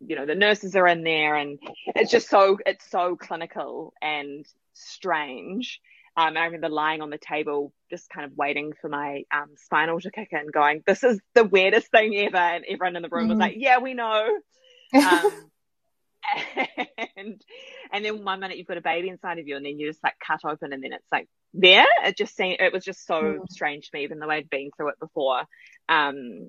you 0.00 0.16
know 0.16 0.26
the 0.26 0.34
nurses 0.34 0.76
are 0.76 0.86
in 0.86 1.02
there 1.04 1.36
and 1.36 1.58
it's 1.94 2.10
just 2.10 2.28
so 2.28 2.58
it's 2.66 2.88
so 2.90 3.16
clinical 3.16 3.92
and 4.00 4.46
strange 4.74 5.80
um, 6.16 6.28
and 6.28 6.38
I 6.38 6.46
remember 6.46 6.68
lying 6.68 7.02
on 7.02 7.10
the 7.10 7.18
table, 7.18 7.72
just 7.88 8.10
kind 8.10 8.26
of 8.26 8.36
waiting 8.36 8.72
for 8.82 8.88
my 8.88 9.22
um, 9.32 9.50
spinal 9.56 10.00
to 10.00 10.10
kick 10.10 10.30
in, 10.32 10.48
going, 10.48 10.82
"This 10.84 11.04
is 11.04 11.20
the 11.34 11.44
weirdest 11.44 11.86
thing 11.92 12.16
ever." 12.16 12.36
And 12.36 12.64
everyone 12.68 12.96
in 12.96 13.02
the 13.02 13.08
room 13.08 13.28
was 13.28 13.38
Mm. 13.38 13.40
like, 13.40 13.54
"Yeah, 13.56 13.78
we 13.78 13.94
know." 13.94 14.28
Um, 14.92 15.49
and 17.16 17.40
and 17.92 18.04
then 18.04 18.24
one 18.24 18.40
minute 18.40 18.58
you've 18.58 18.66
got 18.66 18.76
a 18.78 18.82
baby 18.82 19.08
inside 19.08 19.38
of 19.38 19.48
you, 19.48 19.56
and 19.56 19.64
then 19.64 19.78
you 19.78 19.88
just 19.88 20.02
like 20.04 20.14
cut 20.26 20.40
open, 20.44 20.72
and 20.72 20.82
then 20.82 20.92
it's 20.92 21.10
like 21.12 21.28
there. 21.54 21.86
It 22.04 22.16
just 22.16 22.36
seemed 22.36 22.58
it 22.60 22.72
was 22.72 22.84
just 22.84 23.06
so 23.06 23.22
Mm. 23.22 23.50
strange 23.50 23.90
to 23.90 23.98
me, 23.98 24.04
even 24.04 24.18
though 24.18 24.30
I'd 24.30 24.50
been 24.50 24.70
through 24.76 24.90
it 24.90 25.00
before. 25.00 25.42
Um, 25.88 26.48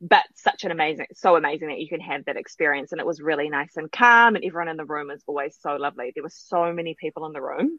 but 0.00 0.24
such 0.36 0.64
an 0.64 0.70
amazing, 0.72 1.06
so 1.14 1.36
amazing 1.36 1.68
that 1.68 1.80
you 1.80 1.88
can 1.88 2.00
have 2.00 2.24
that 2.26 2.36
experience, 2.36 2.92
and 2.92 3.00
it 3.00 3.06
was 3.06 3.20
really 3.22 3.48
nice 3.48 3.76
and 3.76 3.90
calm, 3.90 4.36
and 4.36 4.44
everyone 4.44 4.68
in 4.68 4.76
the 4.76 4.84
room 4.84 5.08
was 5.08 5.22
always 5.26 5.56
so 5.60 5.76
lovely. 5.76 6.12
There 6.14 6.24
were 6.24 6.30
so 6.30 6.72
many 6.72 6.96
people 7.00 7.26
in 7.26 7.32
the 7.32 7.42
room. 7.42 7.78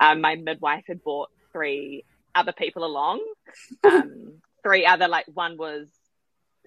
Um, 0.00 0.20
my 0.20 0.36
midwife 0.36 0.84
had 0.88 1.02
brought 1.02 1.30
three 1.52 2.04
other 2.34 2.52
people 2.52 2.84
along. 2.84 3.20
Um, 3.84 4.40
three 4.62 4.86
other 4.86 5.08
like 5.08 5.26
one 5.32 5.56
was 5.58 5.88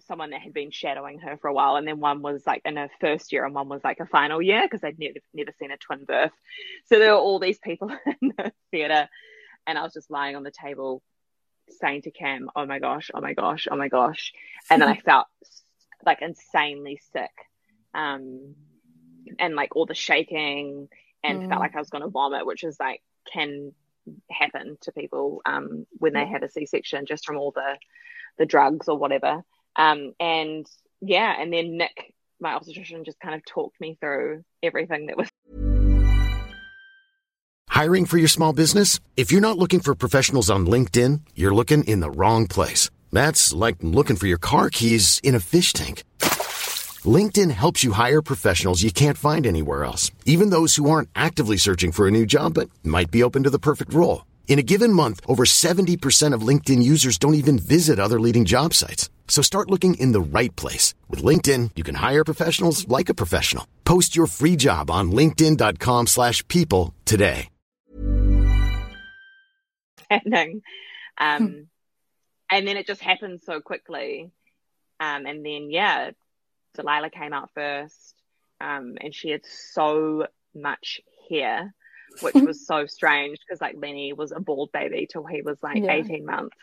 someone 0.02 0.30
that 0.32 0.42
had 0.42 0.54
been 0.54 0.72
shadowing 0.72 1.20
her 1.20 1.38
for 1.38 1.48
a 1.48 1.54
while, 1.54 1.76
and 1.76 1.88
then 1.88 2.00
one 2.00 2.22
was 2.22 2.46
like 2.46 2.62
in 2.66 2.78
her 2.78 2.90
first 3.02 3.32
year, 3.32 3.46
and 3.46 3.56
one 3.56 3.70
was 3.70 3.84
like 3.84 4.00
a 4.00 4.06
final 4.06 4.42
year 4.42 4.62
because 4.64 4.82
they'd 4.82 5.00
never 5.00 5.20
never 5.34 5.52
seen 5.58 5.72
a 5.72 5.78
twin 5.78 6.06
birth. 6.06 6.32
So 6.86 7.00
there 7.00 7.12
were 7.14 7.20
all 7.20 7.40
these 7.40 7.60
people 7.60 7.90
in 8.22 8.34
the 8.38 8.52
theatre, 8.72 9.10
and 9.66 9.78
I 9.78 9.84
was 9.84 9.94
just 9.94 10.12
lying 10.12 10.36
on 10.36 10.44
the 10.44 10.52
table 10.52 11.02
saying 11.70 12.04
to 12.04 12.12
Cam, 12.12 12.50
"Oh 12.56 12.66
my 12.66 12.80
gosh, 12.80 13.12
oh 13.14 13.22
my 13.22 13.34
gosh, 13.34 13.68
oh 13.70 13.76
my 13.76 13.88
gosh," 13.90 14.34
and 14.70 14.82
then 14.82 14.90
I 14.90 14.98
felt 15.06 15.28
like 16.06 16.22
insanely 16.22 17.00
sick, 17.12 17.32
um, 17.94 18.56
and 19.40 19.56
like 19.56 19.76
all 19.76 19.86
the 19.86 19.96
shaking, 19.96 20.90
and 21.24 21.42
Mm. 21.42 21.50
felt 21.50 21.62
like 21.62 21.76
I 21.76 21.80
was 21.80 21.90
going 21.90 22.04
to 22.04 22.10
vomit, 22.10 22.46
which 22.46 22.64
is 22.64 22.80
like 22.80 23.02
can 23.34 23.74
happen 24.32 24.78
to 24.82 24.92
people 24.94 25.42
um, 25.46 25.86
when 25.98 26.14
they 26.14 26.26
have 26.26 26.44
a 26.44 26.50
C-section 26.50 27.06
just 27.06 27.26
from 27.26 27.38
all 27.38 27.52
the 27.52 27.78
the 28.38 28.46
drugs 28.46 28.88
or 28.88 28.98
whatever. 28.98 29.44
Um, 29.78 30.14
and 30.20 30.66
yeah, 31.02 31.40
and 31.40 31.54
then 31.54 31.78
Nick, 31.78 32.14
my 32.40 32.54
obstetrician, 32.54 33.06
just 33.06 33.20
kind 33.20 33.36
of 33.36 33.46
talked 33.46 33.80
me 33.80 33.98
through 34.02 34.44
everything 34.64 35.08
that 35.08 35.18
was 35.18 35.30
Hiring 37.70 38.08
for 38.08 38.18
your 38.18 38.28
small 38.28 38.54
business? 38.54 39.00
If 39.16 39.32
you're 39.32 39.50
not 39.50 39.60
looking 39.60 39.82
for 39.82 39.94
professionals 39.94 40.50
on 40.50 40.66
LinkedIn, 40.66 41.22
you're 41.36 41.54
looking 41.54 41.84
in 41.84 42.00
the 42.00 42.10
wrong 42.10 42.48
place. 42.48 42.90
That's 43.12 43.54
like 43.54 43.76
looking 43.82 44.16
for 44.16 44.26
your 44.26 44.40
car 44.40 44.72
keys 44.72 45.20
in 45.24 45.36
a 45.36 45.40
fish 45.40 45.74
tank. 45.74 46.04
LinkedIn 47.06 47.52
helps 47.52 47.84
you 47.84 47.92
hire 47.92 48.24
professionals 48.24 48.82
you 48.82 48.92
can't 48.92 49.16
find 49.18 49.46
anywhere 49.46 49.84
else, 49.84 50.10
even 50.26 50.50
those 50.50 50.76
who 50.76 50.90
aren't 50.90 51.10
actively 51.16 51.58
searching 51.58 51.92
for 51.92 52.08
a 52.08 52.12
new 52.12 52.26
job 52.26 52.56
but 52.56 52.72
might 52.84 53.12
be 53.12 53.22
open 53.22 53.44
to 53.44 53.52
the 53.52 53.60
perfect 53.60 53.94
role. 53.94 54.26
In 54.48 54.58
a 54.58 54.64
given 54.74 54.92
month, 54.92 55.22
over 55.28 55.44
70% 55.44 56.34
of 56.34 56.42
LinkedIn 56.48 56.82
users 56.82 57.20
don't 57.20 57.36
even 57.36 57.60
visit 57.60 58.00
other 58.00 58.20
leading 58.20 58.46
job 58.46 58.74
sites. 58.74 59.12
So 59.28 59.44
start 59.44 59.70
looking 59.70 59.94
in 59.96 60.14
the 60.14 60.22
right 60.22 60.56
place. 60.56 60.96
With 61.10 61.22
LinkedIn, 61.22 61.72
you 61.76 61.84
can 61.84 61.96
hire 61.96 62.24
professionals 62.24 62.88
like 62.88 63.10
a 63.10 63.14
professional. 63.14 63.68
Post 63.84 64.16
your 64.16 64.26
free 64.26 64.56
job 64.56 64.90
on 64.90 65.12
linkedin.com 65.12 66.08
slash 66.08 66.48
people 66.48 66.96
today. 67.06 67.50
happening. 70.10 70.62
Um, 71.18 71.68
and 72.50 72.68
then 72.68 72.78
it 72.78 72.88
just 72.88 73.02
happened 73.02 73.42
so 73.44 73.60
quickly. 73.60 74.32
Um, 75.00 75.26
and 75.26 75.46
then, 75.46 75.70
yeah, 75.70 76.12
Delilah 76.76 77.10
came 77.10 77.34
out 77.34 77.50
first. 77.54 78.16
Um, 78.62 78.96
and 79.02 79.14
she 79.14 79.30
had 79.30 79.42
so 79.46 80.28
much 80.56 81.02
hair, 81.30 81.74
which 82.22 82.34
was 82.36 82.66
so 82.66 82.86
strange 82.86 83.38
because 83.40 83.62
like 83.62 83.76
Lenny 83.78 84.14
was 84.14 84.32
a 84.32 84.40
bald 84.40 84.72
baby 84.72 85.08
till 85.12 85.26
he 85.26 85.42
was 85.42 85.62
like 85.62 85.84
Yeah. 85.84 85.92
18 85.92 86.26
months. 86.26 86.58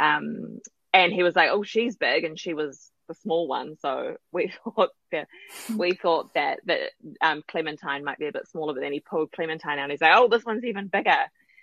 Um, 0.00 0.58
and 0.92 1.12
he 1.12 1.22
was 1.22 1.36
like, 1.36 1.50
oh, 1.52 1.62
she's 1.62 1.96
big. 1.96 2.24
And 2.24 2.38
she 2.38 2.54
was 2.54 2.90
the 3.08 3.14
small 3.14 3.46
one. 3.46 3.76
So 3.80 4.16
we 4.32 4.52
thought 4.64 4.90
that, 5.12 5.28
we 5.76 5.92
thought 5.92 6.34
that, 6.34 6.60
that, 6.66 6.80
um, 7.20 7.42
Clementine 7.48 8.04
might 8.04 8.18
be 8.18 8.26
a 8.26 8.32
bit 8.32 8.48
smaller, 8.48 8.74
but 8.74 8.80
then 8.80 8.92
he 8.92 9.00
pulled 9.00 9.32
Clementine 9.32 9.78
out 9.78 9.84
and 9.84 9.92
he's 9.92 10.00
like, 10.00 10.14
oh, 10.14 10.28
this 10.28 10.44
one's 10.44 10.64
even 10.64 10.88
bigger. 10.88 11.18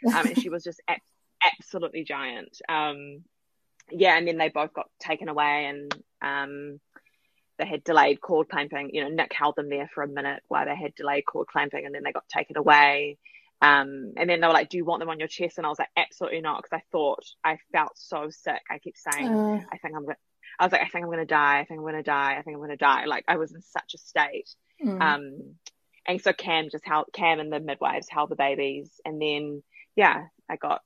Um, 0.05 0.27
and 0.27 0.39
she 0.39 0.49
was 0.49 0.63
just 0.63 0.81
ab- 0.87 0.99
absolutely 1.43 2.03
giant. 2.03 2.59
Um, 2.69 3.23
yeah, 3.91 4.17
and 4.17 4.27
then 4.27 4.37
they 4.37 4.49
both 4.49 4.73
got 4.73 4.89
taken 4.99 5.29
away, 5.29 5.65
and 5.65 5.95
um, 6.21 6.79
they 7.57 7.65
had 7.65 7.83
delayed 7.83 8.21
cord 8.21 8.49
clamping. 8.49 8.91
You 8.93 9.03
know, 9.03 9.09
Nick 9.09 9.33
held 9.33 9.55
them 9.55 9.69
there 9.69 9.89
for 9.93 10.03
a 10.03 10.07
minute 10.07 10.43
while 10.47 10.65
they 10.65 10.75
had 10.75 10.95
delayed 10.95 11.25
cord 11.25 11.47
clamping, 11.47 11.85
and 11.85 11.95
then 11.95 12.03
they 12.03 12.11
got 12.11 12.27
taken 12.27 12.57
away. 12.57 13.17
Um, 13.62 14.13
and 14.17 14.30
then 14.30 14.39
they 14.39 14.48
were 14.48 14.54
like, 14.54 14.70
"Do 14.70 14.78
you 14.78 14.86
want 14.86 15.00
them 15.00 15.10
on 15.10 15.20
your 15.20 15.28
chest?" 15.28 15.58
And 15.58 15.65
I 15.65 15.70
was 15.70 15.80
like, 15.80 15.89
"Absolutely 15.96 16.41
not," 16.41 16.62
because 16.62 16.78
I 16.78 16.84
thought 16.91 17.26
I 17.43 17.58
felt 17.72 17.98
so 17.98 18.30
sick. 18.30 18.62
I 18.70 18.78
kept 18.80 18.98
saying, 18.98 19.28
Uh, 19.28 19.62
"I 19.72 19.78
think 19.78 19.96
I'm 19.96 20.04
going." 20.04 20.17
I 20.60 20.65
was 20.65 20.72
like, 20.72 20.82
"I 20.82 20.89
think 20.89 21.04
I'm 21.04 21.12
going 21.12 21.20
to 21.20 21.26
die. 21.26 21.60
I 21.60 21.65
think 21.65 21.80
I'm 21.80 21.84
going 21.84 21.96
to 21.96 22.04
die. 22.04 22.38
I 22.38 22.41
think 22.41 22.56
I'm 22.56 22.62
going 22.62 22.70
to 22.70 22.78
die." 22.78 23.06
Like 23.06 23.26
I 23.28 23.38
was 23.38 23.54
in 23.54 23.62
such 23.62 23.93
a 23.96 23.98
state. 23.98 24.50
mm. 24.84 25.02
Um, 25.02 25.56
and 26.06 26.22
so 26.22 26.34
Cam 26.34 26.70
just 26.70 26.86
held 26.86 27.08
Cam 27.13 27.39
and 27.39 27.52
the 27.52 27.60
midwives 27.60 28.08
held 28.10 28.30
the 28.30 28.36
babies, 28.36 28.91
and 29.04 29.22
then 29.22 29.63
yeah, 29.96 30.26
I 30.50 30.56
got 30.56 30.82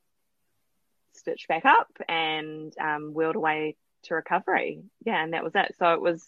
stitched 1.13 1.47
back 1.47 1.65
up 1.65 1.89
and 2.07 2.73
um, 2.79 3.13
wheeled 3.13 3.35
away 3.35 3.75
to 4.03 4.15
recovery. 4.15 4.83
Yeah, 5.05 5.21
and 5.21 5.33
that 5.33 5.43
was 5.43 5.53
it. 5.55 5.75
So 5.77 5.93
it 5.93 6.01
was 6.01 6.27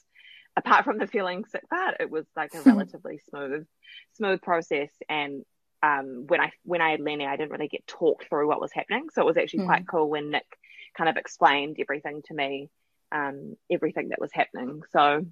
apart 0.56 0.86
from 0.86 0.98
the 0.98 1.08
feeling 1.08 1.46
sick 1.46 1.68
part, 1.70 1.98
it 2.00 2.10
was 2.10 2.26
like 2.36 2.54
a 2.54 2.62
relatively 2.66 3.20
smooth, 3.30 3.66
smooth 4.14 4.42
process. 4.42 4.90
And 5.10 5.44
um, 5.84 6.26
when 6.28 6.40
I 6.40 6.52
when 6.64 6.82
I 6.82 6.92
had 6.92 7.02
Lenny, 7.02 7.28
I 7.28 7.36
didn't 7.36 7.52
really 7.52 7.68
get 7.68 7.86
talked 7.86 8.30
through 8.30 8.48
what 8.48 8.62
was 8.62 8.72
happening, 8.74 9.10
so 9.12 9.22
it 9.22 9.26
was 9.26 9.38
actually 9.38 9.66
quite 9.66 9.88
cool 9.88 10.10
when 10.10 10.32
Nick 10.32 10.46
kind 10.98 11.10
of 11.10 11.18
explained 11.18 11.78
everything 11.80 12.22
to 12.28 12.34
me, 12.34 12.70
um, 13.12 13.58
everything 13.70 14.10
that 14.10 14.22
was 14.22 14.32
happening. 14.32 14.82
So 14.92 15.26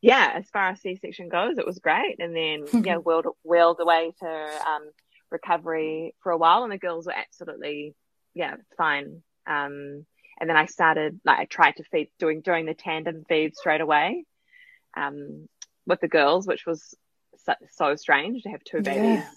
yeah, 0.00 0.32
as 0.34 0.48
far 0.48 0.70
as 0.70 0.80
C-section 0.80 1.28
goes, 1.28 1.58
it 1.58 1.66
was 1.66 1.78
great. 1.78 2.16
And 2.20 2.34
then, 2.34 2.64
yeah, 2.84 2.96
wheeled, 2.96 3.26
wheeled 3.44 3.80
away 3.80 4.12
to 4.20 4.28
um, 4.28 4.90
recovery 5.30 6.14
for 6.22 6.32
a 6.32 6.38
while, 6.38 6.62
and 6.62 6.72
the 6.72 6.78
girls 6.78 7.06
were 7.06 7.14
absolutely, 7.14 7.94
yeah, 8.34 8.56
fine. 8.76 9.22
Um, 9.46 10.06
and 10.40 10.48
then 10.48 10.56
I 10.56 10.66
started, 10.66 11.20
like, 11.24 11.38
I 11.38 11.44
tried 11.44 11.76
to 11.76 11.84
feed, 11.84 12.08
doing 12.18 12.40
doing 12.40 12.64
the 12.64 12.74
tandem 12.74 13.24
feed 13.28 13.56
straight 13.56 13.82
away 13.82 14.24
um, 14.96 15.48
with 15.86 16.00
the 16.00 16.08
girls, 16.08 16.46
which 16.46 16.64
was 16.66 16.94
so, 17.44 17.54
so 17.72 17.96
strange 17.96 18.42
to 18.42 18.48
have 18.50 18.64
two 18.64 18.80
babies 18.80 19.20
yeah. 19.20 19.30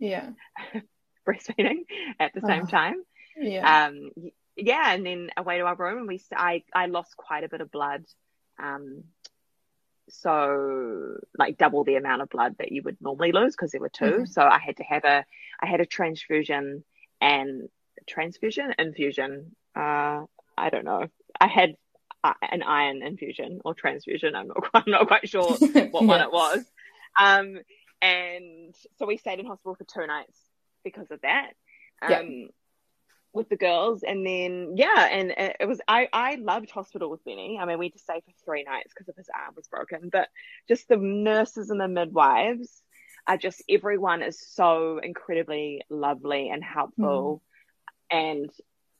breastfeeding 1.26 1.84
at 2.18 2.32
the 2.34 2.40
same 2.40 2.62
Oh. 2.64 2.66
time. 2.66 3.02
Yeah. 3.36 3.86
Um, 3.86 4.10
yeah, 4.56 4.92
and 4.92 5.06
then 5.06 5.30
away 5.36 5.58
to 5.58 5.64
our 5.64 5.76
room, 5.76 5.98
and 5.98 6.08
we, 6.08 6.20
I, 6.34 6.64
I 6.74 6.86
lost 6.86 7.16
quite 7.16 7.44
a 7.44 7.48
bit 7.48 7.60
of 7.60 7.70
blood. 7.70 8.04
Um, 8.58 9.04
so 10.08 11.16
like 11.38 11.56
double 11.56 11.84
the 11.84 11.94
amount 11.94 12.22
of 12.22 12.28
blood 12.30 12.56
that 12.58 12.72
you 12.72 12.82
would 12.84 12.96
normally 13.00 13.32
lose 13.32 13.54
because 13.54 13.70
there 13.70 13.80
were 13.80 13.88
2 13.88 14.04
Mhm. 14.04 14.28
So 14.28 14.42
I 14.42 14.58
had 14.58 14.76
to 14.78 14.82
have 14.82 15.04
a, 15.04 15.24
I 15.60 15.66
had 15.66 15.80
a 15.80 15.86
transfusion 15.86 16.84
and 17.20 17.68
transfusion 18.08 18.74
infusion. 18.78 19.54
Uh, 19.76 20.24
I 20.58 20.70
don't 20.70 20.84
know. 20.84 21.06
I 21.40 21.46
had 21.46 21.76
uh, 22.24 22.34
an 22.42 22.62
iron 22.62 23.02
infusion 23.02 23.60
or 23.64 23.72
transfusion. 23.74 24.34
I'm 24.34 24.48
not, 24.48 24.56
quite, 24.70 24.82
I'm 24.86 24.90
not 24.90 25.06
quite 25.06 25.28
sure 25.28 25.56
what 25.90 26.06
one 26.06 26.20
it 26.20 26.32
was. 26.32 26.64
Um, 27.18 27.58
and 28.02 28.74
so 28.98 29.06
we 29.06 29.16
stayed 29.16 29.38
in 29.40 29.46
hospital 29.46 29.74
for 29.74 29.84
two 29.84 30.06
nights 30.06 30.38
because 30.84 31.10
of 31.10 31.20
that. 31.22 31.50
Um, 32.02 32.10
Yeah. 32.10 32.46
with 33.32 33.48
the 33.48 33.56
girls. 33.56 34.02
And 34.02 34.26
then 34.26 34.72
yeah 34.76 35.06
and 35.10 35.32
it 35.60 35.68
was 35.68 35.80
i 35.86 36.08
i 36.12 36.34
loved 36.34 36.70
hospital 36.70 37.08
with 37.10 37.20
lenny. 37.26 37.58
I 37.60 37.64
mean 37.64 37.78
we 37.78 37.86
had 37.86 37.92
to 37.92 37.98
stay 38.00 38.20
for 38.24 38.32
three 38.44 38.64
nights 38.64 38.92
because 38.92 39.08
of 39.08 39.16
his 39.16 39.28
arm 39.32 39.54
was 39.54 39.68
broken 39.68 40.08
but 40.10 40.28
just 40.66 40.88
the 40.88 40.96
nurses 40.96 41.70
and 41.70 41.80
the 41.80 41.86
midwives 41.86 42.82
are 43.28 43.36
just 43.36 43.62
everyone 43.68 44.22
is 44.22 44.40
so 44.40 44.98
incredibly 44.98 45.82
lovely 45.90 46.48
and 46.48 46.64
helpful. 46.64 47.42
And 48.10 48.50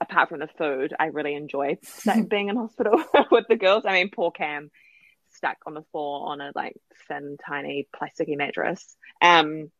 apart 0.00 0.28
from 0.28 0.38
the 0.40 0.48
food 0.58 0.94
i 1.00 1.06
really 1.06 1.34
enjoy 1.34 1.78
being 2.28 2.48
in 2.50 2.56
hospital 2.56 3.02
with 3.32 3.46
the 3.48 3.56
girls. 3.56 3.82
I 3.84 3.94
mean 3.94 4.10
poor 4.10 4.30
cam 4.30 4.70
stuck 5.40 5.56
on 5.66 5.74
the 5.74 5.82
floor 5.90 6.28
on 6.30 6.40
a 6.40 6.52
like 6.54 6.76
thin 7.08 7.36
tiny 7.46 7.88
plasticky 7.96 8.36
mattress 8.36 8.96
um 9.22 9.70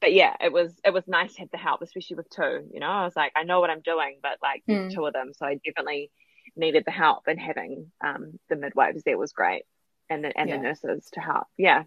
but 0.00 0.12
yeah, 0.12 0.34
it 0.38 0.52
was 0.52 0.70
it 0.84 0.92
was 0.92 1.04
nice 1.06 1.32
to 1.34 1.40
have 1.40 1.50
the 1.50 1.56
help, 1.56 1.80
especially 1.80 2.16
with 2.16 2.28
two. 2.28 2.68
You 2.74 2.80
know, 2.80 2.90
I 2.90 3.04
was 3.04 3.16
like, 3.16 3.32
I 3.36 3.44
know 3.44 3.60
what 3.60 3.70
I'm 3.70 3.80
doing, 3.80 4.18
but 4.22 4.38
like 4.42 4.62
Mm. 4.68 4.92
two 4.92 5.06
of 5.06 5.14
them, 5.14 5.32
so 5.32 5.46
I 5.46 5.54
definitely 5.64 6.10
needed 6.54 6.82
the 6.84 6.90
help. 6.90 7.22
And 7.26 7.40
having 7.40 7.90
um, 8.04 8.38
the 8.50 8.56
midwives 8.56 9.02
there 9.04 9.16
was 9.16 9.32
great, 9.32 9.62
and 10.10 10.22
the 10.22 10.36
and 10.38 10.50
Yeah. 10.50 10.56
the 10.58 10.62
nurses 10.62 11.08
to 11.14 11.20
help. 11.20 11.46
Yeah, 11.56 11.84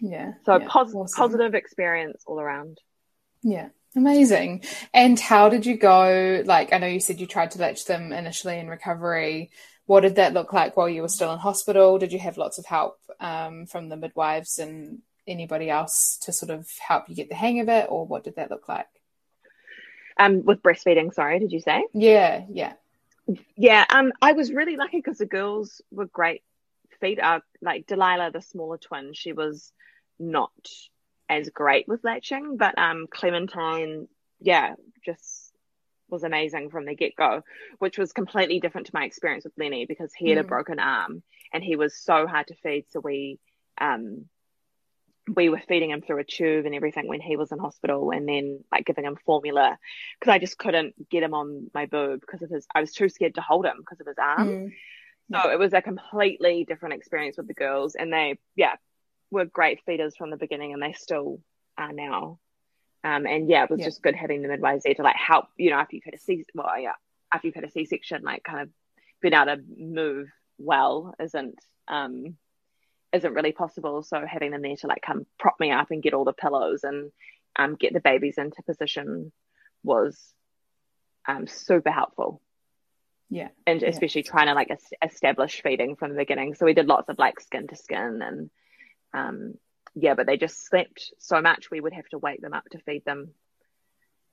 Yeah. 0.00 0.32
so 0.44 0.56
yeah. 0.58 0.66
pos- 0.68 0.94
Awesome. 0.94 1.16
positive 1.16 1.54
experience 1.54 2.24
all 2.26 2.40
around. 2.40 2.80
Yeah. 3.42 3.68
Amazing. 3.94 4.64
And 4.92 5.20
how 5.20 5.48
did 5.48 5.64
you 5.64 5.76
go? 5.76 6.42
Like, 6.44 6.72
I 6.72 6.78
know 6.78 6.88
you 6.88 6.98
said 6.98 7.20
you 7.20 7.28
tried 7.28 7.52
to 7.52 7.60
latch 7.60 7.84
them 7.84 8.12
initially 8.12 8.58
in 8.58 8.66
recovery. 8.68 9.52
What 9.86 10.00
did 10.00 10.16
that 10.16 10.32
look 10.32 10.52
like 10.52 10.76
while 10.76 10.88
you 10.88 11.02
were 11.02 11.08
still 11.08 11.32
in 11.32 11.38
hospital? 11.38 11.98
Did 11.98 12.12
you 12.12 12.18
have 12.18 12.38
lots 12.38 12.58
of 12.58 12.66
help 12.66 12.98
um, 13.20 13.66
from 13.66 13.88
the 13.88 13.96
midwives 13.96 14.58
and 14.58 15.00
anybody 15.26 15.68
else 15.68 16.18
to 16.22 16.32
sort 16.32 16.50
of 16.50 16.68
help 16.78 17.08
you 17.08 17.14
get 17.14 17.28
the 17.28 17.34
hang 17.34 17.60
of 17.60 17.68
it? 17.68 17.86
Or 17.88 18.06
what 18.06 18.24
did 18.24 18.36
that 18.36 18.50
look 18.50 18.68
like? 18.68 18.88
Um, 20.16 20.44
with 20.44 20.62
breastfeeding, 20.62 21.12
sorry, 21.12 21.38
did 21.38 21.52
you 21.52 21.60
say? 21.60 21.84
Yeah. 21.92 22.44
Yeah. 22.48 22.74
Yeah, 23.56 23.84
um, 23.88 24.12
I 24.20 24.32
was 24.32 24.52
really 24.52 24.76
lucky 24.76 24.98
because 24.98 25.18
the 25.18 25.26
girls 25.26 25.80
were 25.90 26.06
great 26.06 26.42
feed. 27.00 27.18
Uh, 27.18 27.40
like 27.62 27.86
Delilah, 27.86 28.30
the 28.30 28.42
smaller 28.42 28.78
twin, 28.78 29.12
she 29.14 29.32
was 29.32 29.72
not 30.18 30.52
as 31.28 31.48
great 31.48 31.88
with 31.88 32.04
latching, 32.04 32.56
but 32.56 32.78
um, 32.78 33.06
Clementine, 33.10 34.08
yeah, 34.40 34.74
just 35.04 35.43
was 36.14 36.24
amazing 36.24 36.70
from 36.70 36.86
the 36.86 36.94
get 36.94 37.16
go, 37.16 37.42
which 37.78 37.98
was 37.98 38.12
completely 38.14 38.60
different 38.60 38.86
to 38.86 38.94
my 38.94 39.04
experience 39.04 39.44
with 39.44 39.58
Lenny 39.58 39.86
because 39.86 40.14
he 40.14 40.30
had 40.30 40.38
a 40.38 40.44
Mm. 40.44 40.48
broken 40.48 40.78
arm 40.80 41.22
and 41.52 41.62
he 41.62 41.76
was 41.76 41.96
so 41.96 42.26
hard 42.26 42.48
to 42.48 42.54
feed. 42.56 42.86
So 42.90 43.00
we, 43.00 43.38
um, 43.80 44.26
we 45.36 45.48
were 45.48 45.62
feeding 45.68 45.90
him 45.90 46.02
through 46.02 46.18
a 46.20 46.24
tube 46.24 46.66
and 46.66 46.74
everything 46.74 47.08
when 47.08 47.20
he 47.20 47.36
was 47.36 47.52
in 47.52 47.58
hospital 47.58 48.10
and 48.10 48.28
then 48.28 48.62
like 48.70 48.86
giving 48.86 49.04
him 49.04 49.16
formula 49.24 49.78
because 50.18 50.32
I 50.32 50.38
just 50.38 50.58
couldn't 50.58 50.94
get 51.10 51.22
him 51.22 51.34
on 51.34 51.70
my 51.74 51.86
boob 51.86 52.20
because 52.20 52.42
of 52.42 52.50
his 52.50 52.66
I 52.74 52.80
was 52.80 52.92
too 52.92 53.08
scared 53.08 53.36
to 53.36 53.40
hold 53.40 53.64
him 53.66 53.76
because 53.78 54.00
of 54.00 54.06
his 54.06 54.18
arm. 54.18 54.48
Mm. 54.48 54.72
So 55.32 55.50
it 55.50 55.58
was 55.58 55.72
a 55.72 55.82
completely 55.82 56.64
different 56.64 56.94
experience 56.94 57.38
with 57.38 57.48
the 57.48 57.54
girls 57.54 57.94
and 57.94 58.12
they 58.12 58.38
yeah 58.54 58.76
were 59.30 59.46
great 59.46 59.80
feeders 59.86 60.16
from 60.16 60.30
the 60.30 60.36
beginning 60.36 60.74
and 60.74 60.82
they 60.82 60.92
still 60.92 61.40
are 61.78 61.92
now. 61.92 62.38
Um 63.04 63.26
and 63.26 63.48
yeah, 63.48 63.64
it 63.64 63.70
was 63.70 63.80
Yeah. 63.80 63.86
just 63.86 64.02
good 64.02 64.16
having 64.16 64.42
the 64.42 64.48
midwives 64.48 64.84
there 64.84 64.94
to 64.94 65.02
like 65.02 65.16
help, 65.16 65.46
you 65.56 65.70
know, 65.70 65.76
after 65.76 65.94
you've 65.96 66.04
had 66.04 66.14
a 66.14 66.18
C 66.18 66.44
well 66.54 66.78
yeah, 66.78 66.92
after 67.32 67.46
you've 67.46 67.54
had 67.54 67.64
a 67.64 67.70
C 67.70 67.84
section, 67.84 68.22
like 68.22 68.42
kind 68.42 68.62
of 68.62 68.70
being 69.20 69.34
able 69.34 69.46
to 69.56 69.62
move 69.78 70.28
well 70.58 71.14
isn't 71.20 71.58
um 71.88 72.36
isn't 73.12 73.34
really 73.34 73.52
possible. 73.52 74.02
So 74.02 74.24
having 74.26 74.50
them 74.50 74.62
there 74.62 74.76
to 74.76 74.86
like 74.88 75.02
come 75.02 75.26
prop 75.38 75.60
me 75.60 75.70
up 75.70 75.90
and 75.90 76.02
get 76.02 76.14
all 76.14 76.24
the 76.24 76.32
pillows 76.32 76.82
and 76.82 77.12
um, 77.56 77.76
get 77.76 77.92
the 77.92 78.00
babies 78.00 78.38
into 78.38 78.62
position 78.62 79.30
was 79.84 80.20
um, 81.28 81.46
super 81.46 81.92
helpful. 81.92 82.40
Yeah. 83.30 83.48
And 83.66 83.80
Yeah. 83.82 83.88
especially 83.88 84.24
trying 84.24 84.48
to 84.48 84.54
like 84.54 84.76
establish 85.00 85.62
feeding 85.62 85.94
from 85.94 86.10
the 86.10 86.16
beginning. 86.16 86.54
So 86.54 86.66
we 86.66 86.74
did 86.74 86.86
lots 86.86 87.08
of 87.08 87.18
like 87.18 87.40
skin 87.40 87.68
to 87.68 87.76
skin 87.76 88.20
and 88.22 88.50
um, 89.12 89.54
yeah, 89.94 90.14
but 90.14 90.26
they 90.26 90.36
just 90.36 90.66
slept 90.66 91.12
so 91.18 91.40
much 91.40 91.70
we 91.70 91.80
would 91.80 91.92
have 91.92 92.08
to 92.08 92.18
wake 92.18 92.40
them 92.40 92.52
up 92.52 92.64
to 92.70 92.78
feed 92.78 93.04
them 93.04 93.30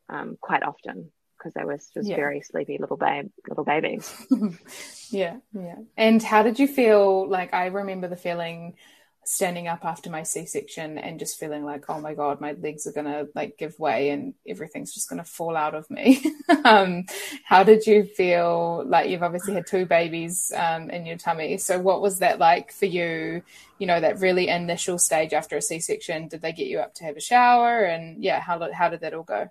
um, 0.10 0.38
quite 0.40 0.64
often 0.64 1.12
because 1.38 1.54
they 1.54 1.64
were 1.64 1.78
just 1.94 2.10
yeah. 2.10 2.16
very 2.16 2.42
sleepy 2.42 2.78
little 2.80 2.98
babe 2.98 3.32
little 3.48 3.64
babies. 3.64 4.14
yeah, 5.10 5.38
yeah. 5.54 5.78
And 5.98 6.22
how 6.22 6.44
did 6.44 6.60
you 6.60 6.68
feel? 6.68 7.28
Like 7.28 7.54
I 7.54 7.68
remember 7.68 8.08
the 8.08 8.16
feeling 8.16 8.76
standing 9.24 9.68
up 9.68 9.86
after 9.86 10.10
my 10.10 10.24
C-section 10.24 10.98
and 10.98 11.20
just 11.20 11.40
feeling 11.40 11.64
like, 11.64 11.90
oh 11.90 12.00
my 12.02 12.14
god, 12.14 12.42
my 12.42 12.54
legs 12.54 12.88
are 12.88 12.92
gonna 12.92 13.28
like 13.36 13.58
give 13.58 13.78
way 13.80 14.10
and 14.10 14.34
everything's 14.48 14.94
just 14.94 15.10
gonna 15.10 15.24
fall 15.24 15.56
out 15.56 15.76
of 15.76 15.90
me. 15.90 16.24
um, 16.66 17.06
how 17.46 17.64
did 17.64 17.86
you 17.86 18.04
feel? 18.04 18.84
Like 18.86 19.10
you've 19.10 19.24
obviously 19.24 19.54
had 19.54 19.68
two 19.68 19.86
babies 19.86 20.52
um, 20.56 20.90
in 20.90 21.06
your 21.06 21.18
tummy, 21.18 21.58
so 21.58 21.80
what 21.80 22.02
was 22.02 22.20
that 22.20 22.40
like 22.40 22.72
for 22.72 22.88
you? 22.88 23.44
You 23.78 23.88
know, 23.88 24.00
that 24.00 24.20
really 24.20 24.48
initial 24.48 24.98
stage 24.98 25.34
after 25.34 25.58
a 25.58 25.62
C-section. 25.62 26.28
Did 26.28 26.42
they 26.42 26.52
get 26.52 26.68
you 26.68 26.80
up 26.80 26.94
to 26.96 27.04
have 27.04 27.18
a 27.18 27.22
shower? 27.22 27.84
And 27.84 28.24
yeah, 28.24 28.40
how 28.40 28.72
how 28.74 28.90
did 28.90 29.02
that 29.02 29.14
all 29.14 29.24
go? 29.24 29.50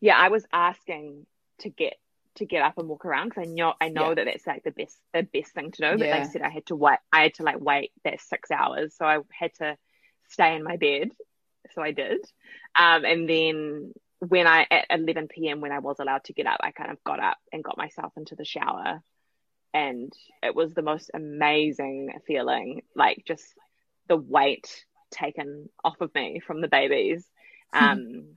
Yeah, 0.00 0.16
I 0.16 0.28
was 0.28 0.46
asking 0.52 1.26
to 1.60 1.70
get 1.70 1.96
to 2.38 2.46
get 2.46 2.62
up 2.62 2.78
and 2.78 2.88
walk 2.88 3.04
around 3.04 3.28
because 3.28 3.46
I 3.46 3.50
know 3.50 3.74
I 3.80 3.88
know 3.88 4.08
yeah. 4.08 4.14
that 4.14 4.24
that's 4.26 4.46
like 4.46 4.64
the 4.64 4.70
best 4.70 4.96
the 5.12 5.22
best 5.22 5.52
thing 5.52 5.70
to 5.72 5.82
do. 5.82 5.98
But 5.98 6.06
yeah. 6.06 6.24
they 6.24 6.30
said 6.30 6.42
I 6.42 6.50
had 6.50 6.66
to 6.66 6.76
wait. 6.76 6.98
I 7.12 7.22
had 7.22 7.34
to 7.34 7.42
like 7.42 7.60
wait 7.60 7.92
that 8.04 8.20
six 8.20 8.50
hours, 8.50 8.94
so 8.96 9.04
I 9.04 9.18
had 9.30 9.54
to 9.54 9.76
stay 10.28 10.56
in 10.56 10.64
my 10.64 10.76
bed. 10.76 11.10
So 11.74 11.82
I 11.82 11.92
did, 11.92 12.20
um, 12.78 13.04
and 13.04 13.28
then 13.28 13.92
when 14.20 14.46
I 14.46 14.66
at 14.70 14.86
11 14.90 15.28
p.m. 15.28 15.60
when 15.60 15.72
I 15.72 15.80
was 15.80 15.96
allowed 16.00 16.24
to 16.24 16.32
get 16.32 16.46
up, 16.46 16.60
I 16.60 16.70
kind 16.70 16.90
of 16.90 17.02
got 17.04 17.20
up 17.20 17.36
and 17.52 17.62
got 17.62 17.76
myself 17.76 18.12
into 18.16 18.36
the 18.36 18.44
shower, 18.44 19.02
and 19.74 20.12
it 20.42 20.54
was 20.54 20.72
the 20.72 20.82
most 20.82 21.10
amazing 21.12 22.12
feeling. 22.26 22.82
Like 22.94 23.24
just 23.26 23.44
the 24.08 24.16
weight 24.16 24.84
taken 25.10 25.68
off 25.84 26.00
of 26.00 26.14
me 26.14 26.40
from 26.40 26.60
the 26.60 26.68
babies. 26.68 27.24
Um, 27.70 28.36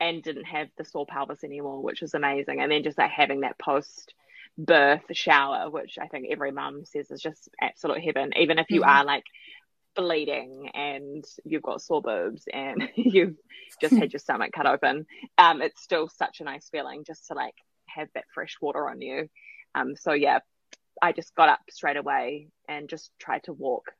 and 0.00 0.22
didn't 0.22 0.44
have 0.44 0.68
the 0.76 0.84
sore 0.84 1.06
pelvis 1.06 1.44
anymore, 1.44 1.82
which 1.82 2.00
was 2.00 2.14
amazing. 2.14 2.60
And 2.60 2.70
then 2.70 2.82
just 2.82 2.98
like 2.98 3.10
having 3.10 3.40
that 3.40 3.58
post 3.58 4.14
birth 4.58 5.02
shower, 5.12 5.70
which 5.70 5.98
I 6.00 6.06
think 6.08 6.26
every 6.30 6.52
mum 6.52 6.84
says 6.84 7.10
is 7.10 7.20
just 7.20 7.48
absolute 7.60 8.02
heaven, 8.02 8.32
even 8.36 8.58
if 8.58 8.70
you 8.70 8.82
mm-hmm. 8.82 8.90
are 8.90 9.04
like 9.04 9.24
bleeding 9.94 10.70
and 10.74 11.24
you've 11.44 11.62
got 11.62 11.80
sore 11.80 12.02
boobs 12.02 12.44
and 12.52 12.88
you've 12.94 13.36
just 13.80 13.94
had 13.94 14.12
your 14.12 14.20
stomach 14.20 14.52
cut 14.52 14.66
open. 14.66 15.06
Um, 15.38 15.62
it's 15.62 15.82
still 15.82 16.08
such 16.08 16.40
a 16.40 16.44
nice 16.44 16.68
feeling 16.70 17.04
just 17.04 17.28
to 17.28 17.34
like 17.34 17.54
have 17.86 18.08
that 18.14 18.24
fresh 18.32 18.56
water 18.60 18.88
on 18.88 19.00
you. 19.00 19.28
Um, 19.74 19.96
so 19.96 20.12
yeah, 20.12 20.40
I 21.00 21.12
just 21.12 21.34
got 21.34 21.48
up 21.48 21.60
straight 21.70 21.96
away 21.96 22.48
and 22.68 22.88
just 22.88 23.10
tried 23.18 23.44
to 23.44 23.52
walk 23.52 23.92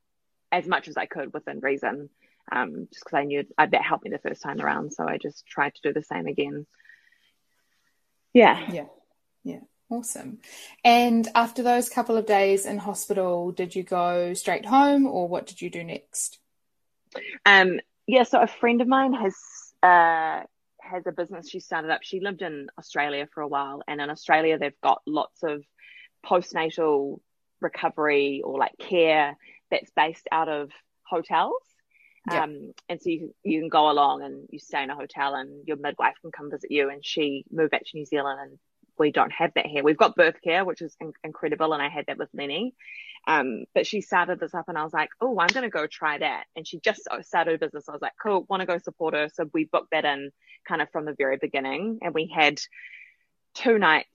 as 0.52 0.66
much 0.66 0.88
as 0.88 0.96
I 0.96 1.06
could 1.06 1.32
within 1.32 1.60
reason 1.60 2.08
um, 2.50 2.88
just 2.92 3.04
because 3.04 3.18
I 3.18 3.24
knew 3.24 3.44
I, 3.56 3.66
that 3.66 3.82
helped 3.82 4.04
me 4.04 4.10
the 4.10 4.18
first 4.18 4.42
time 4.42 4.60
around. 4.60 4.92
So 4.92 5.06
I 5.06 5.18
just 5.18 5.46
tried 5.46 5.74
to 5.74 5.80
do 5.82 5.92
the 5.92 6.02
same 6.02 6.26
again. 6.26 6.66
Yeah. 8.32 8.70
Yeah. 8.72 8.86
Yeah. 9.44 9.60
Awesome. 9.88 10.38
And 10.84 11.28
after 11.34 11.62
those 11.62 11.88
couple 11.88 12.16
of 12.16 12.26
days 12.26 12.66
in 12.66 12.78
hospital, 12.78 13.52
did 13.52 13.74
you 13.74 13.84
go 13.84 14.34
straight 14.34 14.66
home 14.66 15.06
or 15.06 15.28
what 15.28 15.46
did 15.46 15.62
you 15.62 15.70
do 15.70 15.84
next? 15.84 16.38
Um, 17.44 17.80
yeah, 18.06 18.24
so 18.24 18.40
a 18.40 18.46
friend 18.46 18.80
of 18.80 18.88
mine 18.88 19.12
has 19.12 19.34
uh, 19.82 20.42
has 20.80 21.06
a 21.06 21.12
business 21.12 21.48
she 21.48 21.60
started 21.60 21.90
up. 21.90 22.00
She 22.02 22.20
lived 22.20 22.42
in 22.42 22.68
Australia 22.78 23.28
for 23.32 23.42
a 23.42 23.48
while, 23.48 23.82
and 23.86 24.00
in 24.00 24.10
Australia 24.10 24.58
they've 24.58 24.80
got 24.82 25.02
lots 25.06 25.42
of 25.42 25.64
postnatal 26.24 27.20
recovery 27.60 28.42
or 28.44 28.58
like 28.58 28.76
care 28.78 29.36
that's 29.70 29.90
based 29.96 30.26
out 30.30 30.48
of 30.48 30.70
hotels. 31.04 31.62
Yeah. 32.30 32.44
Um, 32.44 32.72
and 32.88 33.00
so 33.00 33.10
you, 33.10 33.34
you 33.44 33.60
can 33.60 33.68
go 33.68 33.90
along 33.90 34.22
and 34.22 34.48
you 34.50 34.58
stay 34.58 34.82
in 34.82 34.90
a 34.90 34.96
hotel 34.96 35.34
and 35.34 35.66
your 35.66 35.76
midwife 35.76 36.14
can 36.20 36.32
come 36.32 36.50
visit 36.50 36.70
you 36.70 36.90
and 36.90 37.04
she 37.04 37.44
moved 37.50 37.70
back 37.70 37.82
to 37.84 37.96
New 37.96 38.04
Zealand 38.04 38.40
and 38.40 38.58
we 38.98 39.12
don't 39.12 39.32
have 39.32 39.52
that 39.54 39.66
here. 39.66 39.84
We've 39.84 39.96
got 39.96 40.16
birth 40.16 40.40
care, 40.42 40.64
which 40.64 40.82
is 40.82 40.96
in- 41.00 41.12
incredible. 41.22 41.72
And 41.72 41.82
I 41.82 41.88
had 41.88 42.06
that 42.06 42.18
with 42.18 42.30
Lenny. 42.32 42.74
Um, 43.28 43.64
but 43.74 43.86
she 43.86 44.00
started 44.00 44.40
this 44.40 44.54
up 44.54 44.68
and 44.68 44.78
I 44.78 44.84
was 44.84 44.92
like, 44.92 45.10
oh, 45.20 45.38
I'm 45.38 45.48
going 45.48 45.64
to 45.64 45.70
go 45.70 45.86
try 45.86 46.18
that. 46.18 46.44
And 46.54 46.66
she 46.66 46.78
just 46.80 47.02
started 47.22 47.54
a 47.54 47.58
business. 47.58 47.88
I 47.88 47.92
was 47.92 48.02
like, 48.02 48.14
cool, 48.22 48.46
want 48.48 48.60
to 48.60 48.66
go 48.66 48.78
support 48.78 49.14
her. 49.14 49.28
So 49.32 49.50
we 49.52 49.64
booked 49.64 49.90
that 49.90 50.04
in 50.04 50.30
kind 50.66 50.80
of 50.80 50.90
from 50.90 51.04
the 51.04 51.14
very 51.16 51.36
beginning. 51.36 51.98
And 52.02 52.14
we 52.14 52.32
had 52.34 52.60
two 53.54 53.78
nights 53.78 54.08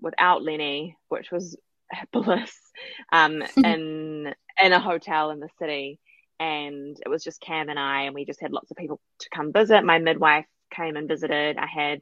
without 0.00 0.42
Lenny, 0.42 0.96
which 1.08 1.30
was 1.30 1.56
bliss, 2.12 2.54
um, 3.12 3.42
in, 3.56 4.34
in 4.62 4.72
a 4.72 4.80
hotel 4.80 5.30
in 5.30 5.40
the 5.40 5.48
city 5.58 5.98
and 6.38 6.96
it 7.04 7.08
was 7.08 7.24
just 7.24 7.40
Cam 7.40 7.68
and 7.68 7.78
I, 7.78 8.02
and 8.02 8.14
we 8.14 8.24
just 8.24 8.40
had 8.40 8.52
lots 8.52 8.70
of 8.70 8.76
people 8.76 9.00
to 9.20 9.28
come 9.30 9.52
visit. 9.52 9.84
My 9.84 9.98
midwife 9.98 10.46
came 10.70 10.96
and 10.96 11.08
visited. 11.08 11.56
I 11.56 11.66
had 11.66 12.00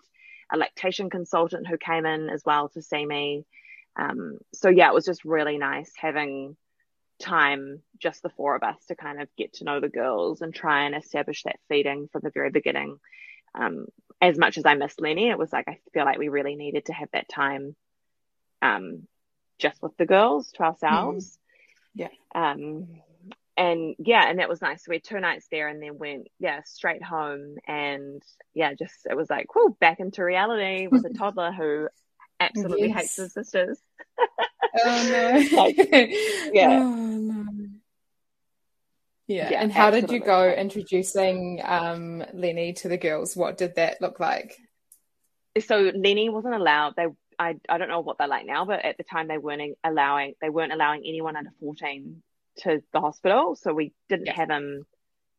a 0.52 0.56
lactation 0.56 1.10
consultant 1.10 1.66
who 1.66 1.78
came 1.78 2.06
in 2.06 2.28
as 2.30 2.42
well 2.44 2.68
to 2.70 2.82
see 2.82 3.04
me. 3.04 3.44
Um, 3.96 4.38
so 4.52 4.68
yeah, 4.68 4.88
it 4.88 4.94
was 4.94 5.04
just 5.04 5.24
really 5.24 5.58
nice 5.58 5.92
having 5.96 6.56
time, 7.18 7.80
just 7.98 8.22
the 8.22 8.30
four 8.30 8.56
of 8.56 8.62
us, 8.62 8.84
to 8.86 8.96
kind 8.96 9.20
of 9.20 9.28
get 9.36 9.54
to 9.54 9.64
know 9.64 9.80
the 9.80 9.88
girls 9.88 10.40
and 10.40 10.54
try 10.54 10.84
and 10.84 10.94
establish 10.94 11.42
that 11.44 11.60
feeding 11.68 12.08
from 12.12 12.22
the 12.24 12.30
very 12.30 12.50
beginning. 12.50 12.98
Um, 13.54 13.86
as 14.20 14.36
much 14.36 14.58
as 14.58 14.66
I 14.66 14.74
miss 14.74 14.98
Lenny, 14.98 15.30
it 15.30 15.38
was 15.38 15.52
like 15.52 15.68
I 15.68 15.78
feel 15.92 16.04
like 16.04 16.18
we 16.18 16.28
really 16.28 16.56
needed 16.56 16.86
to 16.86 16.92
have 16.92 17.08
that 17.12 17.28
time, 17.28 17.76
um, 18.62 19.06
just 19.58 19.80
with 19.82 19.96
the 19.96 20.06
girls 20.06 20.50
to 20.52 20.64
ourselves. 20.64 21.26
Mm. 21.26 21.38
Yeah. 21.96 22.08
Um, 22.34 22.88
and 23.56 23.94
yeah, 23.98 24.28
and 24.28 24.38
that 24.40 24.48
was 24.48 24.60
nice. 24.60 24.84
So 24.84 24.90
we 24.90 24.96
had 24.96 25.04
two 25.04 25.20
nights 25.20 25.46
there 25.50 25.68
and 25.68 25.80
then 25.80 25.98
went, 25.98 26.28
yeah, 26.40 26.62
straight 26.64 27.02
home. 27.02 27.56
And 27.66 28.22
yeah, 28.52 28.74
just 28.74 29.06
it 29.08 29.16
was 29.16 29.30
like, 29.30 29.54
whoa, 29.54 29.68
back 29.80 30.00
into 30.00 30.24
reality 30.24 30.88
with 30.88 31.04
a 31.04 31.14
toddler 31.18 31.52
who 31.52 31.88
absolutely 32.40 32.88
yes. 32.88 32.96
hates 32.96 33.16
his 33.16 33.32
sisters. 33.32 33.78
oh 34.84 35.08
no. 35.08 35.56
like, 35.56 35.76
yeah. 36.52 36.80
Oh, 36.82 36.94
no. 36.94 37.46
Yeah. 39.26 39.50
yeah. 39.50 39.62
and 39.62 39.72
how 39.72 39.90
did 39.90 40.10
you 40.10 40.20
go 40.20 40.50
introducing 40.50 41.60
um, 41.64 42.24
Lenny 42.34 42.72
to 42.74 42.88
the 42.88 42.98
girls? 42.98 43.36
What 43.36 43.56
did 43.56 43.76
that 43.76 44.00
look 44.00 44.20
like? 44.20 44.56
So 45.64 45.92
Lenny 45.94 46.28
wasn't 46.28 46.54
allowed. 46.54 46.94
They, 46.96 47.06
I, 47.38 47.54
I 47.68 47.78
don't 47.78 47.88
know 47.88 48.00
what 48.00 48.18
they're 48.18 48.26
like 48.26 48.46
now, 48.46 48.64
but 48.64 48.84
at 48.84 48.98
the 48.98 49.04
time 49.04 49.28
they 49.28 49.38
weren't 49.38 49.78
allowing. 49.84 50.34
They 50.40 50.50
weren't 50.50 50.72
allowing 50.72 51.04
anyone 51.06 51.36
under 51.36 51.52
fourteen 51.60 52.22
to 52.58 52.82
the 52.92 53.00
hospital. 53.00 53.56
So 53.56 53.72
we 53.72 53.92
didn't 54.08 54.26
yeah. 54.26 54.36
have 54.36 54.50
him 54.50 54.84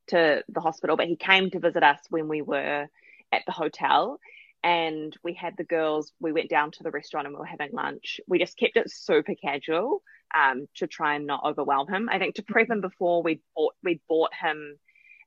to 0.07 0.43
the 0.47 0.61
hospital, 0.61 0.97
but 0.97 1.07
he 1.07 1.15
came 1.15 1.49
to 1.51 1.59
visit 1.59 1.83
us 1.83 1.99
when 2.09 2.27
we 2.27 2.41
were 2.41 2.87
at 3.31 3.41
the 3.45 3.51
hotel. 3.51 4.19
And 4.63 5.15
we 5.23 5.33
had 5.33 5.57
the 5.57 5.63
girls, 5.63 6.11
we 6.19 6.31
went 6.31 6.49
down 6.49 6.71
to 6.71 6.83
the 6.83 6.89
restaurant 6.89 7.27
and 7.27 7.35
we 7.35 7.39
were 7.39 7.45
having 7.45 7.71
lunch. 7.71 8.19
We 8.27 8.39
just 8.39 8.57
kept 8.57 8.77
it 8.77 8.89
super 8.89 9.35
casual 9.35 10.01
um, 10.35 10.67
to 10.77 10.87
try 10.87 11.15
and 11.15 11.27
not 11.27 11.43
overwhelm 11.43 11.87
him. 11.87 12.09
I 12.11 12.17
think 12.17 12.35
to 12.35 12.43
prep 12.43 12.69
him 12.69 12.81
before 12.81 13.21
we 13.21 13.41
bought 13.55 13.75
we 13.83 14.01
bought 14.09 14.31
him 14.33 14.77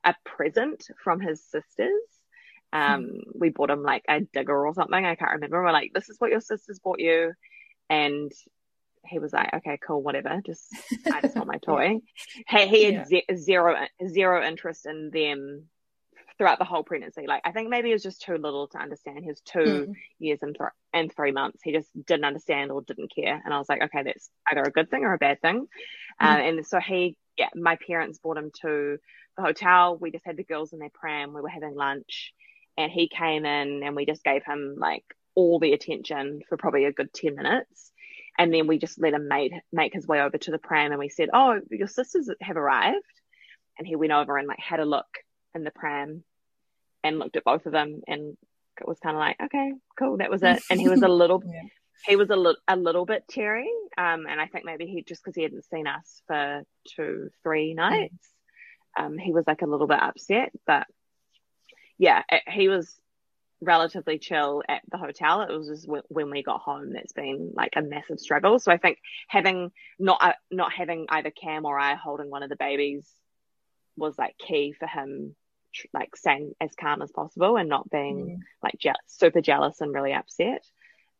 a 0.03 0.13
present 0.25 0.87
from 1.03 1.21
his 1.21 1.41
sisters. 1.43 2.01
Um, 2.73 3.03
hmm. 3.03 3.17
We 3.33 3.49
bought 3.49 3.69
him 3.69 3.81
like 3.81 4.03
a 4.09 4.21
digger 4.21 4.67
or 4.67 4.73
something. 4.73 5.05
I 5.05 5.15
can't 5.15 5.31
remember. 5.31 5.63
We're 5.63 5.71
like, 5.71 5.91
this 5.93 6.09
is 6.09 6.17
what 6.19 6.31
your 6.31 6.41
sisters 6.41 6.79
bought 6.79 6.99
you. 6.99 7.33
And 7.89 8.31
he 9.05 9.19
was 9.19 9.33
like, 9.33 9.53
okay, 9.53 9.79
cool, 9.85 10.01
whatever. 10.01 10.41
Just, 10.45 10.67
I 11.11 11.21
just 11.21 11.35
want 11.35 11.47
my 11.47 11.57
toy. 11.65 11.99
He, 12.47 12.67
he 12.67 12.83
had 12.85 13.07
yeah. 13.09 13.35
zero, 13.35 13.75
zero 14.07 14.45
interest 14.45 14.85
in 14.85 15.09
them 15.11 15.65
throughout 16.37 16.59
the 16.59 16.65
whole 16.65 16.83
pregnancy. 16.83 17.25
Like, 17.27 17.41
I 17.43 17.51
think 17.51 17.69
maybe 17.69 17.89
he 17.89 17.93
was 17.93 18.03
just 18.03 18.21
too 18.21 18.37
little 18.37 18.67
to 18.69 18.77
understand. 18.77 19.19
He 19.23 19.29
was 19.29 19.41
two 19.41 19.59
mm. 19.59 19.93
years 20.19 20.39
and, 20.41 20.55
th- 20.57 20.69
and 20.93 21.13
three 21.13 21.31
months. 21.31 21.59
He 21.63 21.73
just 21.73 21.89
didn't 22.05 22.25
understand 22.25 22.71
or 22.71 22.81
didn't 22.81 23.13
care. 23.13 23.41
And 23.43 23.53
I 23.53 23.57
was 23.57 23.67
like, 23.69 23.81
okay, 23.83 24.03
that's 24.03 24.29
either 24.49 24.63
a 24.63 24.71
good 24.71 24.89
thing 24.89 25.03
or 25.03 25.13
a 25.13 25.17
bad 25.17 25.41
thing. 25.41 25.67
Mm. 26.21 26.49
And 26.49 26.65
so 26.65 26.79
he, 26.79 27.17
yeah, 27.37 27.49
my 27.55 27.77
parents 27.85 28.19
brought 28.19 28.37
him 28.37 28.51
to 28.61 28.97
the 29.35 29.43
hotel. 29.43 29.97
We 29.99 30.11
just 30.11 30.25
had 30.25 30.37
the 30.37 30.43
girls 30.43 30.73
in 30.73 30.79
their 30.79 30.91
pram. 30.93 31.33
We 31.33 31.41
were 31.41 31.49
having 31.49 31.75
lunch 31.75 32.33
and 32.77 32.91
he 32.91 33.09
came 33.09 33.45
in 33.45 33.83
and 33.83 33.95
we 33.95 34.05
just 34.05 34.23
gave 34.23 34.43
him 34.45 34.75
like 34.77 35.03
all 35.35 35.59
the 35.59 35.73
attention 35.73 36.41
for 36.47 36.57
probably 36.57 36.85
a 36.85 36.93
good 36.93 37.13
10 37.13 37.35
minutes 37.35 37.91
and 38.39 38.53
then 38.53 38.67
we 38.67 38.79
just 38.79 38.99
let 38.99 39.13
him 39.13 39.27
make, 39.27 39.51
make 39.71 39.93
his 39.93 40.07
way 40.07 40.21
over 40.21 40.37
to 40.37 40.51
the 40.51 40.57
pram 40.57 40.91
and 40.91 40.99
we 40.99 41.09
said, 41.09 41.29
Oh, 41.33 41.59
your 41.69 41.89
sisters 41.89 42.29
have 42.41 42.55
arrived. 42.55 43.03
And 43.77 43.85
he 43.85 43.97
went 43.97 44.13
over 44.13 44.37
and 44.37 44.47
like 44.47 44.59
had 44.59 44.79
a 44.79 44.85
look 44.85 45.07
in 45.53 45.65
the 45.65 45.71
pram 45.71 46.23
and 47.03 47.19
looked 47.19 47.35
at 47.35 47.43
both 47.43 47.65
of 47.65 47.73
them 47.73 48.01
and 48.07 48.37
it 48.79 48.87
was 48.87 48.97
kind 48.99 49.15
of 49.15 49.19
like, 49.19 49.35
okay, 49.43 49.73
cool, 49.97 50.17
that 50.17 50.31
was 50.31 50.41
it. 50.41 50.61
And 50.71 50.79
he 50.79 50.87
was 50.87 51.01
a 51.01 51.07
little, 51.09 51.43
yeah. 51.45 51.63
he 52.07 52.15
was 52.15 52.29
a 52.29 52.35
little, 52.37 52.61
a 52.65 52.77
little 52.77 53.05
bit 53.05 53.25
teary. 53.29 53.69
Um, 53.97 54.25
and 54.25 54.39
I 54.39 54.47
think 54.47 54.63
maybe 54.63 54.85
he 54.85 55.03
just 55.03 55.21
because 55.21 55.35
he 55.35 55.43
hadn't 55.43 55.65
seen 55.65 55.85
us 55.85 56.21
for 56.25 56.63
two, 56.95 57.29
three 57.43 57.73
nights, 57.73 58.29
um, 58.97 59.17
he 59.17 59.33
was 59.33 59.45
like 59.47 59.63
a 59.63 59.67
little 59.67 59.87
bit 59.87 60.01
upset. 60.01 60.53
But 60.65 60.87
yeah, 61.97 62.23
it, 62.29 62.43
he 62.47 62.69
was 62.69 62.95
relatively 63.61 64.17
chill 64.19 64.63
at 64.67 64.81
the 64.89 64.97
hotel. 64.97 65.41
It 65.41 65.51
was 65.51 65.67
just 65.67 65.85
w- 65.85 66.03
when 66.07 66.29
we 66.29 66.43
got 66.43 66.61
home 66.61 66.93
that's 66.93 67.13
been 67.13 67.51
like 67.53 67.73
a 67.75 67.81
massive 67.81 68.19
struggle. 68.19 68.57
So 68.59 68.71
I 68.71 68.77
think 68.77 68.99
having 69.27 69.71
not 69.97 70.21
uh, 70.21 70.33
not 70.49 70.71
having 70.71 71.07
either 71.09 71.31
Cam 71.31 71.65
or 71.65 71.77
I 71.77 71.95
holding 71.95 72.29
one 72.29 72.43
of 72.43 72.49
the 72.49 72.55
babies 72.55 73.09
was 73.97 74.17
like 74.17 74.37
key 74.37 74.73
for 74.77 74.87
him 74.87 75.35
like 75.93 76.15
staying 76.15 76.53
as 76.59 76.71
calm 76.79 77.01
as 77.01 77.11
possible 77.11 77.55
and 77.57 77.69
not 77.69 77.89
being 77.89 78.15
like 78.63 78.75
je- 78.79 78.91
super 79.07 79.41
jealous 79.41 79.81
and 79.81 79.93
really 79.93 80.13
upset. 80.13 80.63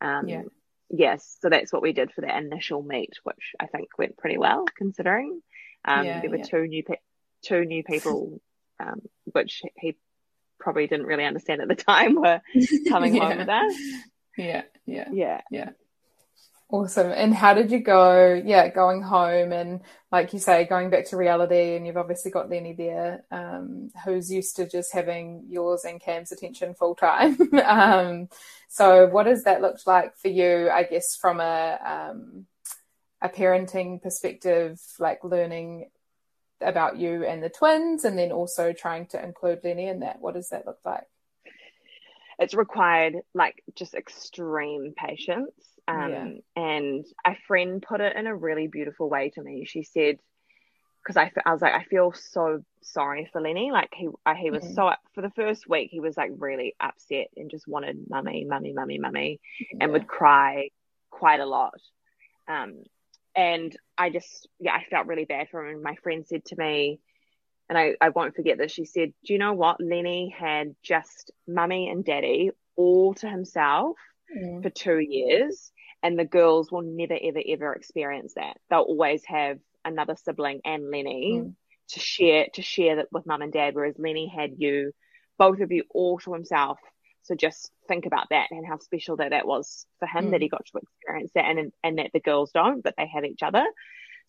Um, 0.02 0.28
Yeah. 0.28 0.44
Yes, 0.92 1.38
so 1.40 1.50
that's 1.50 1.72
what 1.72 1.84
we 1.84 1.94
did 1.94 2.12
for 2.12 2.22
the 2.22 2.36
initial 2.36 2.82
meet, 2.82 3.12
which 3.22 3.54
I 3.60 3.68
think 3.68 3.90
went 4.00 4.18
pretty 4.18 4.40
well 4.40 4.66
considering. 4.76 5.44
Um, 5.86 6.08
Yeah, 6.08 6.20
there 6.22 6.30
were 6.32 6.38
two 6.50 6.66
new 6.66 6.84
pe- 6.84 6.96
two 7.44 7.64
new 7.64 7.84
people, 7.84 8.42
um, 8.80 9.02
which 9.26 9.62
he 9.78 9.98
probably 10.60 10.88
didn't 10.88 11.06
really 11.08 11.26
understand 11.26 11.62
at 11.62 11.68
the 11.68 11.76
time 11.76 12.16
were 12.16 12.42
coming 12.88 13.16
Yeah. 13.18 13.30
home 13.30 13.38
with 13.40 13.50
us. 13.50 13.74
Yeah, 14.38 14.64
yeah. 14.86 15.08
Yeah. 15.12 15.42
yeah. 15.52 15.70
Awesome. 16.72 17.12
And 17.12 17.34
how 17.34 17.56
did 17.56 17.72
you 17.72 17.80
go? 17.80 18.40
Yeah, 18.46 18.68
going 18.70 19.02
home 19.02 19.52
and 19.52 19.82
like 20.12 20.34
you 20.34 20.40
say, 20.40 20.66
going 20.66 20.92
back 20.92 21.08
to 21.08 21.18
reality, 21.18 21.76
and 21.76 21.88
you've 21.88 21.98
obviously 21.98 22.30
got 22.30 22.48
Lenny 22.50 22.74
there, 22.74 23.24
um, 23.32 23.90
who's 24.06 24.32
used 24.32 24.56
to 24.58 24.70
just 24.70 24.94
having 24.94 25.46
yours 25.50 25.84
and 25.84 26.00
Cam's 26.00 26.32
attention 26.32 26.76
full 26.76 26.94
time. 26.94 27.38
um, 27.66 28.30
so 28.68 29.08
what 29.08 29.26
has 29.26 29.46
that 29.46 29.62
looked 29.62 29.88
like 29.88 30.16
for 30.18 30.28
you, 30.28 30.70
I 30.70 30.84
guess, 30.84 31.16
from 31.16 31.40
a 31.40 32.12
um, 32.12 32.46
a 33.20 33.30
parenting 33.30 34.00
perspective, 34.02 34.80
like 35.00 35.24
learning 35.24 35.90
about 36.62 36.98
you 36.98 37.24
and 37.26 37.42
the 37.44 37.50
twins, 37.50 38.06
and 38.06 38.18
then 38.18 38.32
also 38.32 38.74
trying 38.74 39.08
to 39.08 39.24
include 39.24 39.60
Lenny 39.64 39.88
in 39.88 40.00
that? 40.02 40.20
What 40.22 40.34
does 40.36 40.50
that 40.50 40.66
look 40.66 40.80
like? 40.86 41.06
it's 42.42 42.54
required 42.54 43.16
like 43.34 43.62
just 43.76 43.94
extreme 43.94 44.94
patience. 44.96 45.52
Um, 45.90 46.10
Yeah. 46.10 46.28
And 46.56 47.06
a 47.26 47.36
friend 47.48 47.82
put 47.82 48.00
it 48.00 48.16
in 48.16 48.28
a 48.28 48.36
really 48.36 48.68
beautiful 48.68 49.10
way 49.10 49.30
to 49.32 49.44
me. 49.44 49.66
She 49.66 49.84
said, 49.84 50.20
because 51.04 51.18
I, 51.18 51.34
I 51.46 51.52
was 51.52 51.62
like, 51.62 51.74
I 51.74 51.84
feel 51.84 52.14
so 52.14 52.64
sorry 52.82 53.28
for 53.34 53.42
Lenny. 53.42 53.72
Like 53.74 53.90
he, 53.94 54.08
he 54.38 54.52
was 54.52 54.64
Mm. 54.64 54.74
so 54.74 54.92
for 55.14 55.22
the 55.22 55.32
first 55.32 55.68
week, 55.68 55.90
he 55.92 56.00
was 56.00 56.16
like 56.16 56.32
really 56.38 56.76
upset 56.80 57.28
and 57.36 57.52
just 57.52 57.68
wanted 57.68 58.06
mummy, 58.10 58.46
mummy, 58.46 58.72
mummy, 58.72 59.00
mummy, 59.00 59.42
and 59.82 59.92
would 59.92 60.08
cry 60.08 60.70
quite 61.10 61.42
a 61.42 61.46
lot. 61.46 61.74
Um, 62.48 62.84
and 63.36 63.76
I 63.98 64.10
just, 64.10 64.48
yeah, 64.60 64.74
I 64.74 64.84
felt 64.90 65.08
really 65.08 65.26
bad 65.26 65.48
for 65.50 65.66
him. 65.66 65.76
And 65.76 65.84
my 65.84 65.96
friend 65.96 66.26
said 66.26 66.46
to 66.46 66.56
me, 66.58 67.00
and 67.70 67.78
I, 67.78 67.94
I 68.02 68.10
won't 68.10 68.36
forget 68.36 68.58
this. 68.58 68.72
She 68.72 68.86
said, 68.86 69.14
Do 69.26 69.34
you 69.34 69.40
know 69.40 69.54
what? 69.54 69.80
Lenny 69.80 70.34
had 70.38 70.76
just 70.82 71.32
mummy 71.48 71.90
and 71.90 72.04
daddy 72.04 72.52
all 72.76 73.14
to 73.16 73.30
himself 73.30 73.98
Mm. 74.38 74.62
for 74.62 74.70
two 74.70 75.00
years, 75.00 75.72
and 76.04 76.18
the 76.18 76.24
girls 76.24 76.72
will 76.72 76.84
never, 76.84 77.18
ever, 77.20 77.42
ever 77.48 77.74
experience 77.74 78.36
that. 78.36 78.58
They'll 78.70 78.82
always 78.82 79.26
have 79.26 79.58
another 79.84 80.16
sibling 80.16 80.62
and 80.64 80.92
Lenny 80.92 81.42
Mm. 81.42 81.56
to 81.90 82.00
share 82.00 82.46
to 82.54 82.62
share 82.62 82.98
that 82.98 83.08
with 83.12 83.26
mum 83.26 83.42
and 83.42 83.52
dad, 83.52 83.74
whereas 83.74 83.98
Lenny 83.98 84.28
had 84.28 84.52
you, 84.60 84.92
both 85.40 85.62
of 85.62 85.72
you, 85.72 85.84
all 85.90 86.20
to 86.20 86.34
himself. 86.34 86.78
So 87.30 87.36
just 87.36 87.72
think 87.88 88.08
about 88.08 88.26
that 88.32 88.48
and 88.50 88.66
how 88.66 88.80
special 88.80 89.18
that 89.18 89.30
that 89.30 89.46
was 89.48 89.86
for 90.00 90.08
him 90.08 90.26
Mm. 90.26 90.32
that 90.32 90.42
he 90.42 90.50
got 90.50 90.66
to 90.66 90.80
experience 90.80 91.32
that, 91.36 91.46
and 91.46 91.72
and 91.84 92.00
that 92.00 92.10
the 92.12 92.20
girls 92.20 92.52
don't, 92.52 92.82
but 92.84 92.96
they 92.98 93.08
have 93.08 93.24
each 93.24 93.44
other. 93.44 93.64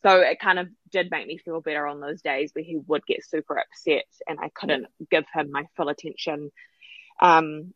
So 0.02 0.20
it 0.20 0.38
kind 0.38 0.58
of 0.58 0.68
did 0.92 1.10
make 1.10 1.26
me 1.26 1.38
feel 1.38 1.62
better 1.62 1.86
on 1.86 2.00
those 2.00 2.20
days 2.20 2.50
where 2.52 2.64
he 2.64 2.76
would 2.86 3.06
get 3.06 3.24
super 3.26 3.58
upset 3.58 4.04
and 4.28 4.38
I 4.38 4.50
couldn't 4.54 4.86
give 5.10 5.24
him 5.32 5.50
my 5.50 5.64
full 5.76 5.88
attention. 5.88 6.50
Um, 7.22 7.72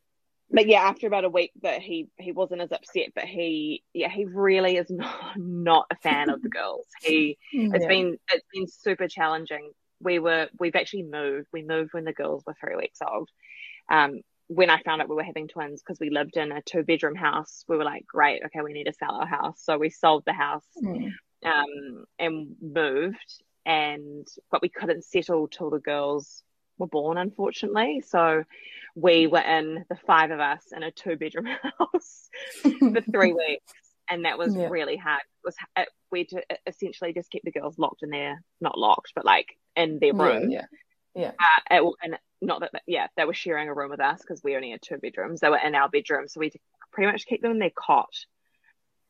but 0.51 0.67
yeah, 0.67 0.81
after 0.81 1.07
about 1.07 1.25
a 1.25 1.31
week 1.31 1.53
that 1.63 1.81
he 1.81 2.09
he 2.19 2.33
wasn't 2.33 2.61
as 2.61 2.71
upset, 2.73 3.09
but 3.15 3.25
he 3.25 3.83
yeah 3.95 4.11
he 4.11 4.27
really 4.27 4.77
is 4.77 4.91
not 4.91 5.39
not 5.39 5.87
a 5.91 5.97
fan 5.97 6.29
of 6.29 6.43
the 6.43 6.49
girls. 6.59 6.87
He 7.03 7.39
it's 7.53 7.85
Yeah. 7.85 7.89
been 7.89 8.19
it's 8.31 8.47
been 8.53 8.67
super 8.69 9.09
challenging. 9.09 9.71
We 10.01 10.19
were 10.19 10.49
we've 10.59 10.77
actually 10.77 11.05
moved. 11.05 11.49
We 11.53 11.63
moved 11.63 11.95
when 11.95 12.05
the 12.05 12.13
girls 12.13 12.43
were 12.47 12.55
three 12.61 12.77
weeks 12.77 12.99
old. 13.03 13.31
Um, 13.91 14.21
when 14.49 14.71
I 14.71 14.81
found 14.83 15.01
out 15.01 15.09
we 15.09 15.17
were 15.17 15.23
having 15.23 15.49
twins 15.49 15.83
because 15.83 15.99
we 16.01 16.11
lived 16.11 16.37
in 16.37 16.53
a 16.53 16.63
two 16.63 16.83
bedroom 16.83 17.15
house, 17.15 17.65
we 17.69 17.77
were 17.77 17.85
like, 17.85 18.07
great, 18.07 18.43
okay, 18.47 18.61
we 18.63 18.73
need 18.73 18.85
to 18.85 18.93
sell 18.93 19.15
our 19.15 19.27
house. 19.27 19.61
So 19.63 19.79
we 19.79 19.91
sold 19.91 20.25
the 20.27 20.33
house 20.33 20.67
Mm. 20.83 21.11
um, 21.45 22.05
and 22.19 22.57
moved, 22.61 23.43
and 23.67 24.27
but 24.51 24.63
we 24.63 24.69
couldn't 24.69 25.05
settle 25.05 25.49
till 25.49 25.71
the 25.71 25.79
girls 25.79 26.43
were 26.79 26.87
born, 26.87 27.17
unfortunately. 27.19 28.03
So 28.07 28.45
we 28.95 29.27
were 29.27 29.41
in 29.41 29.85
the 29.89 29.97
five 30.07 30.31
of 30.31 30.41
us 30.41 30.63
in 30.77 30.83
a 30.83 30.91
two 30.91 31.17
bedroom 31.17 31.47
house 31.79 32.29
for 32.63 33.01
three 33.13 33.33
weeks, 33.33 33.73
and 34.11 34.25
that 34.25 34.39
was 34.39 34.55
Yeah. 34.55 34.69
really 34.69 34.97
hard. 34.97 35.21
It 35.21 35.47
was 35.47 35.57
it, 35.77 35.89
we 36.11 36.25
to 36.27 36.43
essentially 36.67 37.13
just 37.13 37.31
keep 37.31 37.43
the 37.45 37.53
girls 37.53 37.79
locked 37.79 38.03
in 38.03 38.11
there, 38.11 38.43
not 38.61 38.79
locked, 38.79 39.13
but 39.15 39.25
like 39.25 39.49
in 39.77 39.99
their 40.01 40.13
room. 40.15 40.51
Yeah, 40.51 40.59
yeah. 40.61 40.67
Uh, 41.39 41.77
it, 41.77 41.95
and 42.03 42.19
not 42.41 42.61
that 42.61 42.83
yeah, 42.87 43.07
they 43.17 43.25
were 43.25 43.35
sharing 43.35 43.69
a 43.69 43.75
room 43.75 43.91
with 43.91 44.01
us 44.01 44.21
because 44.21 44.43
we 44.43 44.57
only 44.57 44.71
had 44.71 44.83
two 44.83 44.99
bedrooms. 44.99 45.41
They 45.41 45.49
were 45.49 45.59
in 45.59 45.75
our 45.75 45.89
bedroom, 45.89 46.29
so 46.29 46.41
we 46.41 46.53
pretty 46.93 47.11
much 47.11 47.27
keep 47.27 47.43
them 47.43 47.53
in 47.53 47.59
their 47.59 47.71
cot 47.75 48.13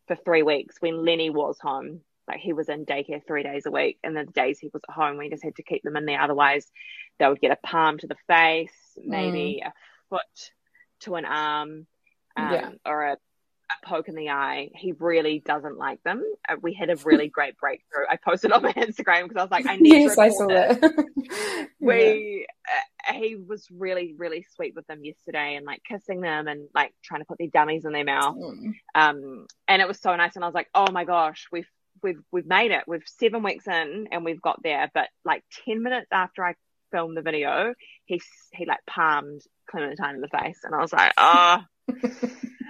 for 0.06 0.16
three 0.16 0.42
weeks 0.42 0.76
when 0.80 1.04
Lenny 1.04 1.30
was 1.30 1.58
home. 1.60 2.00
Like 2.26 2.40
he 2.40 2.52
was 2.54 2.68
in 2.70 2.86
daycare 2.86 3.20
three 3.26 3.42
days 3.42 3.66
a 3.66 3.70
week, 3.70 3.98
and 4.02 4.16
the 4.16 4.24
days 4.24 4.58
he 4.58 4.70
was 4.72 4.82
at 4.88 4.94
home, 4.94 5.18
we 5.18 5.28
just 5.28 5.44
had 5.44 5.56
to 5.56 5.62
keep 5.62 5.82
them 5.82 5.96
in 5.96 6.06
there. 6.06 6.20
Otherwise, 6.20 6.70
they 7.18 7.28
would 7.28 7.40
get 7.40 7.52
a 7.52 7.66
palm 7.66 7.98
to 7.98 8.06
the 8.06 8.16
face, 8.26 8.72
maybe 8.96 9.62
a 9.64 9.72
foot 10.08 10.50
to 11.00 11.16
an 11.16 11.26
arm, 11.26 11.86
um, 12.36 12.52
Yeah. 12.52 12.70
or 12.86 13.02
a, 13.02 13.16
a 13.82 13.86
poke 13.86 14.08
in 14.08 14.14
the 14.14 14.30
eye. 14.30 14.70
He 14.74 14.92
really 14.98 15.40
doesn't 15.44 15.76
like 15.78 16.02
them. 16.02 16.22
Uh, 16.48 16.56
we 16.62 16.74
had 16.74 16.90
a 16.90 16.96
really 17.04 17.28
great 17.28 17.56
breakthrough. 17.60 18.04
I 18.08 18.16
posted 18.16 18.52
on 18.52 18.62
my 18.62 18.72
Instagram 18.74 19.24
because 19.24 19.36
I 19.36 19.42
was 19.42 19.50
like, 19.50 19.66
I 19.66 19.76
need 19.76 20.02
yes, 20.02 20.14
to 20.16 20.20
I 20.22 20.28
saw 20.30 20.46
that. 20.48 21.04
we 21.80 22.46
uh, 22.68 23.12
he 23.14 23.36
was 23.36 23.66
really 23.70 24.14
really 24.16 24.46
sweet 24.54 24.74
with 24.74 24.86
them 24.86 25.04
yesterday 25.04 25.56
and 25.56 25.66
like 25.66 25.82
kissing 25.88 26.20
them 26.20 26.48
and 26.48 26.68
like 26.74 26.92
trying 27.02 27.20
to 27.20 27.26
put 27.26 27.38
their 27.38 27.48
dummies 27.48 27.84
in 27.84 27.92
their 27.92 28.04
mouth 28.04 28.36
Mm. 28.36 28.72
um 28.94 29.46
and 29.68 29.82
it 29.82 29.88
was 29.88 30.00
so 30.00 30.14
nice 30.16 30.34
and 30.34 30.44
i 30.44 30.48
was 30.48 30.54
like 30.54 30.68
oh 30.74 30.90
my 30.90 31.04
gosh 31.04 31.46
we've 31.52 31.68
we've 32.02 32.20
we've 32.32 32.46
made 32.46 32.70
it 32.70 32.84
we've 32.86 33.02
seven 33.06 33.42
weeks 33.42 33.66
in 33.66 34.08
and 34.10 34.24
we've 34.24 34.40
got 34.40 34.62
there 34.62 34.90
but 34.94 35.08
like 35.24 35.44
10 35.66 35.82
minutes 35.82 36.08
after 36.10 36.44
i 36.44 36.54
filmed 36.90 37.16
the 37.16 37.22
video 37.22 37.74
he 38.06 38.20
he 38.52 38.64
like 38.66 38.80
palmed 38.86 39.42
clementine 39.70 40.14
in 40.16 40.20
the 40.20 40.28
face 40.28 40.60
and 40.64 40.74
i 40.74 40.80
was 40.80 40.92
like 40.92 41.12
oh 41.18 41.58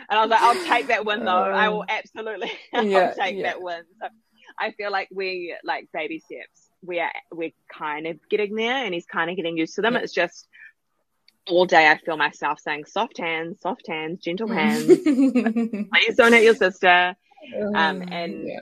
and 0.09 0.19
i 0.19 0.23
was 0.23 0.31
like 0.31 0.41
i'll 0.43 0.65
take 0.67 0.89
that 0.89 1.05
win 1.05 1.25
though 1.25 1.31
i 1.33 1.69
will 1.69 1.85
absolutely 1.89 2.51
Um, 2.73 2.89
Yeah, 2.91 2.99
i'll 2.99 3.15
take 3.15 3.37
yeah. 3.37 3.43
that 3.53 3.63
win 3.63 3.83
so 4.01 4.09
i 4.59 4.71
feel 4.73 4.91
like 4.91 5.09
we 5.13 5.57
like 5.65 5.89
baby 5.93 6.19
steps 6.21 6.69
we 6.83 7.01
are 7.01 7.13
we're 7.33 7.53
kind 7.73 8.07
of 8.07 8.19
getting 8.29 8.55
there 8.55 8.85
and 8.85 8.93
he's 8.95 9.07
kind 9.07 9.31
of 9.31 9.37
getting 9.37 9.57
used 9.57 9.75
to 9.77 9.83
them 9.83 9.95
Yeah. 9.95 10.01
it's 10.01 10.13
just 10.13 10.47
all 11.49 11.67
day 11.67 11.89
i 11.91 11.97
feel 11.99 12.17
myself 12.17 12.59
saying 12.61 12.85
soft 12.87 13.19
hands 13.19 13.61
soft 13.61 13.87
hands 13.89 14.21
gentle 14.23 14.49
hands 14.61 14.99
please 15.05 16.15
don't 16.17 16.33
hit 16.33 16.45
your 16.45 16.55
sister 16.55 17.15
Um, 17.75 18.01
Mm, 18.01 18.09
and 18.11 18.49
yeah. 18.49 18.61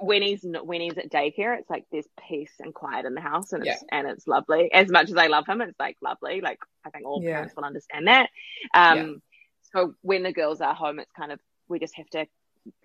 when 0.00 0.22
he's 0.22 0.42
when 0.64 0.80
he's 0.80 0.96
at 0.96 1.10
daycare, 1.12 1.58
it's 1.58 1.68
like 1.68 1.84
there's 1.92 2.08
peace 2.28 2.54
and 2.58 2.72
quiet 2.72 3.04
in 3.04 3.14
the 3.14 3.20
house, 3.20 3.52
and 3.52 3.62
it's 3.66 3.82
Yeah. 3.82 3.98
and 3.98 4.08
it's 4.08 4.26
lovely. 4.26 4.72
As 4.72 4.88
much 4.88 5.10
as 5.10 5.16
I 5.18 5.26
love 5.26 5.46
him, 5.46 5.60
it's 5.60 5.78
like 5.78 5.96
lovely. 6.00 6.40
Like 6.40 6.58
I 6.86 6.90
think 6.90 7.06
all 7.06 7.22
Yeah. 7.22 7.32
parents 7.34 7.54
will 7.54 7.64
understand 7.64 8.08
that. 8.08 8.30
Um. 8.74 9.20
So 9.74 9.94
when 10.02 10.22
the 10.22 10.32
girls 10.32 10.60
are 10.60 10.74
home, 10.74 10.98
it's 10.98 11.12
kind 11.12 11.32
of 11.32 11.40
we 11.68 11.78
just 11.78 11.96
have 11.96 12.08
to 12.10 12.26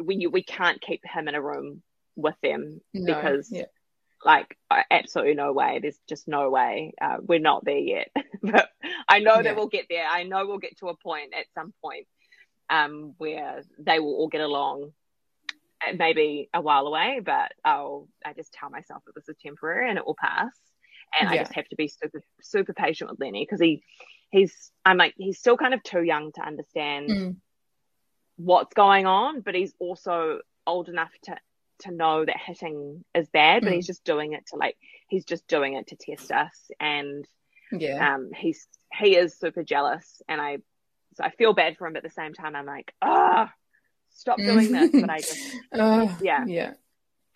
we 0.03 0.27
we 0.27 0.43
can't 0.43 0.81
keep 0.81 1.01
him 1.05 1.27
in 1.27 1.35
a 1.35 1.41
room 1.41 1.81
with 2.15 2.35
them 2.41 2.81
No, 2.93 3.13
because 3.15 3.51
yeah. 3.51 3.65
like 4.25 4.57
uh, 4.71 4.83
absolutely 4.89 5.35
no 5.35 5.53
way. 5.53 5.79
There's 5.81 5.99
just 6.09 6.27
no 6.27 6.49
way. 6.49 6.93
Uh, 6.99 7.17
we're 7.21 7.39
not 7.39 7.63
there 7.65 7.77
yet, 7.77 8.09
but 8.41 8.69
I 9.07 9.19
know 9.19 9.35
Yeah. 9.35 9.41
that 9.43 9.55
we'll 9.55 9.67
get 9.67 9.85
there. 9.89 10.05
I 10.09 10.23
know 10.23 10.47
we'll 10.47 10.57
get 10.57 10.77
to 10.79 10.89
a 10.89 10.97
point 10.97 11.33
at 11.37 11.45
some 11.53 11.73
point 11.83 12.07
um, 12.69 13.13
where 13.17 13.61
they 13.79 13.99
will 13.99 14.15
all 14.15 14.27
get 14.29 14.41
along. 14.41 14.93
Maybe 15.95 16.49
a 16.55 16.59
while 16.59 16.87
away, 16.87 17.21
but 17.23 17.51
I'll 17.63 18.07
I 18.25 18.33
just 18.33 18.51
tell 18.51 18.71
myself 18.71 19.03
that 19.05 19.13
this 19.13 19.29
is 19.29 19.35
temporary 19.39 19.87
and 19.89 19.99
it 19.99 20.05
will 20.07 20.15
pass. 20.19 20.49
And 21.19 21.29
I 21.29 21.37
just 21.37 21.53
have 21.53 21.67
to 21.69 21.75
be 21.75 21.87
super 21.87 22.21
super 22.41 22.73
patient 22.73 23.09
with 23.09 23.19
Lenny 23.19 23.43
because 23.45 23.59
he 23.61 23.81
he's 24.29 24.71
I'm 24.85 24.97
like 24.97 25.13
he's 25.17 25.39
still 25.39 25.57
kind 25.57 25.73
of 25.73 25.81
too 25.83 26.01
young 26.03 26.31
to 26.33 26.41
understand 26.41 27.09
Mm. 27.09 27.35
what's 28.37 28.73
going 28.73 29.05
on, 29.05 29.41
but 29.41 29.55
he's 29.55 29.73
also 29.79 30.39
old 30.65 30.89
enough 30.89 31.11
to 31.23 31.35
to 31.81 31.91
know 31.91 32.25
that 32.25 32.37
hitting 32.43 33.05
is 33.13 33.29
bad, 33.29 33.63
but 33.63 33.71
Mm. 33.71 33.75
he's 33.75 33.87
just 33.87 34.03
doing 34.03 34.33
it 34.33 34.45
to 34.47 34.55
like 34.57 34.77
he's 35.07 35.25
just 35.25 35.47
doing 35.47 35.73
it 35.73 35.87
to 35.87 35.95
test 35.95 36.31
us 36.31 36.71
and 36.79 37.25
Yeah. 37.71 38.13
um 38.15 38.31
he's 38.35 38.67
he 38.93 39.15
is 39.15 39.37
super 39.37 39.63
jealous 39.63 40.21
and 40.27 40.41
I 40.41 40.57
so 41.15 41.23
I 41.23 41.29
feel 41.31 41.53
bad 41.53 41.77
for 41.77 41.87
him 41.87 41.93
but 41.93 42.03
at 42.05 42.09
the 42.09 42.09
same 42.21 42.33
time 42.33 42.55
I'm 42.55 42.65
like, 42.65 42.93
ah, 43.01 43.51
stop 44.09 44.43
doing 44.43 44.71
this. 44.71 44.91
But 44.91 45.09
I 45.09 45.17
just 45.21 45.39
Oh, 45.73 46.15
yeah. 46.21 46.45
yeah. 46.47 46.73